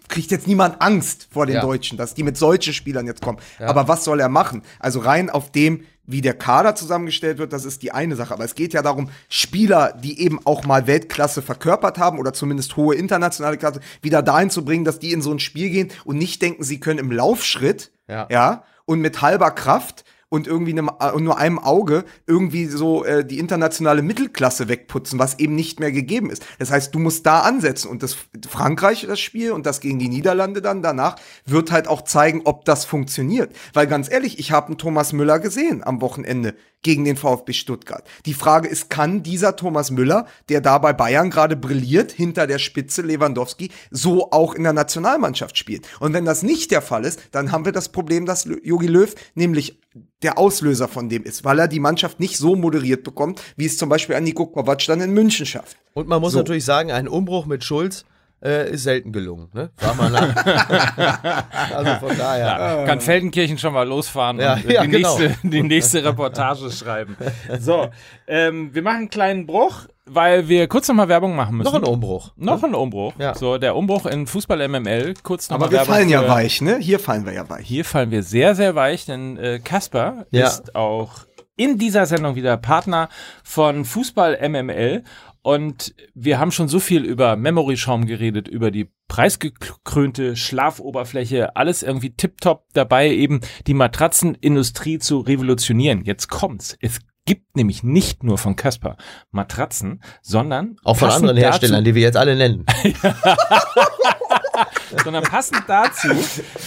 [0.08, 1.60] kriegt jetzt niemand Angst vor den Ja.
[1.62, 3.38] Deutschen, dass die mit solchen Spielern jetzt kommen.
[3.58, 4.62] Aber was soll er machen?
[4.78, 8.32] Also rein auf dem, wie der Kader zusammengestellt wird, das ist die eine Sache.
[8.32, 12.76] Aber es geht ja darum, Spieler, die eben auch mal Weltklasse verkörpert haben oder zumindest
[12.76, 16.16] hohe internationale Klasse, wieder dahin zu bringen, dass die in so ein Spiel gehen und
[16.16, 18.26] nicht denken, sie können im Laufschritt, Ja.
[18.30, 23.24] ja und mit halber Kraft und irgendwie einem, äh, nur einem Auge irgendwie so äh,
[23.24, 26.44] die internationale Mittelklasse wegputzen, was eben nicht mehr gegeben ist.
[26.58, 28.16] Das heißt, du musst da ansetzen und das
[28.48, 31.16] Frankreich das Spiel und das gegen die Niederlande dann danach
[31.46, 33.54] wird halt auch zeigen, ob das funktioniert.
[33.72, 38.06] Weil ganz ehrlich, ich habe einen Thomas Müller gesehen am Wochenende gegen den VfB Stuttgart.
[38.26, 42.58] Die Frage ist, kann dieser Thomas Müller, der da bei Bayern gerade brilliert, hinter der
[42.58, 45.82] Spitze Lewandowski, so auch in der Nationalmannschaft spielen?
[46.00, 49.14] Und wenn das nicht der Fall ist, dann haben wir das Problem, dass Jogi Löw
[49.34, 49.78] nämlich
[50.22, 53.78] der Auslöser von dem ist, weil er die Mannschaft nicht so moderiert bekommt, wie es
[53.78, 55.76] zum Beispiel ein Nico Kovac dann in München schafft.
[55.94, 56.38] Und man muss So.
[56.38, 58.04] natürlich sagen, ein Umbruch mit Schulz
[58.42, 59.48] äh, ist selten gelungen.
[59.52, 59.70] Ne?
[59.76, 61.44] Frag mal nach.
[61.74, 62.84] also von daher.
[62.86, 65.18] Kann Feldenkirchen schon mal losfahren Ja, und ja, die, genau.
[65.18, 67.16] nächste, die nächste Reportage schreiben.
[67.60, 67.88] So,
[68.26, 71.72] ähm, wir machen einen kleinen Bruch, weil wir kurz nochmal Werbung machen müssen.
[71.72, 72.32] Noch ein Umbruch.
[72.36, 73.12] Noch ein Umbruch.
[73.18, 73.34] Ja.
[73.34, 75.14] So, der Umbruch in Fußball MML.
[75.22, 76.78] Kurz nochmal Aber wir Werbung fallen ja weich, ne?
[76.78, 77.66] Hier fallen wir ja weich.
[77.66, 80.46] Hier fallen wir sehr, sehr weich, denn äh, Kasper Ja.
[80.46, 81.26] ist auch
[81.56, 83.08] in dieser Sendung wieder Partner
[83.42, 85.02] von Fußball MML.
[85.42, 92.10] Und wir haben schon so viel über Memory-Schaum geredet, über die preisgekrönte Schlafoberfläche, alles irgendwie
[92.10, 96.04] tipptopp dabei, eben die Matratzenindustrie zu revolutionieren.
[96.04, 96.76] Jetzt kommt's.
[96.80, 98.96] Es gibt nämlich nicht nur von Kasper
[99.30, 102.64] Matratzen, sondern Auch von anderen Herstellern, die wir jetzt alle nennen.
[105.04, 106.08] sondern passend dazu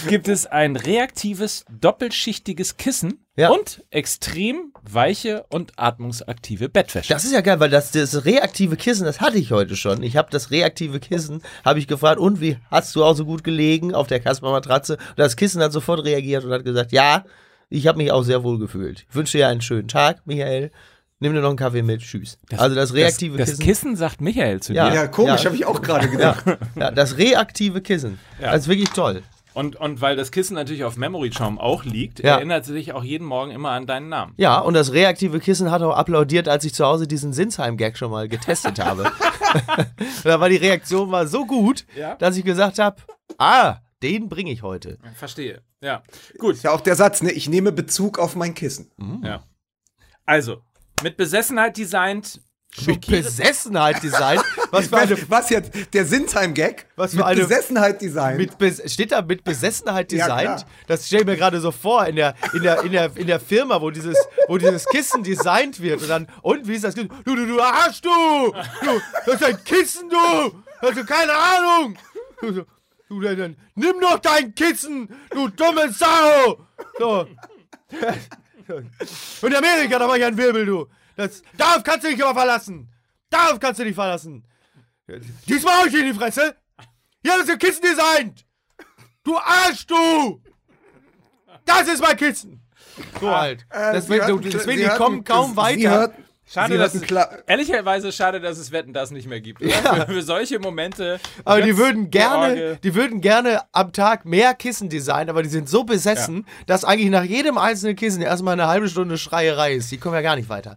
[0.08, 3.50] gibt es ein reaktives, doppelschichtiges Kissen Ja.
[3.50, 7.12] und extrem weiche und atmungsaktive Bettwäsche.
[7.12, 10.02] Das ist ja geil, weil das, das reaktive Kissen, das hatte ich heute schon.
[10.02, 13.44] Ich habe das reaktive Kissen, habe ich gefragt, und wie hast du auch so gut
[13.44, 14.94] gelegen auf der Kasper-Matratze?
[14.96, 17.24] Und das Kissen hat sofort reagiert und hat gesagt, ja,
[17.68, 19.06] ich habe mich auch sehr wohl gefühlt.
[19.08, 20.70] Ich wünsche dir einen schönen Tag, Michael.
[21.22, 22.00] Nimm dir noch einen Kaffee mit.
[22.00, 22.36] Tschüss.
[22.56, 23.90] also das reaktive das, das Kissen.
[23.90, 24.90] Kissen sagt Michael zu Ja.
[24.90, 24.96] dir.
[24.96, 25.46] Ja, komisch, Ja.
[25.46, 26.44] habe ich auch gerade gedacht.
[26.74, 28.18] Ja, das reaktive Kissen.
[28.40, 29.22] Das ist wirklich toll.
[29.54, 32.36] Und, und weil das Kissen natürlich auf Memory-Schaum auch liegt, Ja.
[32.36, 34.32] erinnert sie sich auch jeden Morgen immer an deinen Namen.
[34.36, 38.10] Ja, und das reaktive Kissen hat auch applaudiert, als ich zu Hause diesen Sinsheim-Gag schon
[38.10, 39.04] mal getestet habe.
[40.24, 42.16] da war die Reaktion war so gut, Ja.
[42.16, 42.96] dass ich gesagt habe,
[43.38, 44.98] ah, den bringe ich heute.
[45.14, 45.62] Verstehe.
[45.80, 46.02] Ja.
[46.38, 46.54] Gut.
[46.56, 47.30] Ist ja auch der Satz, ne?
[47.30, 48.90] Ich nehme Bezug auf mein Kissen.
[49.22, 49.42] Ja.
[50.24, 50.62] Also,
[51.02, 52.40] mit Besessenheit designt,
[52.86, 54.42] mit Besessenheit designt.
[54.70, 55.72] Was für eine, Was jetzt?
[55.92, 56.86] Der Sinsheim-Gag?
[56.96, 58.36] Was für mit eine- Besessenheit design.
[58.38, 60.42] mit Bes- steht da mit Besessenheit Ja, designt?
[60.60, 60.64] klar.
[60.86, 63.40] das stelle ich mir gerade so vor in der, in, der, in, der, in der
[63.40, 64.16] Firma, wo dieses,
[64.48, 66.00] wo dieses Kissen designt wird.
[66.02, 67.10] Und dann, und wie ist das Kissen?
[67.24, 68.08] Du, du, du Arsch, du!
[68.10, 70.62] Du, das ist ein Kissen, du!
[70.80, 71.96] Hast du keine Ahnung!
[72.40, 76.64] Du, du, nimm doch dein Kissen, du dumme Sau!
[76.98, 77.26] So.
[79.42, 80.88] Und Amerika, da war ich ein Wirbel, du.
[81.16, 82.88] Das, darauf kannst du dich aber verlassen.
[83.30, 84.46] Darauf kannst du dich verlassen.
[85.48, 86.56] Diesmal hau ich dir in die Fresse.
[87.22, 88.44] Hier hast du Kissen designt.
[89.24, 90.42] Du Arsch, du.
[91.64, 92.62] Das ist mein Kissen.
[93.20, 93.66] So halt.
[93.70, 96.12] Äh, wird- hörten- deswegen, die kommen kaum weiter.
[96.52, 97.02] Schade, dass es,
[97.46, 99.62] ehrlicherweise schade, dass es Wetten das nicht mehr gibt.
[99.62, 99.72] Oder?
[99.72, 101.18] Für, für solche Momente.
[101.44, 102.78] Aber die Götz würden gerne, George.
[102.82, 107.10] die würden gerne am Tag mehr Kissen designen, aber die sind so besessen, dass eigentlich
[107.10, 109.90] nach jedem einzelnen Kissen erstmal eine halbe Stunde Schreierei ist.
[109.90, 110.76] Die kommen ja gar nicht weiter.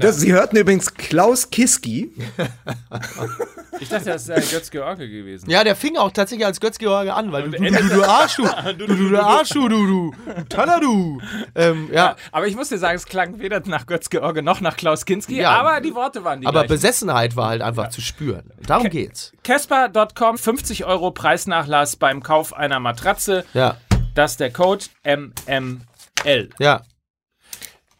[0.00, 2.12] Das, Sie hörten übrigens Klaus Kiski.
[3.80, 5.50] Ich dachte, das wäre Götz George gewesen.
[5.50, 8.36] Ja, der fing auch tatsächlich als Götz-George an, weil du, du, du, du, du Arsch,
[8.36, 8.44] du,
[8.78, 11.20] du, du, du Arsch, du, du, du, du Taller, du.
[11.54, 14.76] Ähm, ja, Aber ich muss dir sagen, es klang weder nach Götz George noch nach
[14.76, 15.50] Klaus Kinski, Ja.
[15.50, 16.68] aber die Worte waren die aber gleichen.
[16.68, 18.50] Besessenheit war halt einfach zu spüren.
[18.66, 19.32] Darum geht's.
[19.44, 23.44] Casper.com, 50 Euro Preisnachlass beim Kauf einer Matratze.
[23.54, 23.76] Ja,
[24.14, 26.50] Das ist der Code MML.
[26.58, 26.82] ja.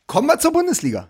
[0.07, 1.09] Kommen wir zur Bundesliga.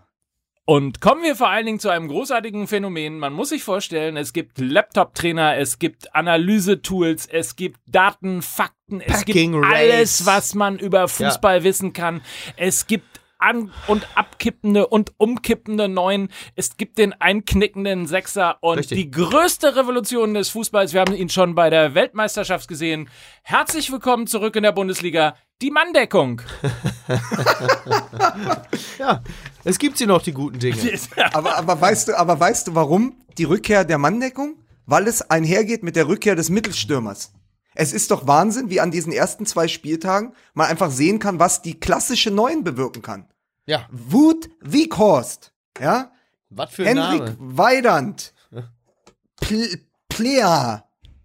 [0.67, 3.19] Und kommen wir vor allen Dingen zu einem großartigen Phänomen.
[3.19, 9.19] Man muss sich vorstellen, es gibt Laptop-Trainer, es gibt Analyse-Tools, es gibt Daten, Fakten, es
[9.19, 9.75] Packing gibt Race.
[9.75, 12.23] alles, was man über Fußball wissen kann.
[12.57, 16.29] Es gibt an- und abkippende und umkippende Neun.
[16.57, 18.99] Es gibt den einknickenden Sechser und Richtig.
[18.99, 20.93] die größte Revolution des Fußballs.
[20.93, 23.09] Wir haben ihn schon bei der Weltmeisterschaft gesehen.
[23.43, 25.35] Herzlich willkommen zurück in der Bundesliga.
[25.63, 26.43] Die Manndeckung.
[28.99, 29.23] Ja,
[29.65, 30.77] es gibt sie noch, die guten Dinge.
[31.33, 34.57] Aber, aber, weißt du, aber weißt du, warum die Rückkehr der Manndeckung?
[34.87, 37.33] Weil es einhergeht mit der Rückkehr des Mittelstürmers.
[37.75, 41.63] Es ist doch Wahnsinn, wie an diesen ersten zwei Spieltagen man einfach sehen kann, was
[41.63, 43.27] die klassische Neun bewirken kann.
[43.67, 46.13] Ja, Wut Wieghorst, ja,
[46.51, 47.37] was für ein Henrik Name.
[47.39, 48.33] Weidand,
[49.41, 50.83] Pl Plea,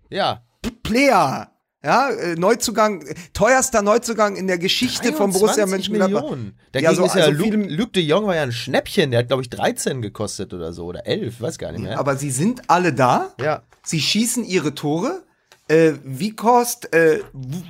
[0.09, 0.41] Ja,
[0.83, 1.47] Plea,
[1.83, 6.21] ja, äh, Neuzugang, teuerster Neuzugang in der Geschichte von Borussia 23 Mönchengladbach.
[6.31, 6.59] Millionen.
[6.71, 9.11] Dagegen Ja, so- ist ja also Luke, Luke de Jong war ja ein Schnäppchen.
[9.11, 10.85] Der hat, glaube ich, 13 gekostet oder so.
[10.85, 11.99] Oder 11, weiß gar nicht mehr.
[11.99, 13.33] Aber sie sind alle da.
[13.39, 13.61] ja.
[13.83, 15.23] Sie schießen ihre Tore.
[15.69, 17.19] Äh, Wieghorst, äh,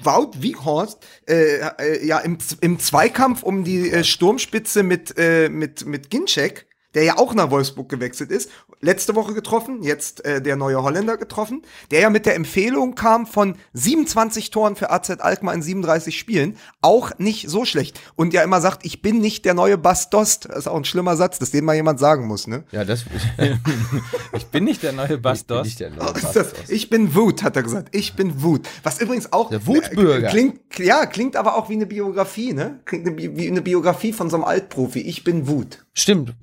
[0.04, 5.86] Wout Wieghorst, äh, äh, ja, im, im Zweikampf um die äh, Sturmspitze mit, äh, mit,
[5.86, 8.50] mit Ginczek, der ja auch nach Wolfsburg gewechselt ist,
[8.82, 13.28] letzte Woche getroffen, jetzt äh, der neue Holländer getroffen, der ja mit der Empfehlung kam
[13.28, 18.00] von 27 Toren für AZ Alkmaar in 37 Spielen, auch nicht so schlecht.
[18.16, 20.46] Und ja immer sagt, ich bin nicht der neue Bastost.
[20.50, 22.64] Das ist auch ein schlimmer Satz, das den mal jemand sagen muss, ne?
[22.72, 23.06] Ja, das
[24.36, 25.66] Ich bin nicht der neue Bastos.
[25.66, 27.90] nicht der neue das, ich bin Wut, hat er gesagt.
[27.96, 28.68] Ich bin Wut.
[28.84, 29.50] Was übrigens auch.
[29.50, 30.28] Der Wutbürger.
[30.28, 32.80] äh, Klingt, ja, klingt aber auch wie eine Biografie, ne?
[32.86, 35.00] Klingt wie eine Biografie von so einem Altprofi.
[35.00, 35.86] Ich bin Wut.
[35.94, 36.34] Stimmt.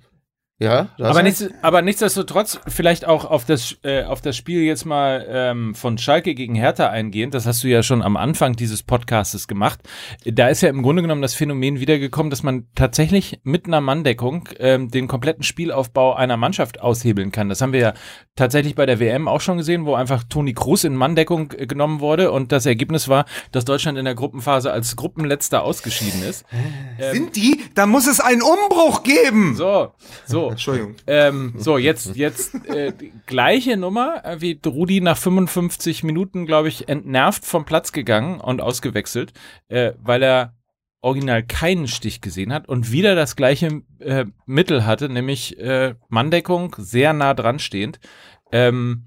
[0.58, 5.26] Ja, Aber, nichts, aber nichtsdestotrotz vielleicht auch auf das, äh, auf das Spiel jetzt mal
[5.28, 7.34] ähm, von Schalke gegen Hertha eingehend.
[7.34, 9.80] Das hast du ja schon am Anfang dieses Podcastes gemacht.
[10.24, 14.48] Da ist ja im Grunde genommen das Phänomen wiedergekommen, dass man tatsächlich mit einer Manndeckung
[14.58, 17.50] ähm, den kompletten Spielaufbau einer Mannschaft aushebeln kann.
[17.50, 17.94] Das haben wir ja
[18.34, 22.00] tatsächlich bei der WM auch schon gesehen, wo einfach Toni Kroos in Manndeckung äh, genommen
[22.00, 26.46] wurde und das Ergebnis war, dass Deutschland in der Gruppenphase als Gruppenletzter ausgeschieden ist.
[27.12, 27.62] Sind die?
[27.74, 29.54] Da muss es einen Umbruch geben.
[29.54, 29.92] So,
[30.24, 30.45] so.
[30.50, 30.94] Entschuldigung.
[31.06, 32.92] Ähm, so, jetzt, jetzt äh,
[33.26, 38.60] gleiche Nummer, äh, wie Rudi nach 55 Minuten, glaube ich, entnervt vom Platz gegangen und
[38.60, 39.32] ausgewechselt,
[39.68, 40.54] äh, weil er
[41.00, 46.74] original keinen Stich gesehen hat und wieder das gleiche äh, Mittel hatte, nämlich äh, Manndeckung,
[46.78, 48.00] sehr nah dran stehend.
[48.50, 49.06] Ähm,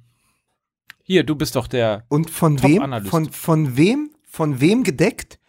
[1.04, 2.06] hier, du bist doch der.
[2.08, 3.06] Und von wem?
[3.06, 4.12] Von, von wem?
[4.24, 5.40] Von wem gedeckt?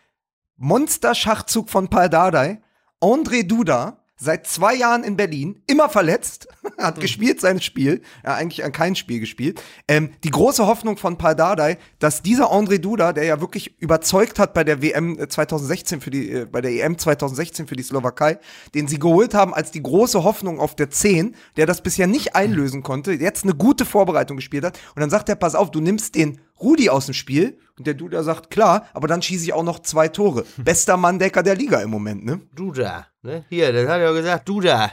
[0.56, 2.62] Monster-Schachzug von Paldadei.
[3.00, 3.99] André Duda.
[4.22, 6.46] Seit zwei Jahren in Berlin, immer verletzt,
[6.78, 9.62] hat gespielt sein Spiel, ja, eigentlich an kein Spiel gespielt.
[9.88, 14.52] Ähm, die große Hoffnung von Paldadei, dass dieser André Duda, der ja wirklich überzeugt hat
[14.52, 18.38] bei der WM 2016 für die, äh, bei der EM 2016 für die Slowakei,
[18.74, 22.36] den sie geholt haben als die große Hoffnung auf der 10, der das bisher nicht
[22.36, 24.78] einlösen konnte, jetzt eine gute Vorbereitung gespielt hat.
[24.94, 27.58] Und dann sagt er, pass auf, du nimmst den Rudi aus dem Spiel.
[27.78, 30.44] Und der Duda sagt, klar, aber dann schieße ich auch noch zwei Tore.
[30.58, 32.40] Bester Manndecker der Liga im Moment, ne?
[32.54, 33.06] Du da.
[33.22, 33.44] Ne?
[33.48, 34.90] Hier, das hat er gesagt, du da.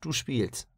[0.00, 0.68] Du spielst.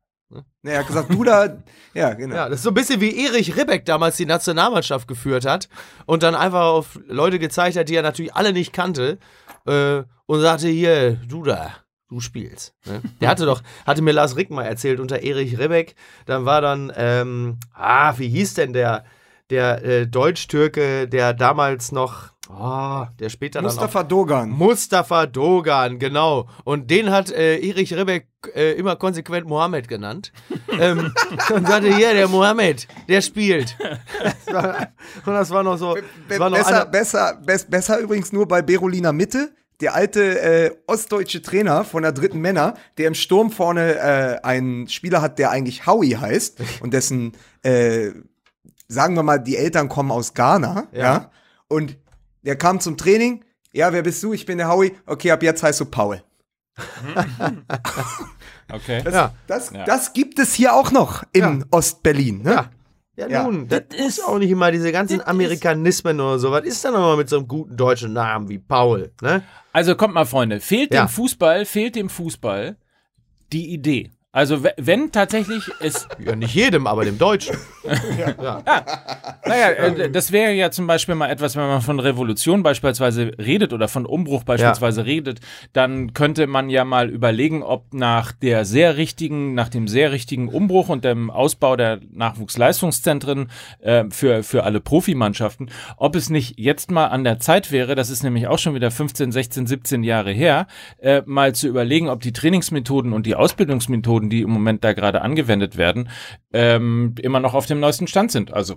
[0.62, 1.58] Ne, Er hat gesagt, Duda,
[1.94, 2.34] ja, genau.
[2.34, 5.68] Ja, das ist so ein bisschen wie Erich Ribbeck damals die Nationalmannschaft geführt hat
[6.06, 9.18] und dann einfach auf Leute gezeigt hat, die er natürlich alle nicht kannte
[9.66, 11.72] äh, und sagte, hier, du da,
[12.08, 12.74] du spielst.
[12.86, 13.02] Ne?
[13.20, 16.90] Der hatte doch, hatte mir Lars Rick mal erzählt unter Erich Rebeck, dann war dann,
[16.96, 19.04] ähm, ah, wie hieß denn der,
[19.52, 24.52] der äh, Deutsch-Türke, der damals noch, oh, der später Mustafa dann Dogan.
[24.52, 26.48] auch, Mustafa Dogan, genau.
[26.64, 30.32] Und den hat äh, Erich Rebeck äh, immer konsequent Mohammed genannt.
[30.80, 31.12] ähm,
[31.54, 33.76] und sagte, hier, der Mohammed, der spielt.
[34.46, 34.88] Das war,
[35.26, 35.96] und das war noch so,
[36.28, 39.52] das war noch besser, besser, best, besser übrigens nur bei Berolina Mitte.
[39.82, 44.88] Der alte äh, ostdeutsche Trainer von der dritten Männer, der im Sturm vorne äh, einen
[44.88, 47.32] Spieler hat, der eigentlich Howie heißt und dessen,
[47.64, 48.12] äh,
[48.92, 50.98] sagen wir mal, die Eltern kommen aus Ghana, ja.
[51.00, 51.30] Ja.
[51.68, 51.96] Und
[52.42, 53.44] der kam zum Training.
[53.72, 54.32] Ja, wer bist du?
[54.32, 54.92] Ich bin der Howie.
[55.06, 56.22] Okay, ab jetzt heißt du Paul.
[58.72, 59.02] Okay.
[59.04, 59.34] Das, Ja.
[59.46, 59.84] das, Ja.
[59.84, 61.66] das gibt es hier auch noch in Ja.
[61.70, 62.42] Ostberlin.
[62.42, 62.52] Ne?
[62.52, 62.70] Ja.
[63.16, 63.42] Ja, Ja.
[63.42, 66.50] nun, das, ist auch nicht immer diese ganzen Amerikanismen oder so.
[66.50, 69.12] Was ist denn nochmal mit so einem guten deutschen Namen wie Paul?
[69.20, 69.42] Ne?
[69.74, 71.04] Also kommt mal, Freunde, fehlt Ja.
[71.04, 72.78] dem Fußball, fehlt dem Fußball
[73.52, 74.10] die Idee.
[74.34, 77.54] Also we- wenn tatsächlich es, Ja, nicht jedem, aber dem Deutschen.
[79.44, 83.72] naja, äh, das wäre ja zum Beispiel mal etwas, wenn man von Revolution beispielsweise redet
[83.72, 85.40] oder von Umbruch beispielsweise redet,
[85.72, 90.48] dann könnte man ja mal überlegen, ob nach der sehr richtigen, nach dem sehr richtigen
[90.48, 96.90] Umbruch und dem Ausbau der Nachwuchsleistungszentren äh, für, für alle Profimannschaften, ob es nicht jetzt
[96.90, 100.32] mal an der Zeit wäre, das ist nämlich auch schon wieder 15, 16, 17 Jahre
[100.32, 100.66] her,
[100.98, 105.22] äh, mal zu überlegen, ob die Trainingsmethoden und die Ausbildungsmethoden, die im Moment da gerade
[105.22, 106.08] angewendet werden,
[106.52, 108.52] ähm, immer noch auf dem neuesten Stand sind.
[108.52, 108.76] Also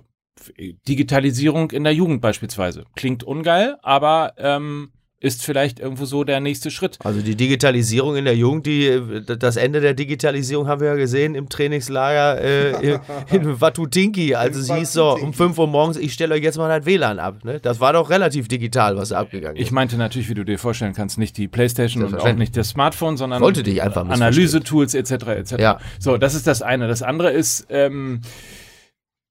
[0.88, 2.84] Digitalisierung in der Jugend beispielsweise.
[2.94, 6.98] Klingt ungeil, aber ähm, ist vielleicht irgendwo so der nächste Schritt.
[7.02, 9.00] Also die Digitalisierung in der Jugend, die,
[9.38, 13.00] das Ende der Digitalisierung haben wir ja gesehen im Trainingslager äh, in,
[13.32, 14.34] in Watutinki.
[14.34, 17.18] Also es hieß so, um 5 Uhr morgens, ich stelle euch jetzt mal das WLAN
[17.18, 17.44] ab.
[17.44, 17.60] Ne?
[17.60, 19.70] Das war doch relativ digital, was da abgegangen Ich ist.
[19.72, 23.16] meinte natürlich, wie du dir vorstellen kannst, nicht die Playstation und auch nicht das Smartphone,
[23.16, 24.26] sondern Wollte dich einfach missverstehen.
[24.28, 25.12] Analysetools etc.
[25.28, 25.52] etc.
[25.58, 25.78] Ja.
[25.98, 26.88] So, das ist das eine.
[26.88, 28.20] Das andere ist, ähm,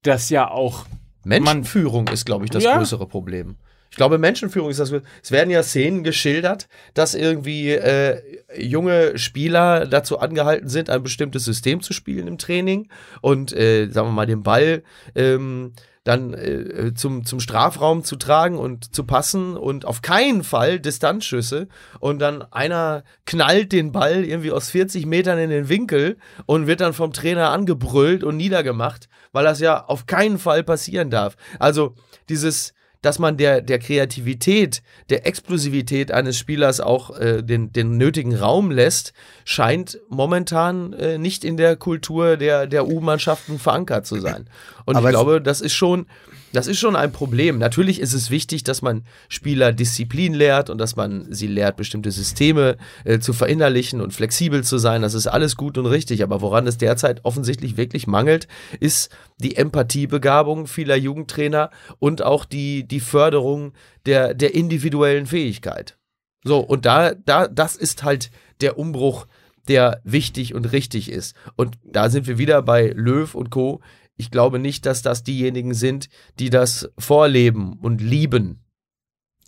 [0.02, 0.84] dass ja auch
[1.24, 2.76] Menschenführung ist, glaube ich, das Ja.
[2.76, 3.54] größere Problem.
[3.96, 4.92] Ich glaube, Menschenführung ist das.
[5.22, 8.20] Es werden ja Szenen geschildert, dass irgendwie äh,
[8.54, 12.90] junge Spieler dazu angehalten sind, ein bestimmtes System zu spielen im Training
[13.22, 14.82] und, äh, sagen wir mal, den Ball
[15.14, 15.72] ähm,
[16.04, 21.66] dann äh, zum, zum Strafraum zu tragen und zu passen und auf keinen Fall Distanzschüsse
[21.98, 26.82] und dann einer knallt den Ball irgendwie aus 40 Metern in den Winkel und wird
[26.82, 31.34] dann vom Trainer angebrüllt und niedergemacht, weil das ja auf keinen Fall passieren darf.
[31.58, 31.94] Also
[32.28, 32.74] dieses
[33.06, 38.72] dass man der, der Kreativität, der Explosivität eines Spielers auch äh, den, den nötigen Raum
[38.72, 39.12] lässt,
[39.44, 44.50] scheint momentan äh, nicht in der Kultur der, der U-Mannschaften verankert zu sein.
[44.86, 46.06] Und Aber ich glaube, das ist schon,
[46.52, 47.58] das ist schon ein Problem.
[47.58, 52.10] Natürlich ist es wichtig, dass man Spieler Disziplin lehrt und dass man sie lehrt, bestimmte
[52.10, 55.02] Systeme äh, zu verinnerlichen und flexibel zu sein.
[55.02, 56.22] Das ist alles gut und richtig.
[56.22, 58.48] Aber woran es derzeit offensichtlich wirklich mangelt,
[58.80, 63.72] ist die Empathiebegabung vieler Jugendtrainer und auch die, die Förderung
[64.06, 65.96] der, der individuellen Fähigkeit.
[66.44, 68.30] So, und da, da, das ist halt
[68.60, 69.26] der Umbruch,
[69.68, 71.34] der wichtig und richtig ist.
[71.56, 73.80] Und da sind wir wieder bei Löw und Co.
[74.16, 76.08] Ich glaube nicht, dass das diejenigen sind,
[76.38, 78.60] die das vorleben und lieben.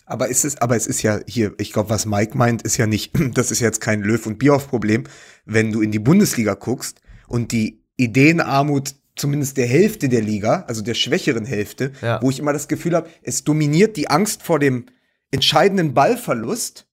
[0.05, 2.87] Aber es ist, aber es ist ja hier, ich glaube, was Mike meint, ist ja
[2.87, 5.05] nicht, das ist jetzt kein Löw- und Bierhoff-Problem,
[5.45, 10.81] wenn du in die Bundesliga guckst und die Ideenarmut zumindest der Hälfte der Liga, also
[10.83, 12.23] der schwächeren Hälfte, Ja.
[12.23, 14.87] wo ich immer das Gefühl habe, es dominiert die Angst vor dem
[15.31, 16.87] entscheidenden Ballverlust,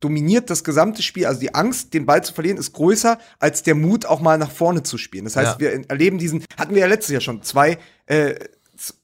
[0.00, 1.26] dominiert das gesamte Spiel.
[1.26, 4.50] Also die Angst, den Ball zu verlieren, ist größer als der Mut, auch mal nach
[4.50, 5.24] vorne zu spielen.
[5.24, 5.60] Das heißt, Ja.
[5.60, 8.34] wir erleben diesen, hatten wir ja letztes Jahr schon, zwei, äh,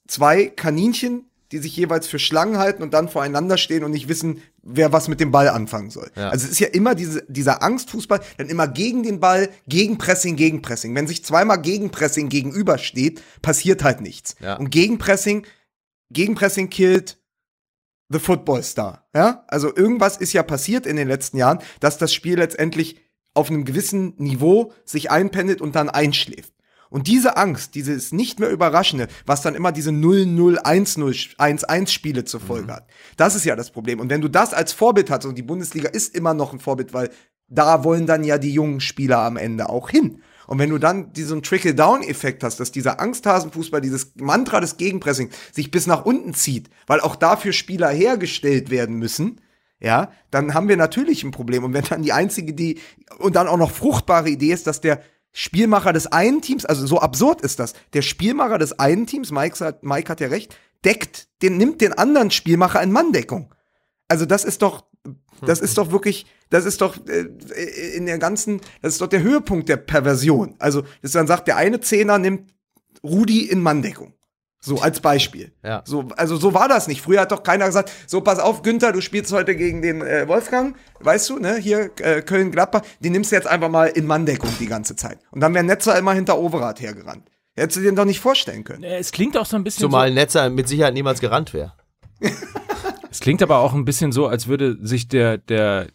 [0.07, 4.43] zwei Kaninchen, die sich jeweils für Schlangen halten und dann voreinander stehen und nicht wissen,
[4.63, 6.11] wer was mit dem Ball anfangen soll.
[6.17, 6.31] Ja.
[6.31, 10.37] Also es ist ja immer diese, dieser Angstfußball, dann immer gegen den Ball, gegen Pressing,
[10.37, 10.95] gegen Pressing.
[10.95, 14.35] Wenn sich zweimal Gegenpressing gegenübersteht, passiert halt nichts.
[14.41, 14.57] Ja.
[14.57, 15.47] Und Gegenpressing,
[16.11, 17.19] Gegenpressing killt
[18.09, 19.07] the Football Star.
[19.15, 19.45] Ja?
[19.49, 23.01] Also irgendwas ist ja passiert in den letzten Jahren, dass das Spiel letztendlich
[23.35, 26.53] auf einem gewissen Niveau sich einpendelt und dann einschläft.
[26.91, 32.25] Und diese Angst, dieses nicht mehr Überraschende, was dann immer diese 0-0, 1-0, 1-1 Spiele
[32.25, 32.87] zur Folge hat,
[33.17, 33.99] das ist ja das Problem.
[33.99, 36.95] Und wenn du das als Vorbild hast, und die Bundesliga ist immer noch ein Vorbild,
[36.95, 37.11] weil
[37.49, 40.23] da wollen dann ja die jungen Spieler am Ende auch hin.
[40.47, 45.71] Und wenn du dann diesen Trickle-Down-Effekt hast, dass dieser Angsthasenfußball, dieses Mantra des Gegenpressing sich
[45.71, 49.41] bis nach unten zieht, weil auch dafür Spieler hergestellt werden müssen,
[49.81, 51.65] ja, dann haben wir natürlich ein Problem.
[51.65, 52.81] Und wenn dann die einzige, die,
[53.19, 57.01] und dann auch noch fruchtbare Idee ist, dass der Spielmacher des einen Teams, also so
[57.01, 61.29] absurd ist das, der Spielmacher des einen Teams, Mike hat, Mike hat ja recht, deckt,
[61.43, 63.53] den, nimmt den anderen Spielmacher in Manndeckung.
[64.09, 64.85] Also das ist doch,
[65.41, 67.27] Das ist doch wirklich, das ist doch äh,
[67.97, 70.55] in der ganzen, das ist doch der Höhepunkt der Perversion.
[70.59, 72.51] Also, dass dann sagt, der eine Zehner nimmt
[73.03, 74.15] Rudi in Manndeckung.
[74.61, 75.53] So als Beispiel.
[75.63, 75.83] Ja.
[75.85, 77.03] So, also so war das nicht.
[77.03, 80.27] Früher hat doch keiner gesagt, so pass auf, Günther, du spielst heute gegen den äh,
[80.27, 84.49] Wolfgang, weißt du, ne, hier äh, Köln-Gladbach, den nimmst du jetzt einfach mal in Manndeckung
[84.59, 85.19] die ganze Zeit.
[85.33, 87.29] Und dann wäre Netzer immer hinter Overath hergerannt.
[87.55, 88.85] Hättest du dir doch nicht vorstellen können.
[88.85, 91.75] Äh, Es klingt auch so ein bisschen Zumal Netzer mit Sicherheit niemals gerannt wäre.
[92.23, 92.29] so,
[93.11, 95.89] es klingt aber auch ein bisschen so, als würde sich der, der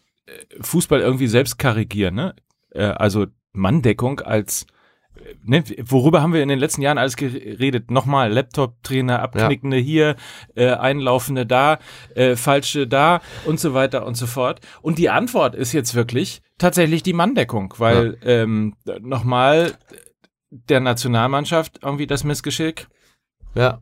[0.60, 2.34] Fußball irgendwie selbst korrigieren, ne?
[2.70, 4.66] Äh, Also Manndeckung als
[5.42, 7.90] Ne, worüber haben wir in den letzten Jahren alles geredet?
[7.90, 10.16] Nochmal, Laptop-Trainer, Abknickende hier,
[10.54, 11.78] äh, Einlaufende da,
[12.14, 14.60] äh, Falsche da und so weiter und so fort.
[14.80, 19.72] Und die Antwort ist jetzt wirklich tatsächlich die Manndeckung, weil ähm, nochmal
[20.50, 22.86] der Nationalmannschaft irgendwie das Missgeschick,
[23.54, 23.80] Ja.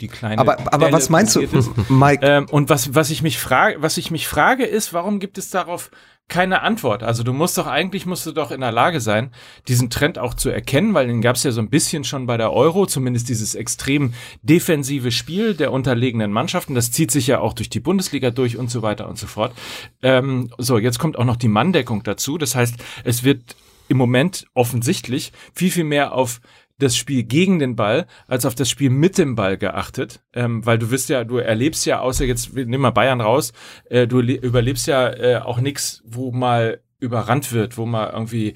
[0.00, 0.38] Die kleine.
[0.38, 1.70] Aber, aber Delle was meinst du, ist.
[1.90, 2.24] Mike?
[2.26, 5.50] Ähm, und was, was ich mich frage, was ich mich frage, ist, warum gibt es
[5.50, 5.90] darauf
[6.28, 7.02] keine Antwort?
[7.02, 9.30] Also du musst doch eigentlich musst du doch in der Lage sein,
[9.68, 12.36] diesen Trend auch zu erkennen, weil den gab es ja so ein bisschen schon bei
[12.36, 16.74] der Euro, zumindest dieses extrem defensive Spiel der unterlegenen Mannschaften.
[16.74, 19.54] Das zieht sich ja auch durch die Bundesliga durch und so weiter und so fort.
[20.02, 22.36] Ähm, so, jetzt kommt auch noch die Manndeckung dazu.
[22.38, 22.74] Das heißt,
[23.04, 23.56] es wird
[23.88, 26.40] im Moment offensichtlich viel, viel mehr auf
[26.78, 30.78] das Spiel gegen den Ball als auf das Spiel mit dem Ball geachtet, ähm, weil
[30.78, 33.52] du wirst ja, du erlebst ja, außer jetzt, nehmen mal Bayern raus,
[33.86, 38.54] äh, du le- überlebst ja äh, auch nix, wo mal überrannt wird, wo mal irgendwie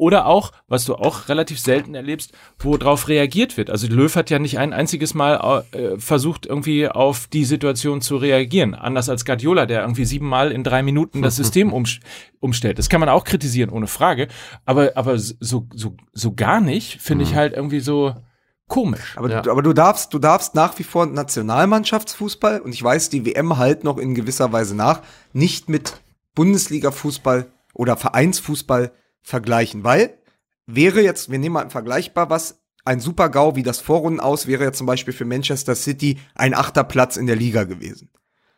[0.00, 3.68] oder auch, was du auch relativ selten erlebst, wo drauf reagiert wird.
[3.68, 8.16] Also Löw hat ja nicht ein einziges Mal äh, versucht, irgendwie auf die Situation zu
[8.16, 8.74] reagieren.
[8.74, 11.84] Anders als Guardiola, der irgendwie siebenmal in drei Minuten das System um,
[12.40, 12.78] umstellt.
[12.78, 14.28] Das kann man auch kritisieren, ohne Frage.
[14.64, 18.14] Aber, aber so, so, so gar nicht, finde ich halt irgendwie so
[18.68, 19.18] komisch.
[19.18, 19.42] Aber, Ja.
[19.42, 23.58] du, aber du darfst, du darfst nach wie vor Nationalmannschaftsfußball, und ich weiß, die WM
[23.58, 25.02] halt noch in gewisser Weise nach,
[25.34, 26.00] nicht mit
[26.34, 28.92] Bundesliga-Fußball oder Vereinsfußball
[29.22, 29.84] vergleichen.
[29.84, 30.18] Weil
[30.66, 34.78] wäre jetzt, wir nehmen mal vergleichbar was, ein Super-GAU wie das Vorrunden aus, wäre jetzt
[34.78, 38.08] zum Beispiel für Manchester City ein achter Platz in der Liga gewesen.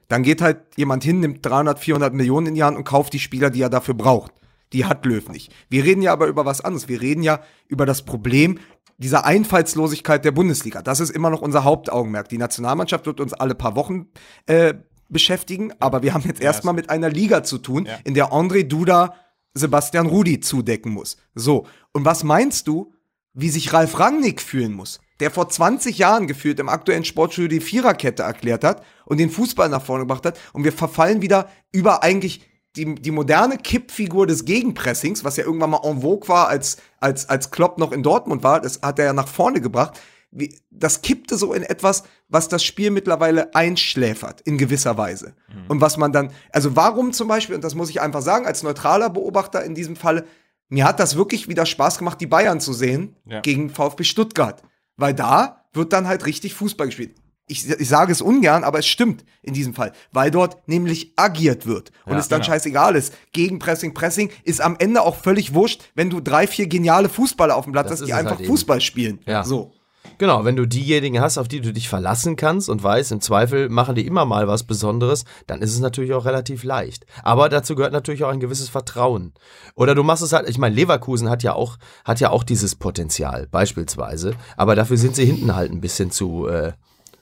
[0.08, 3.18] Dann geht halt jemand hin, nimmt 300, 400 Millionen in die Hand und kauft die
[3.18, 4.32] Spieler, die er dafür braucht.
[4.72, 5.52] Die hat Löw nicht.
[5.68, 6.88] Wir reden ja aber über was anderes.
[6.88, 8.58] Wir reden ja über das Problem
[8.98, 10.82] dieser Einfallslosigkeit der Bundesliga.
[10.82, 12.28] Das ist immer noch unser Hauptaugenmerk.
[12.28, 14.06] Die Nationalmannschaft wird uns alle paar Wochen
[14.46, 14.74] äh,
[15.08, 17.98] beschäftigen, aber wir haben jetzt erstmal mit einer Liga zu tun, Ja.
[18.04, 19.14] in der André Duda
[19.54, 21.16] Sebastian Rudi zudecken muss.
[21.34, 22.94] So, und was meinst du,
[23.34, 25.00] wie sich Ralf Rangnick fühlen muss?
[25.20, 29.68] Der vor 20 Jahren gefühlt im aktuellen Sportstudio die Viererkette erklärt hat und den Fußball
[29.68, 34.44] nach vorne gebracht hat und wir verfallen wieder über eigentlich die, die moderne Kippfigur des
[34.44, 38.42] Gegenpressings, was ja irgendwann mal en vogue war, als, als, als Klopp noch in Dortmund
[38.42, 40.00] war, das hat er ja nach vorne gebracht.
[40.34, 45.34] Wie, das kippte so in etwas, was das Spiel mittlerweile einschläfert, in gewisser Weise.
[45.68, 48.62] Und was man dann, also warum zum Beispiel, und das muss ich einfach sagen, als
[48.62, 50.24] neutraler Beobachter in diesem Falle,
[50.70, 53.40] mir hat das wirklich wieder Spaß gemacht, die Bayern zu sehen Ja.
[53.40, 54.62] gegen VfB Stuttgart.
[54.96, 57.14] Weil da wird dann halt richtig Fußball gespielt.
[57.48, 61.66] Ich, ich sage es ungern, aber es stimmt in diesem Fall, weil dort nämlich agiert
[61.66, 62.52] wird und Ja, es dann genau.
[62.52, 63.12] scheißegal ist.
[63.32, 67.64] Gegenpressing, Pressing ist am Ende auch völlig wurscht, wenn du drei, vier geniale Fußballer auf
[67.64, 68.48] dem Platz Das hast, die einfach halt eben.
[68.48, 69.20] Fußball spielen.
[69.26, 69.44] Ja.
[69.44, 69.72] So.
[70.18, 73.68] Genau, wenn du diejenigen hast, auf die du dich verlassen kannst und weißt, im Zweifel
[73.68, 77.06] machen die immer mal was Besonderes, dann ist es natürlich auch relativ leicht.
[77.22, 79.32] Aber dazu gehört natürlich auch ein gewisses Vertrauen.
[79.74, 82.74] Oder du machst es halt, ich meine, Leverkusen hat ja auch, hat ja auch dieses
[82.74, 84.34] Potenzial, beispielsweise.
[84.56, 86.72] Aber dafür sind sie hinten halt ein bisschen zu, äh,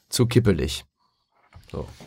[0.09, 0.85] zu kippelig.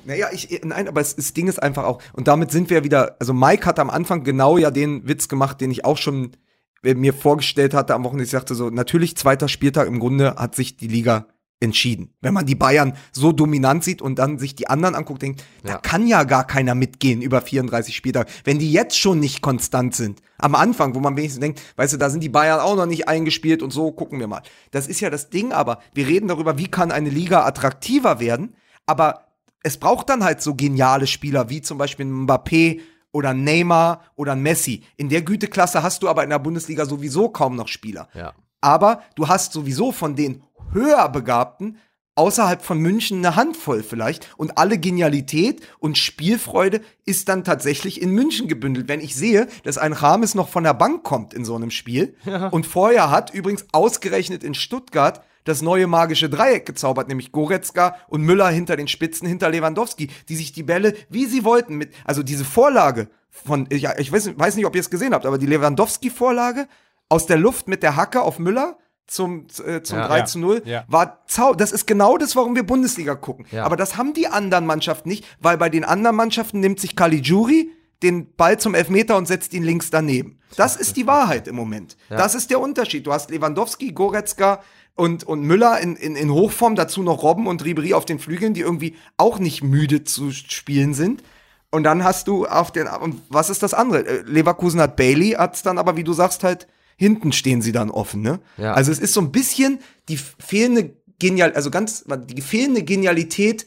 [0.06, 3.16] Naja, ich, nein, aber es, das Ding ist einfach auch, und damit sind wir wieder,
[3.20, 6.38] also Mike hat am Anfang genau ja den Witz gemacht, den ich auch schon äh,
[6.84, 8.26] mir vorgestellt hatte am Wochenende.
[8.26, 11.28] Ich sagte so, natürlich zweiter Spieltag, im Grunde hat sich die Liga
[11.60, 12.14] entschieden.
[12.20, 15.74] Wenn man die Bayern so dominant sieht und dann sich die anderen anguckt, denkt, da
[15.74, 15.78] Ja.
[15.78, 18.30] kann ja gar keiner mitgehen über 34 Spieltage.
[18.44, 21.98] Wenn die jetzt schon nicht konstant sind, am Anfang, wo man wenigstens denkt, weißt du,
[21.98, 24.42] da sind die Bayern auch noch nicht eingespielt und so, gucken wir mal.
[24.72, 28.56] Das ist ja das Ding, aber wir reden darüber, wie kann eine Liga attraktiver werden,
[28.86, 29.28] aber
[29.64, 32.82] es braucht dann halt so geniale Spieler wie zum Beispiel Mbappé
[33.14, 34.84] oder Neymar oder Messi.
[34.98, 38.10] In der Güteklasse hast du aber in der Bundesliga sowieso kaum noch Spieler.
[38.14, 38.34] Ja.
[38.60, 40.44] Aber du hast sowieso von den
[40.74, 41.78] höher Begabten
[42.16, 48.12] außerhalb von München eine Handvoll vielleicht und alle Genialität und Spielfreude ist dann tatsächlich in
[48.12, 48.88] München gebündelt.
[48.88, 52.16] Wenn ich sehe, dass ein Rames noch von der Bank kommt in so einem Spiel
[52.52, 58.22] und vorher hat übrigens ausgerechnet in Stuttgart das neue magische Dreieck gezaubert, nämlich Goretzka und
[58.24, 62.24] Müller hinter den Spitzen, hinter Lewandowski, die sich die Bälle, wie sie wollten, mit, also
[62.24, 65.48] diese Vorlage von, ich, ich weiß, weiß nicht, ob ihr es gesehen habt, aber die
[65.48, 66.68] Lewandowski-Vorlage
[67.10, 70.08] aus der Luft mit der Hacke auf Müller zum, äh, zum Ja.
[70.08, 70.26] 3 Ja.
[70.26, 70.86] zu 0 Ja.
[70.88, 71.54] war zau.
[71.54, 73.46] Das ist genau das, warum wir Bundesliga gucken.
[73.52, 73.66] Ja.
[73.66, 77.70] Aber das haben die anderen Mannschaften nicht, weil bei den anderen Mannschaften nimmt sich Caligiuri
[78.02, 80.40] den Ball zum Elfmeter und setzt ihn links daneben.
[80.56, 81.98] Das ist die Wahrheit im Moment.
[82.10, 83.06] Das ist der Unterschied.
[83.08, 84.62] Du hast Lewandowski, Goretzka
[84.96, 88.54] und, und Müller in, in, in Hochform, dazu noch Robben und Ribery auf den Flügeln,
[88.54, 91.24] die irgendwie auch nicht müde zu spielen sind.
[91.72, 94.06] Und dann hast du auf den, und was ist das andere?
[94.06, 97.90] Äh, Leverkusen hat Bailey, hat's dann aber, wie du sagst, halt, hinten stehen sie dann
[97.90, 98.40] offen, ne?
[98.58, 98.74] Ja.
[98.74, 99.80] Also es ist so ein bisschen
[100.10, 103.66] die fehlende Genial, also ganz, die fehlende Genialität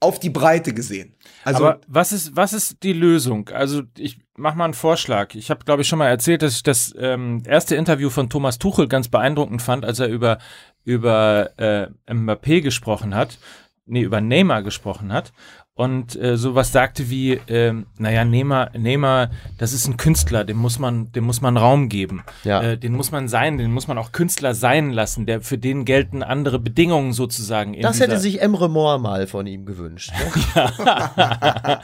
[0.00, 1.14] auf die Breite gesehen.
[1.44, 3.48] Also, Aber was ist, was ist die Lösung?
[3.48, 5.34] Also ich mach mal einen Vorschlag.
[5.34, 8.58] Ich habe, glaube ich, schon mal erzählt, dass ich das ähm, erste Interview von Thomas
[8.58, 10.38] Tuchel ganz beeindruckend fand, als er über,
[10.84, 13.38] über äh, Mbappé gesprochen hat,
[13.86, 15.32] nee, über Neymar gesprochen hat
[15.76, 20.78] und äh, sowas sagte wie, ähm, naja, Neymar, Neymar, das ist ein Künstler, dem muss
[20.78, 22.24] man, dem muss man Raum geben.
[22.44, 22.62] Ja.
[22.62, 25.84] Äh, den muss man sein, den muss man auch Künstler sein lassen, der für den
[25.84, 27.74] gelten andere Bedingungen sozusagen.
[27.74, 30.12] In Das hätte sich Emre Moore mal von ihm gewünscht.
[30.16, 30.56] Ne?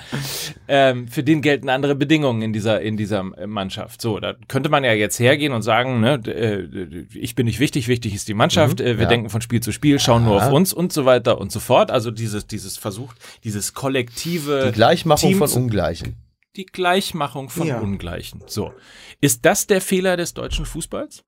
[0.68, 4.00] ähm, für den gelten andere Bedingungen in dieser, in dieser äh, Mannschaft.
[4.00, 7.88] So, da könnte man ja jetzt hergehen und sagen, ne, äh, ich bin nicht wichtig,
[7.88, 9.00] wichtig ist die Mannschaft, äh, wir Mhm.
[9.02, 9.08] ja.
[9.08, 11.90] denken von Spiel zu Spiel, schauen nur auf uns und so weiter und so fort.
[11.90, 13.12] Also dieses, dieses Versuch,
[13.44, 16.16] dieses kollektive Die Gleichmachung Team von Ungleichen.
[16.56, 17.80] die Gleichmachung von Ja.
[17.80, 18.42] Ungleichen.
[18.46, 18.72] So.
[19.20, 21.24] Ist das der Fehler des deutschen Fußballs?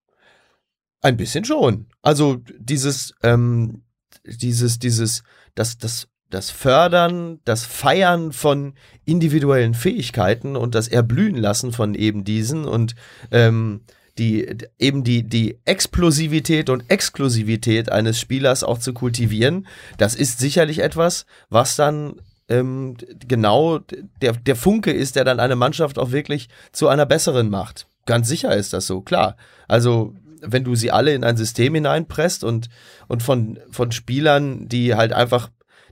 [1.01, 1.87] Ein bisschen schon.
[2.03, 3.83] Also dieses, ähm,
[4.25, 5.23] dieses, dieses,
[5.55, 8.75] das, das, das Fördern, das Feiern von
[9.05, 12.95] individuellen Fähigkeiten und das Erblühen lassen von eben diesen und
[13.31, 13.81] ähm,
[14.19, 14.47] die
[14.79, 19.67] eben die, die Explosivität und Exklusivität eines Spielers auch zu kultivieren,
[19.99, 23.79] das ist sicherlich etwas, was dann ähm, genau
[24.21, 27.87] der, der Funke ist, der dann eine Mannschaft auch wirklich zu einer besseren macht.
[28.07, 29.37] Ganz sicher ist das so, klar.
[29.67, 30.15] Also
[30.47, 32.69] wenn du sie alle in ein System hineinpresst und,
[33.09, 35.51] und von, von Spielern, die halt einfach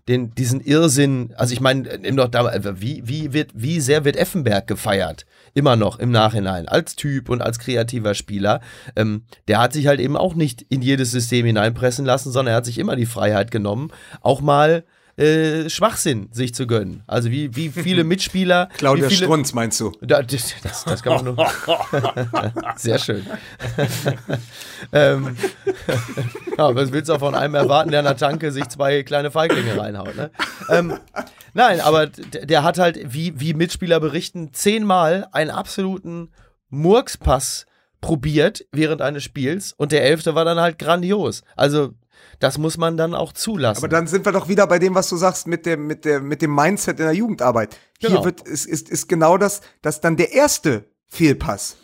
[0.09, 5.27] den, diesen Irrsinn, also ich meine, da, wie, wie, wird, wie sehr wird Effenberg gefeiert?
[5.55, 8.61] Immer noch im Nachhinein, als Typ und als kreativer Spieler.
[8.97, 12.57] Ähm, der hat sich halt eben auch nicht in jedes System hineinpressen lassen, sondern er
[12.57, 14.85] hat sich immer die Freiheit genommen, auch mal
[15.17, 17.03] äh, Schwachsinn sich zu gönnen.
[17.07, 18.69] Also wie, wie viele Mitspieler.
[18.77, 19.93] Claudia viele, Strunz meinst du?
[20.01, 21.47] da, das, das, das kann man nur.
[22.77, 23.27] Sehr schön.
[24.93, 25.37] ähm,
[26.57, 29.31] ja, was willst du auch von einem erwarten, der an der Tanke sich zwei kleine
[29.31, 30.17] Feiglinge reinhaut?
[30.17, 30.31] Ne?
[30.71, 30.99] Ähm,
[31.53, 36.31] nein, aber der hat halt, wie, wie Mitspieler berichten, zehnmal einen absoluten
[36.71, 37.67] Murkspass
[38.01, 41.43] probiert während eines Spiels und der elfte war dann halt grandios.
[41.55, 41.95] Also
[42.43, 43.79] das muss man dann auch zulassen.
[43.79, 46.21] Aber dann sind wir doch wieder bei dem, was du sagst, mit dem, mit der,
[46.21, 47.79] mit dem Mindset in der Jugendarbeit.
[48.01, 48.25] Hier Genau.
[48.25, 51.77] wird, ist, ist, ist genau das, dass dann der erste Fehlpass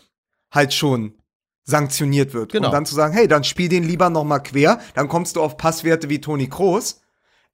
[0.51, 1.15] halt schon
[1.63, 2.51] sanktioniert wird.
[2.51, 2.69] Genau.
[2.69, 5.43] Und dann zu sagen, hey, dann spiel den lieber noch mal quer, dann kommst du
[5.43, 7.03] auf Passwerte wie Toni Kroos.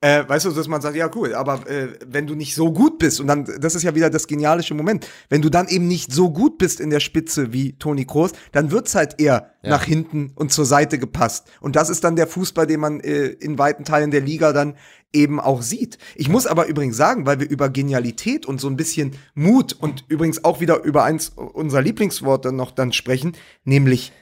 [0.01, 2.99] Äh, weißt du, dass man sagt, ja cool, aber äh, wenn du nicht so gut
[2.99, 6.13] bist, und dann, das ist ja wieder das genialische Moment, wenn du dann eben nicht
[6.13, 10.33] so gut bist in der Spitze wie Toni Kroos, dann wird's halt eher nach hinten
[10.35, 11.51] und zur Seite gepasst.
[11.63, 14.75] Und das ist dann der Fußball, den man äh, in weiten Teilen der Liga dann
[15.15, 15.97] eben auch sieht.
[16.17, 20.05] Ich muss aber übrigens sagen, weil wir über Genialität und so ein bisschen Mut und
[20.09, 23.33] übrigens auch wieder über eins unserer Lieblingsworte noch dann sprechen,
[23.65, 24.13] nämlich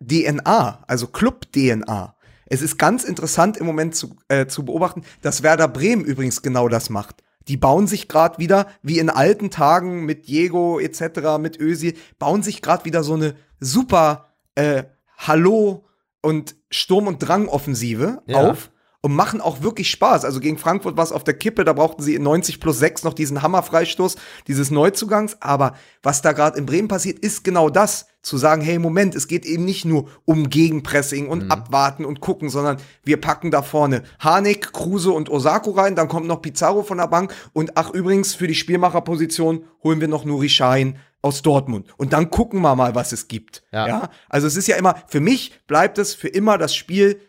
[0.00, 2.16] DNA, also Club-DNA.
[2.52, 6.68] Es ist ganz interessant im Moment zu, äh, zu beobachten, dass Werder Bremen übrigens genau
[6.68, 7.22] das macht.
[7.48, 12.42] Die bauen sich gerade wieder, wie in alten Tagen mit Diego etc., mit Özil, bauen
[12.42, 14.82] sich gerade wieder so eine super äh,
[15.16, 15.86] Hallo
[16.20, 18.50] und Sturm- und Drang-Offensive Ja.
[18.50, 18.70] auf
[19.02, 20.24] und machen auch wirklich Spaß.
[20.24, 23.02] Also gegen Frankfurt war es auf der Kippe, da brauchten sie in 90 plus 6
[23.02, 25.36] noch diesen Hammerfreistoß dieses Neuzugangs.
[25.40, 28.06] Aber was da gerade in Bremen passiert, ist genau das.
[28.22, 32.50] Zu sagen, hey, Moment, es geht eben nicht nur um Gegenpressing und abwarten und gucken,
[32.50, 36.98] sondern wir packen da vorne Harnik, Kruse und Osako rein, dann kommt noch Pizarro von
[36.98, 41.88] der Bank und ach übrigens, für die Spielmacherposition holen wir noch Nuri Schein aus Dortmund.
[41.96, 43.64] Und dann gucken wir mal, was es gibt.
[43.72, 43.88] Ja.
[43.88, 44.10] ja?
[44.28, 47.20] Also es ist ja immer, für mich bleibt es für immer das Spiel,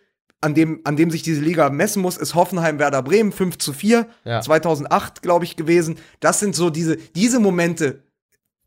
[0.43, 3.73] an dem, an dem sich diese Liga messen muss, ist Hoffenheim Werder Bremen 5 zu
[3.73, 4.41] 4, Ja.
[4.41, 5.97] 2008, glaube ich, gewesen.
[6.19, 8.03] Das sind so diese, diese Momente,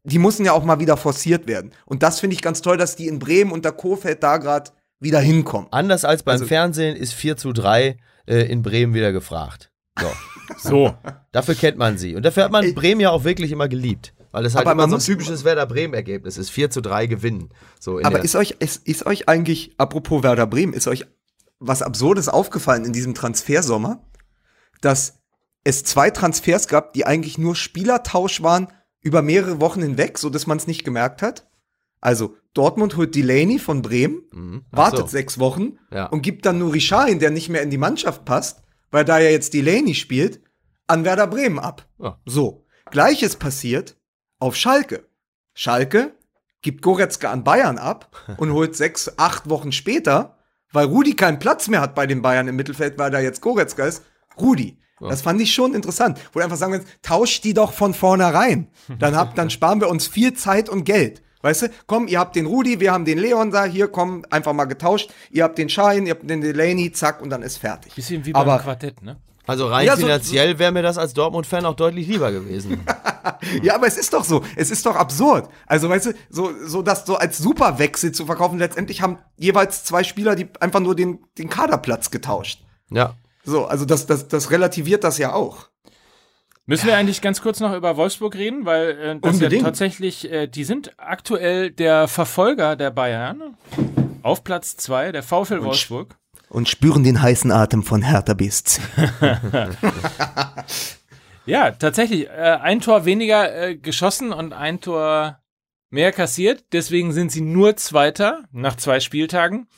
[0.05, 1.73] die müssen ja auch mal wieder forciert werden.
[1.85, 4.71] Und das finde ich ganz toll, dass die in Bremen und der Kofeld da gerade
[5.01, 5.69] wieder hinkommen.
[5.71, 7.97] Anders als beim Also- Fernsehen ist 4 zu 3
[8.27, 9.71] äh, in Bremen wieder gefragt.
[10.01, 10.07] So.
[10.59, 10.95] So.
[11.33, 12.15] Dafür kennt man sie.
[12.15, 14.15] Und dafür hat man Bremen ja auch wirklich immer geliebt.
[14.31, 16.51] Weil es halt Aber immer man so ein typisches Werder Bremen-Ergebnis ist.
[16.51, 17.49] 4 zu 3 gewinnen.
[17.81, 21.05] So in Aber ist euch, ist, ist euch eigentlich, apropos Werder Bremen, ist euch
[21.59, 24.05] was Absurdes aufgefallen in diesem Transfersommer,
[24.81, 25.21] dass
[25.65, 28.69] es zwei Transfers gab, die eigentlich nur Spielertausch waren
[29.01, 31.49] über mehrere Wochen hinweg, so dass man es nicht gemerkt hat?
[32.01, 34.65] Also Dortmund holt Delaney von Bremen, Mhm.
[34.71, 35.07] Wartet so.
[35.07, 36.07] sechs Wochen Ja.
[36.07, 39.31] und gibt dann Nuri Sahin, der nicht mehr in die Mannschaft passt, weil da ja
[39.31, 40.41] jetzt Delaney spielt,
[40.87, 41.89] an Werder Bremen ab.
[41.99, 42.19] Ja.
[42.27, 42.65] So.
[42.91, 43.97] Gleiches passiert
[44.39, 45.09] auf Schalke.
[45.55, 46.15] Schalke
[46.63, 50.36] gibt Goretzka an Bayern ab und holt sechs, acht Wochen später,
[50.73, 53.85] weil Rudi keinen Platz mehr hat bei den Bayern im Mittelfeld, weil da jetzt Goretzka
[53.87, 54.03] ist,
[54.41, 54.79] Rudi.
[54.99, 56.19] Das fand ich schon interessant.
[56.33, 58.69] Wo du einfach sagen kannst, tauscht die doch von vornherein.
[58.99, 61.23] Dann, habt, dann sparen wir uns viel Zeit und Geld.
[61.43, 64.55] Weißt du, komm, ihr habt den Rudi, wir haben den Leon da, hier, komm, einfach
[64.55, 65.13] mal getauscht.
[65.31, 67.95] Ihr habt den Schein, ihr habt den Delaney, zack, und dann ist fertig.
[67.95, 69.17] Bisschen wie beim Aber- Quartett, ne?
[69.47, 72.81] Also rein Ja, so- finanziell wäre mir das als Dortmund-Fan auch deutlich lieber gewesen.
[73.63, 74.45] Ja, aber es ist doch so.
[74.55, 75.49] Es ist doch absurd.
[75.67, 78.59] Also, weißt du, so, so das so als Superwechsel zu verkaufen.
[78.59, 82.61] Letztendlich haben jeweils zwei Spieler, die einfach nur den, den Kaderplatz getauscht.
[82.91, 83.15] ja.
[83.45, 85.69] So, also das, das, das relativiert das ja auch.
[86.67, 89.63] Müssen wir eigentlich ganz kurz noch über Wolfsburg reden, weil äh, das Unbedingt.
[89.63, 93.57] ja tatsächlich, äh, die sind aktuell der Verfolger der Bayern
[94.23, 96.17] auf Platz zwei, der VfL Wolfsburg.
[96.49, 98.81] Und spüren den heißen Atem von Hertha BSC.
[101.47, 105.39] Ja, tatsächlich, äh, ein Tor weniger äh, geschossen und ein Tor
[105.91, 106.65] mehr kassiert.
[106.73, 109.69] Deswegen sind sie nur Zweiter nach zwei Spieltagen.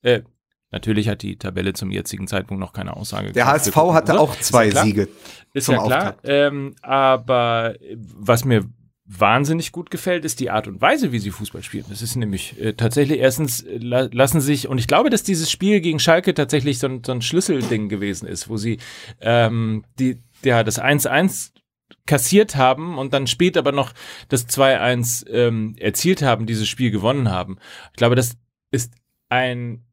[0.00, 0.22] Äh,
[0.70, 3.32] natürlich hat die Tabelle zum jetzigen Zeitpunkt noch keine Aussage.
[3.32, 3.46] Der.
[3.46, 4.84] HSV hatte So, auch ist zwei ja klar.
[4.84, 5.08] Siege.
[5.52, 6.16] Ist ja klar.
[6.24, 8.64] Ähm, aber was mir
[9.08, 11.86] wahnsinnig gut gefällt, ist die Art und Weise, wie sie Fußball spielen.
[11.88, 15.50] Das ist nämlich äh, tatsächlich erstens äh, la lassen sich, und ich glaube, dass dieses
[15.50, 18.78] Spiel gegen Schalke tatsächlich so ein, so ein Schlüsselding gewesen ist, wo sie
[19.20, 21.52] ähm, die, ja, das 1-1
[22.06, 23.94] kassiert haben und dann später aber noch
[24.28, 27.56] das 2-1 ähm, erzielt haben, dieses Spiel gewonnen haben.
[27.92, 28.36] Ich glaube, das
[28.70, 28.92] ist
[29.30, 29.84] ein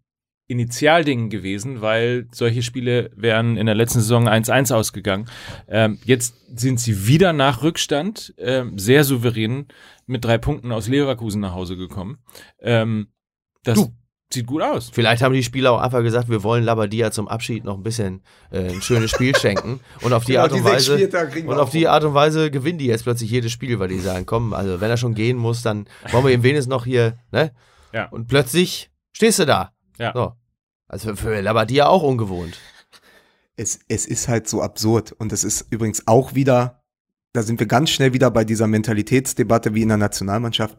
[0.48, 5.28] Initialding gewesen, weil solche Spiele wären in der letzten Saison 1-1 ausgegangen.
[5.68, 9.68] Ähm, jetzt sind sie wieder nach Rückstand ähm, sehr souverän
[10.06, 12.20] mit drei Punkten aus Leverkusen nach Hause gekommen.
[12.62, 13.08] Ähm,
[13.64, 13.94] das Du.
[14.32, 14.92] sieht gut aus.
[14.94, 18.22] Vielleicht haben die Spieler auch einfach gesagt, wir wollen Labadia zum Abschied noch ein bisschen
[18.52, 19.80] äh, ein schönes Spiel schenken.
[20.02, 20.94] Und auf die Genau, Art und die Weise.
[20.96, 21.88] Spieltage kriegen wir Und auf die.
[21.88, 24.92] Art und Weise gewinnen die jetzt plötzlich jedes Spiel, weil die sagen, komm, also wenn
[24.92, 27.52] er schon gehen muss, dann wollen wir ihm wenigstens noch hier, ne?
[27.94, 28.10] Ja.
[28.10, 29.72] Und plötzlich stehst du da.
[29.98, 30.12] Ja.
[30.14, 30.34] So.
[30.88, 32.60] Also für Labadia auch ungewohnt.
[33.58, 35.12] es, es ist halt so absurd.
[35.14, 36.84] Und es ist übrigens auch wieder,
[37.34, 40.78] da sind wir ganz schnell wieder bei dieser Mentalitätsdebatte wie in der Nationalmannschaft.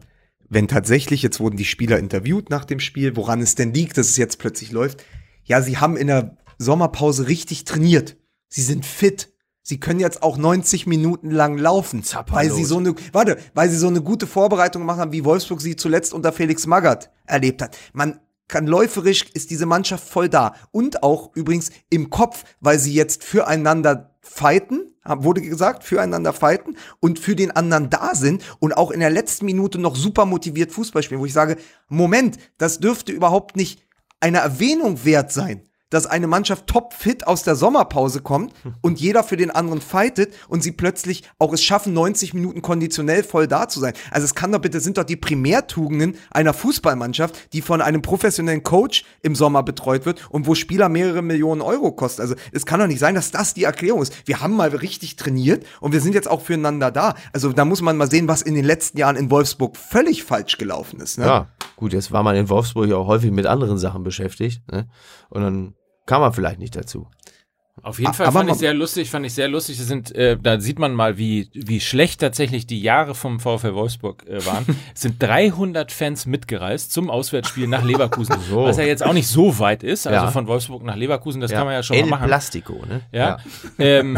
[0.49, 4.09] Wenn tatsächlich, jetzt wurden die Spieler interviewt nach dem Spiel, woran es denn liegt, dass
[4.09, 5.03] es jetzt plötzlich läuft.
[5.43, 8.17] Ja, sie haben in der Sommerpause richtig trainiert.
[8.47, 9.33] Sie sind fit.
[9.61, 13.75] Sie können jetzt auch 90 Minuten lang laufen, weil sie so eine, warte, weil sie
[13.75, 17.77] so eine gute Vorbereitung gemacht haben, wie Wolfsburg sie zuletzt unter Felix Magath erlebt hat.
[17.91, 18.17] Man
[18.47, 20.55] kann läuferisch ist diese Mannschaft voll da.
[20.71, 27.19] Und auch übrigens im Kopf, weil sie jetzt füreinander fighten, wurde gesagt, füreinander fighten und
[27.19, 31.03] für den anderen da sind und auch in der letzten Minute noch super motiviert Fußball
[31.03, 33.83] spielen, wo ich sage, Moment, das dürfte überhaupt nicht
[34.19, 39.37] eine Erwähnung wert sein, dass eine Mannschaft topfit aus der Sommerpause kommt und jeder für
[39.37, 43.79] den anderen fightet und sie plötzlich auch es schaffen, 90 Minuten konditionell voll da zu
[43.79, 43.93] sein.
[44.11, 48.63] Also es kann doch bitte, sind doch die Primärtugenden einer Fußballmannschaft, die von einem professionellen
[48.63, 52.21] Coach im Sommer betreut wird und wo Spieler mehrere Millionen Euro kosten.
[52.21, 54.27] Also es kann doch nicht sein, dass das die Erklärung ist.
[54.27, 57.15] Wir haben mal richtig trainiert und wir sind jetzt auch füreinander da.
[57.33, 60.57] Also da muss man mal sehen, was in den letzten Jahren in Wolfsburg völlig falsch
[60.57, 61.17] gelaufen ist.
[61.17, 61.25] Ne?
[61.25, 64.61] Ja, gut, jetzt war man in Wolfsburg ja auch häufig mit anderen Sachen beschäftigt.
[64.71, 64.87] Ne?
[65.29, 65.76] Und dann
[66.07, 67.07] kam man vielleicht nicht dazu.
[67.83, 69.77] Auf jeden Fall aber fand ich sehr lustig, fand ich sehr lustig.
[69.77, 73.75] Das sind, äh, da sieht man mal, wie, wie schlecht tatsächlich die Jahre vom VfL
[73.75, 74.65] Wolfsburg äh, waren.
[74.95, 78.63] es sind 300 Fans mitgereist zum Auswärtsspiel nach Leverkusen, So.
[78.63, 80.07] was ja jetzt auch nicht so weit ist.
[80.07, 80.31] Also Ja.
[80.31, 81.59] von Wolfsburg nach Leverkusen, das Ja.
[81.59, 82.27] kann man ja schon El mal machen.
[82.27, 83.01] Plastico, ne?
[83.11, 83.37] Ja.
[83.77, 84.17] Ähm,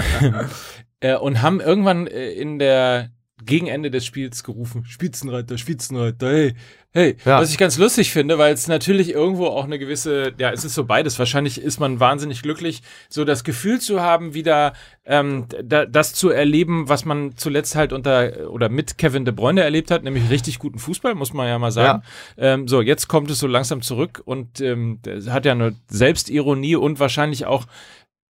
[1.02, 3.10] äh, und haben irgendwann äh, in der
[3.46, 6.56] Gegenende des Spiels gerufen, Spitzenreiter, Spitzenreiter, hey,
[6.92, 7.16] hey.
[7.26, 7.40] Ja.
[7.40, 10.76] Was ich ganz lustig finde, weil es natürlich irgendwo auch eine gewisse, ja, es ist
[10.76, 11.18] so beides.
[11.20, 14.74] Wahrscheinlich ist man wahnsinnig glücklich, so das Gefühl zu haben, wieder
[15.06, 19.62] ähm, da, das zu erleben, was man zuletzt halt unter oder mit Kevin De Bruyne
[19.62, 22.04] erlebt hat, nämlich richtig guten Fußball, muss man ja mal sagen.
[22.38, 27.00] Ähm, so, jetzt kommt es so langsam zurück und ähm, hat ja eine Selbstironie und
[27.00, 27.66] wahrscheinlich auch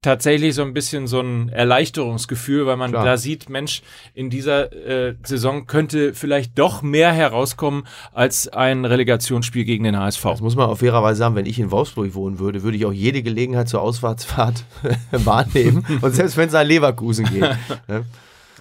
[0.01, 3.03] tatsächlich so ein bisschen so ein Erleichterungsgefühl, weil man Klar.
[3.03, 3.81] da sieht, Mensch,
[4.13, 10.23] in dieser äh, Saison könnte vielleicht doch mehr herauskommen als ein Relegationsspiel gegen den HSV.
[10.23, 12.93] Das muss man auf fairerweise sagen, wenn ich in Wolfsburg wohnen würde, würde ich auch
[12.93, 14.63] jede Gelegenheit zur Ausfahrtsfahrt
[15.11, 15.85] wahrnehmen.
[16.01, 17.41] Und selbst wenn es nach Leverkusen geht.
[17.87, 18.05] Ne?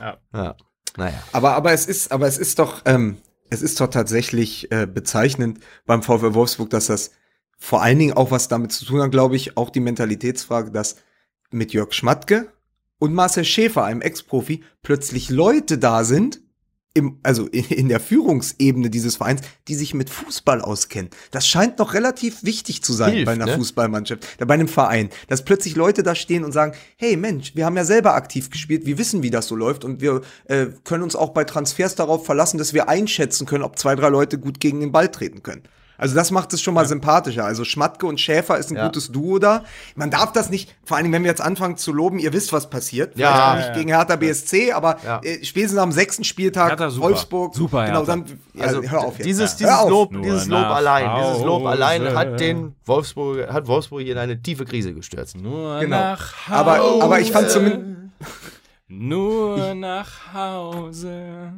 [0.01, 0.17] Ja.
[0.33, 0.57] ja.
[0.97, 1.23] Naja.
[1.33, 3.19] Aber, aber es ist, aber es ist doch, ähm,
[3.51, 7.13] es ist doch tatsächlich äh, bezeichnend beim VfL Wolfsburg, dass das
[7.59, 10.97] vor allen Dingen auch was damit zu tun hat, glaube ich, auch die Mentalitätsfrage, dass
[11.51, 12.53] mit Jörg Schmatke
[12.99, 16.41] und Marcel Schäfer, einem Ex-Profi, plötzlich Leute da sind,
[16.95, 21.11] im, also in, der Führungsebene dieses Vereins, die sich mit Fußball auskennen.
[21.31, 23.55] Das scheint noch relativ wichtig zu sein Hilft, bei einer ne?
[23.57, 27.67] Fußballmannschaft, äh, bei einem Verein, dass plötzlich Leute da stehen und sagen, hey Mensch, wir
[27.67, 31.05] haben ja selber aktiv gespielt, wir wissen, wie das so läuft und wir äh, können
[31.05, 34.59] uns auch bei Transfers darauf verlassen, dass wir einschätzen können, ob zwei, drei Leute gut
[34.59, 35.63] gegen den Ball treten können.
[35.99, 37.45] Also das macht es schon mal sympathischer.
[37.45, 38.87] Also Schmatke und Schäfer ist ein Ja.
[38.87, 39.65] gutes Duo da.
[39.97, 42.71] Man darf das nicht, vor allem wenn wir jetzt anfangen zu loben, ihr wisst, was
[42.71, 43.19] passiert.
[43.19, 43.29] Ja.
[43.33, 43.75] Vielleicht Ja, nicht ja.
[43.75, 45.21] gegen Hertha BSC, aber Ja.
[45.25, 47.07] äh, spätestens am sechsten Spieltag Hertha super.
[47.09, 47.55] Wolfsburg.
[47.55, 48.13] Super Genau, Hertha.
[48.17, 48.25] dann
[48.55, 49.27] ja, Also hör auf jetzt.
[49.27, 49.91] dieses, dieses auf.
[49.91, 51.69] Lob, Nur dieses Lob allein, dieses Lob Hause.
[51.71, 55.37] allein hat den Wolfsburg, hat Wolfsburg in eine tiefe Krise gestürzt.
[55.37, 55.97] Nur Genau.
[55.99, 56.57] nach Hause.
[56.57, 57.87] Aber, aber ich fand zumindest
[58.87, 61.53] Nur nach Hause.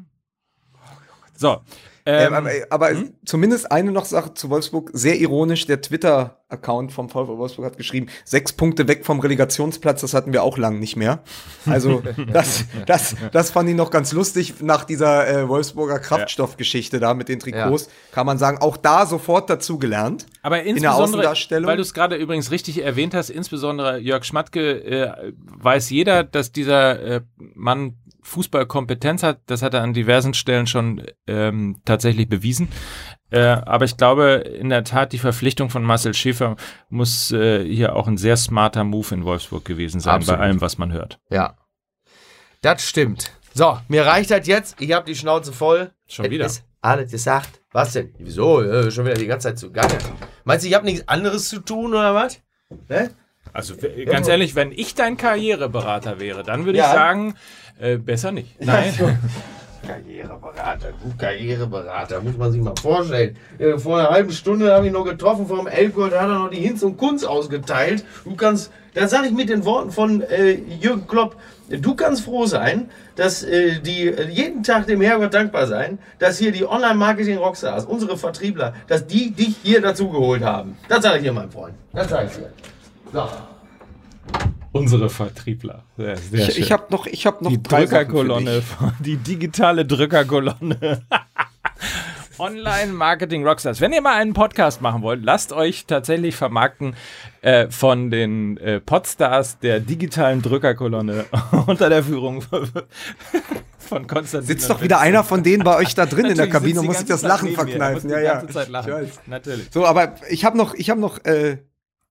[1.36, 1.61] So.
[2.07, 2.90] Ähm, Ähm, aber aber
[3.24, 8.07] zumindest eine noch Sache zu Wolfsburg, sehr ironisch, der Twitter-Account vom VfL Wolfsburg hat geschrieben,
[8.24, 11.20] sechs Punkte weg vom Relegationsplatz, das hatten wir auch lang nicht mehr.
[11.66, 14.55] Also das, das, das fand ich noch ganz lustig.
[14.61, 19.51] Nach dieser äh, Wolfsburger Kraftstoffgeschichte da mit den Trikots, kann man sagen, auch da sofort
[19.51, 20.26] dazugelernt.
[20.42, 21.68] Aber in der insbesondere, Außendarstellung.
[21.68, 26.53] weil du es gerade übrigens richtig erwähnt hast, insbesondere Jörg Schmatke, äh, weiß jeder, dass
[26.53, 29.41] dieser äh, Mann Fußballkompetenz hat.
[29.47, 32.68] Das hat er an diversen Stellen schon ähm, tatsächlich bewiesen.
[33.31, 36.57] Äh, aber ich glaube, in der Tat, die Verpflichtung von Marcel Schäfer
[36.89, 40.39] muss äh, hier auch ein sehr smarter Move in Wolfsburg gewesen sein, Absolut.
[40.41, 41.21] bei allem, was man hört.
[41.31, 41.57] Ja.
[42.62, 43.33] Das stimmt.
[43.55, 44.81] So, mir reicht das jetzt.
[44.81, 45.91] Ich habe die Schnauze voll.
[46.07, 46.47] Schon Es wieder.
[46.47, 47.61] Ist alles gesagt.
[47.73, 48.14] Was denn?
[48.18, 48.62] Wieso?
[48.62, 49.97] Äh, schon wieder die ganze Zeit zu Gange.
[50.45, 52.41] Meinst du, ich habe nichts anderes zu tun oder was?
[52.89, 53.11] Ne?
[53.53, 53.75] Also
[54.07, 56.87] ganz ehrlich, wenn ich dein Karriereberater wäre, dann würde Ja.
[56.87, 57.35] ich sagen,
[57.81, 58.61] äh, besser nicht.
[58.61, 58.93] Nein.
[59.87, 63.37] Karriereberater, du Karriereberater, muss man sich mal vorstellen.
[63.59, 66.51] Äh, Vor einer halben Stunde habe ich noch getroffen vom Elbgold, da hat er noch
[66.51, 68.05] die Hinz und Kunz ausgeteilt.
[68.24, 71.37] Du kannst, da sage ich mit den Worten von äh, Jürgen Klopp,
[71.68, 76.39] du kannst froh sein, dass äh, die äh, jeden Tag dem Herrgott dankbar sein, dass
[76.39, 80.76] hier die Online-Marketing-Rockstars, unsere Vertriebler, dass die dich hier dazu geholt haben.
[80.89, 81.74] Das sage ich dir, mein Freund.
[81.93, 82.53] Das sage ich dir.
[83.12, 83.28] So.
[84.73, 85.85] Unsere Vertriebler.
[85.97, 88.62] Sehr, sehr Ich, ich habe noch, ich habe noch die Drückerkolonne,
[89.01, 91.03] die digitale Drückerkolonne.
[92.39, 93.81] Online Marketing Rockstars.
[93.83, 96.95] Wenn ihr mal einen Podcast machen wollt, lasst euch tatsächlich vermarkten
[97.43, 101.27] äh, von den äh, Podstars der digitalen Drückerkolonne
[101.66, 102.43] unter der Führung
[103.79, 104.47] von Konstantin.
[104.47, 106.99] Sitzt doch wieder einer von denen bei euch da drin in der Kabine und muss
[106.99, 107.49] sich das Zeit Lachen.
[107.49, 108.09] Er verkneifen.
[108.09, 108.35] die Ja, ja.
[108.39, 108.89] ganze Zeit lachen.
[108.89, 109.21] Ich weiß.
[109.27, 109.68] Natürlich.
[109.71, 111.59] So, aber ich habe noch, ich habe noch äh,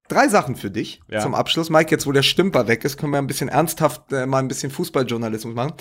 [0.10, 1.22] drei Sachen für dich Ja.
[1.22, 1.70] zum Abschluss.
[1.70, 4.48] Mike, jetzt wo der Stümper weg ist, können wir ein bisschen ernsthaft äh, mal ein
[4.48, 5.74] bisschen Fußballjournalismus machen.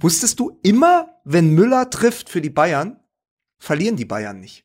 [0.00, 2.98] Wusstest du, immer wenn Müller trifft für die Bayern,
[3.58, 4.64] verlieren die Bayern nicht.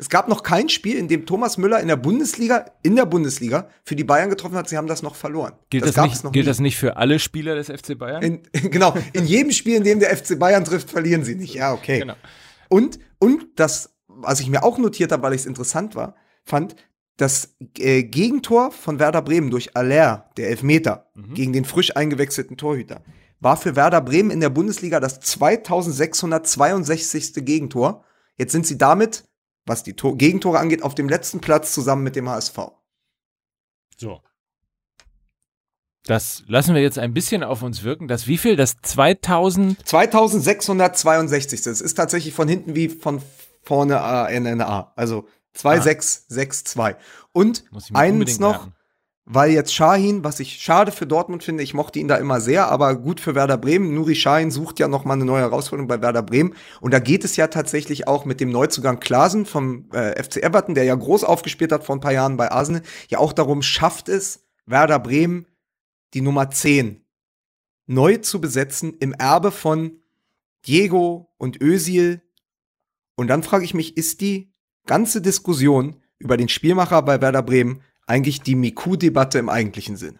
[0.00, 3.68] Es gab noch kein Spiel, in dem Thomas Müller in der Bundesliga, in der Bundesliga,
[3.82, 4.68] für die Bayern getroffen hat.
[4.68, 5.54] Sie haben das noch verloren.
[5.70, 6.42] Gilt, das, gab nicht, gilt nie.
[6.44, 8.22] das nicht für alle Spieler des FC Bayern?
[8.22, 11.54] In, genau, in jedem Spiel, in dem der FC Bayern trifft, verlieren sie nicht.
[11.54, 11.98] Ja, okay.
[11.98, 12.14] Genau.
[12.68, 16.14] Und, und das, was ich mir auch notiert habe, weil ich es interessant war,
[16.44, 16.76] fand,
[17.18, 23.02] das äh, Gegentor von Werder Bremen durch Aller, der Elfmeter, gegen den frisch eingewechselten Torhüter,
[23.40, 27.44] war für Werder Bremen in der Bundesliga das 2662.
[27.44, 28.04] Gegentor.
[28.36, 29.24] Jetzt sind sie damit,
[29.66, 32.58] was die Tor Gegentore angeht, auf dem letzten Platz zusammen mit dem HSV.
[33.96, 34.20] So.
[36.04, 38.06] Das lassen wir jetzt ein bisschen auf uns wirken.
[38.06, 38.54] Das wie viel?
[38.54, 39.86] Das 2000?
[39.86, 41.62] 2662.
[41.62, 43.20] Das ist tatsächlich von hinten wie von
[43.62, 43.96] vorne
[44.30, 44.92] äh, NNA.
[44.96, 45.26] Also
[45.58, 46.96] 2662.
[47.32, 48.74] Und Muss ich mir eins noch, merken.
[49.24, 52.68] weil jetzt Shahin, was ich schade für Dortmund finde, ich mochte ihn da immer sehr,
[52.68, 53.94] aber gut für Werder Bremen.
[53.94, 56.54] Nuri Shahin sucht ja noch mal eine neue Herausforderung bei Werder Bremen.
[56.80, 60.74] Und da geht es ja tatsächlich auch mit dem Neuzugang Klasen vom äh, FC Everton,
[60.74, 64.08] der ja groß aufgespielt hat vor ein paar Jahren bei Arsenal, ja auch darum, schafft
[64.08, 65.46] es Werder Bremen
[66.14, 67.04] die Nummer 10
[67.86, 70.00] neu zu besetzen im Erbe von
[70.66, 72.22] Diego und Özil.
[73.16, 74.47] Und dann frage ich mich, ist die
[74.88, 80.18] ganze Diskussion über den Spielmacher bei Werder Bremen eigentlich die Miku-Debatte im eigentlichen Sinn?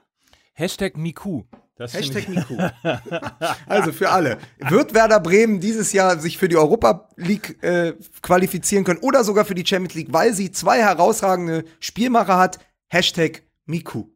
[0.52, 1.42] Hashtag Miku.
[1.74, 2.56] Das Hashtag Miku.
[3.66, 4.38] also für alle.
[4.58, 9.44] Wird Werder Bremen dieses Jahr sich für die Europa League äh, qualifizieren können oder sogar
[9.44, 12.58] für die Champions League, weil sie zwei herausragende Spielmacher hat?
[12.88, 14.06] Hashtag Miku.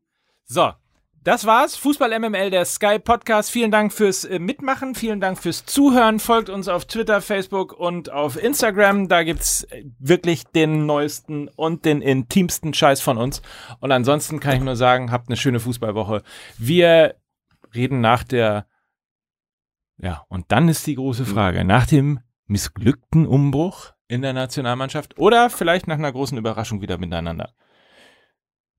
[0.44, 0.72] So.
[1.24, 1.76] Das war's.
[1.76, 3.52] Fußball MML, der Sky Podcast.
[3.52, 4.96] Vielen Dank fürs äh, Mitmachen.
[4.96, 6.18] Vielen Dank fürs Zuhören.
[6.18, 9.06] Folgt uns auf Twitter, Facebook und auf Instagram.
[9.06, 13.40] Da gibt's äh, wirklich den neuesten und den intimsten Scheiß von uns.
[13.78, 16.24] Und ansonsten kann ich nur sagen, habt eine schöne Fußballwoche.
[16.58, 17.14] Wir
[17.72, 18.66] reden nach der,
[19.98, 25.50] ja, und dann ist die große Frage, nach dem missglückten Umbruch in der Nationalmannschaft oder
[25.50, 27.54] vielleicht nach einer großen Überraschung wieder miteinander.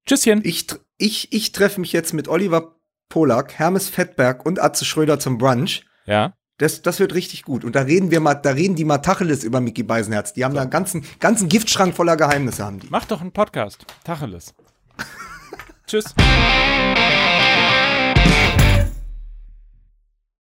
[0.06, 0.42] Tschüsschen.
[0.44, 2.76] Ich, tr- ich, ich treffe mich jetzt mit Oliver
[3.10, 5.86] Polak, Hermes Fettberg und Atze Schröder zum Brunch.
[6.06, 6.34] Ja.
[6.58, 7.66] Das, das wird richtig gut.
[7.66, 10.34] Und da reden wir mal, da reden die mal Tacheles über Mickey Beisenherz.
[10.34, 12.88] Die haben da einen ganzen, ganzen Giftschrank voller Geheimnisse haben die.
[12.90, 13.86] Mach doch einen Podcast.
[14.06, 14.54] Tacheles.
[15.88, 16.16] Tschüss.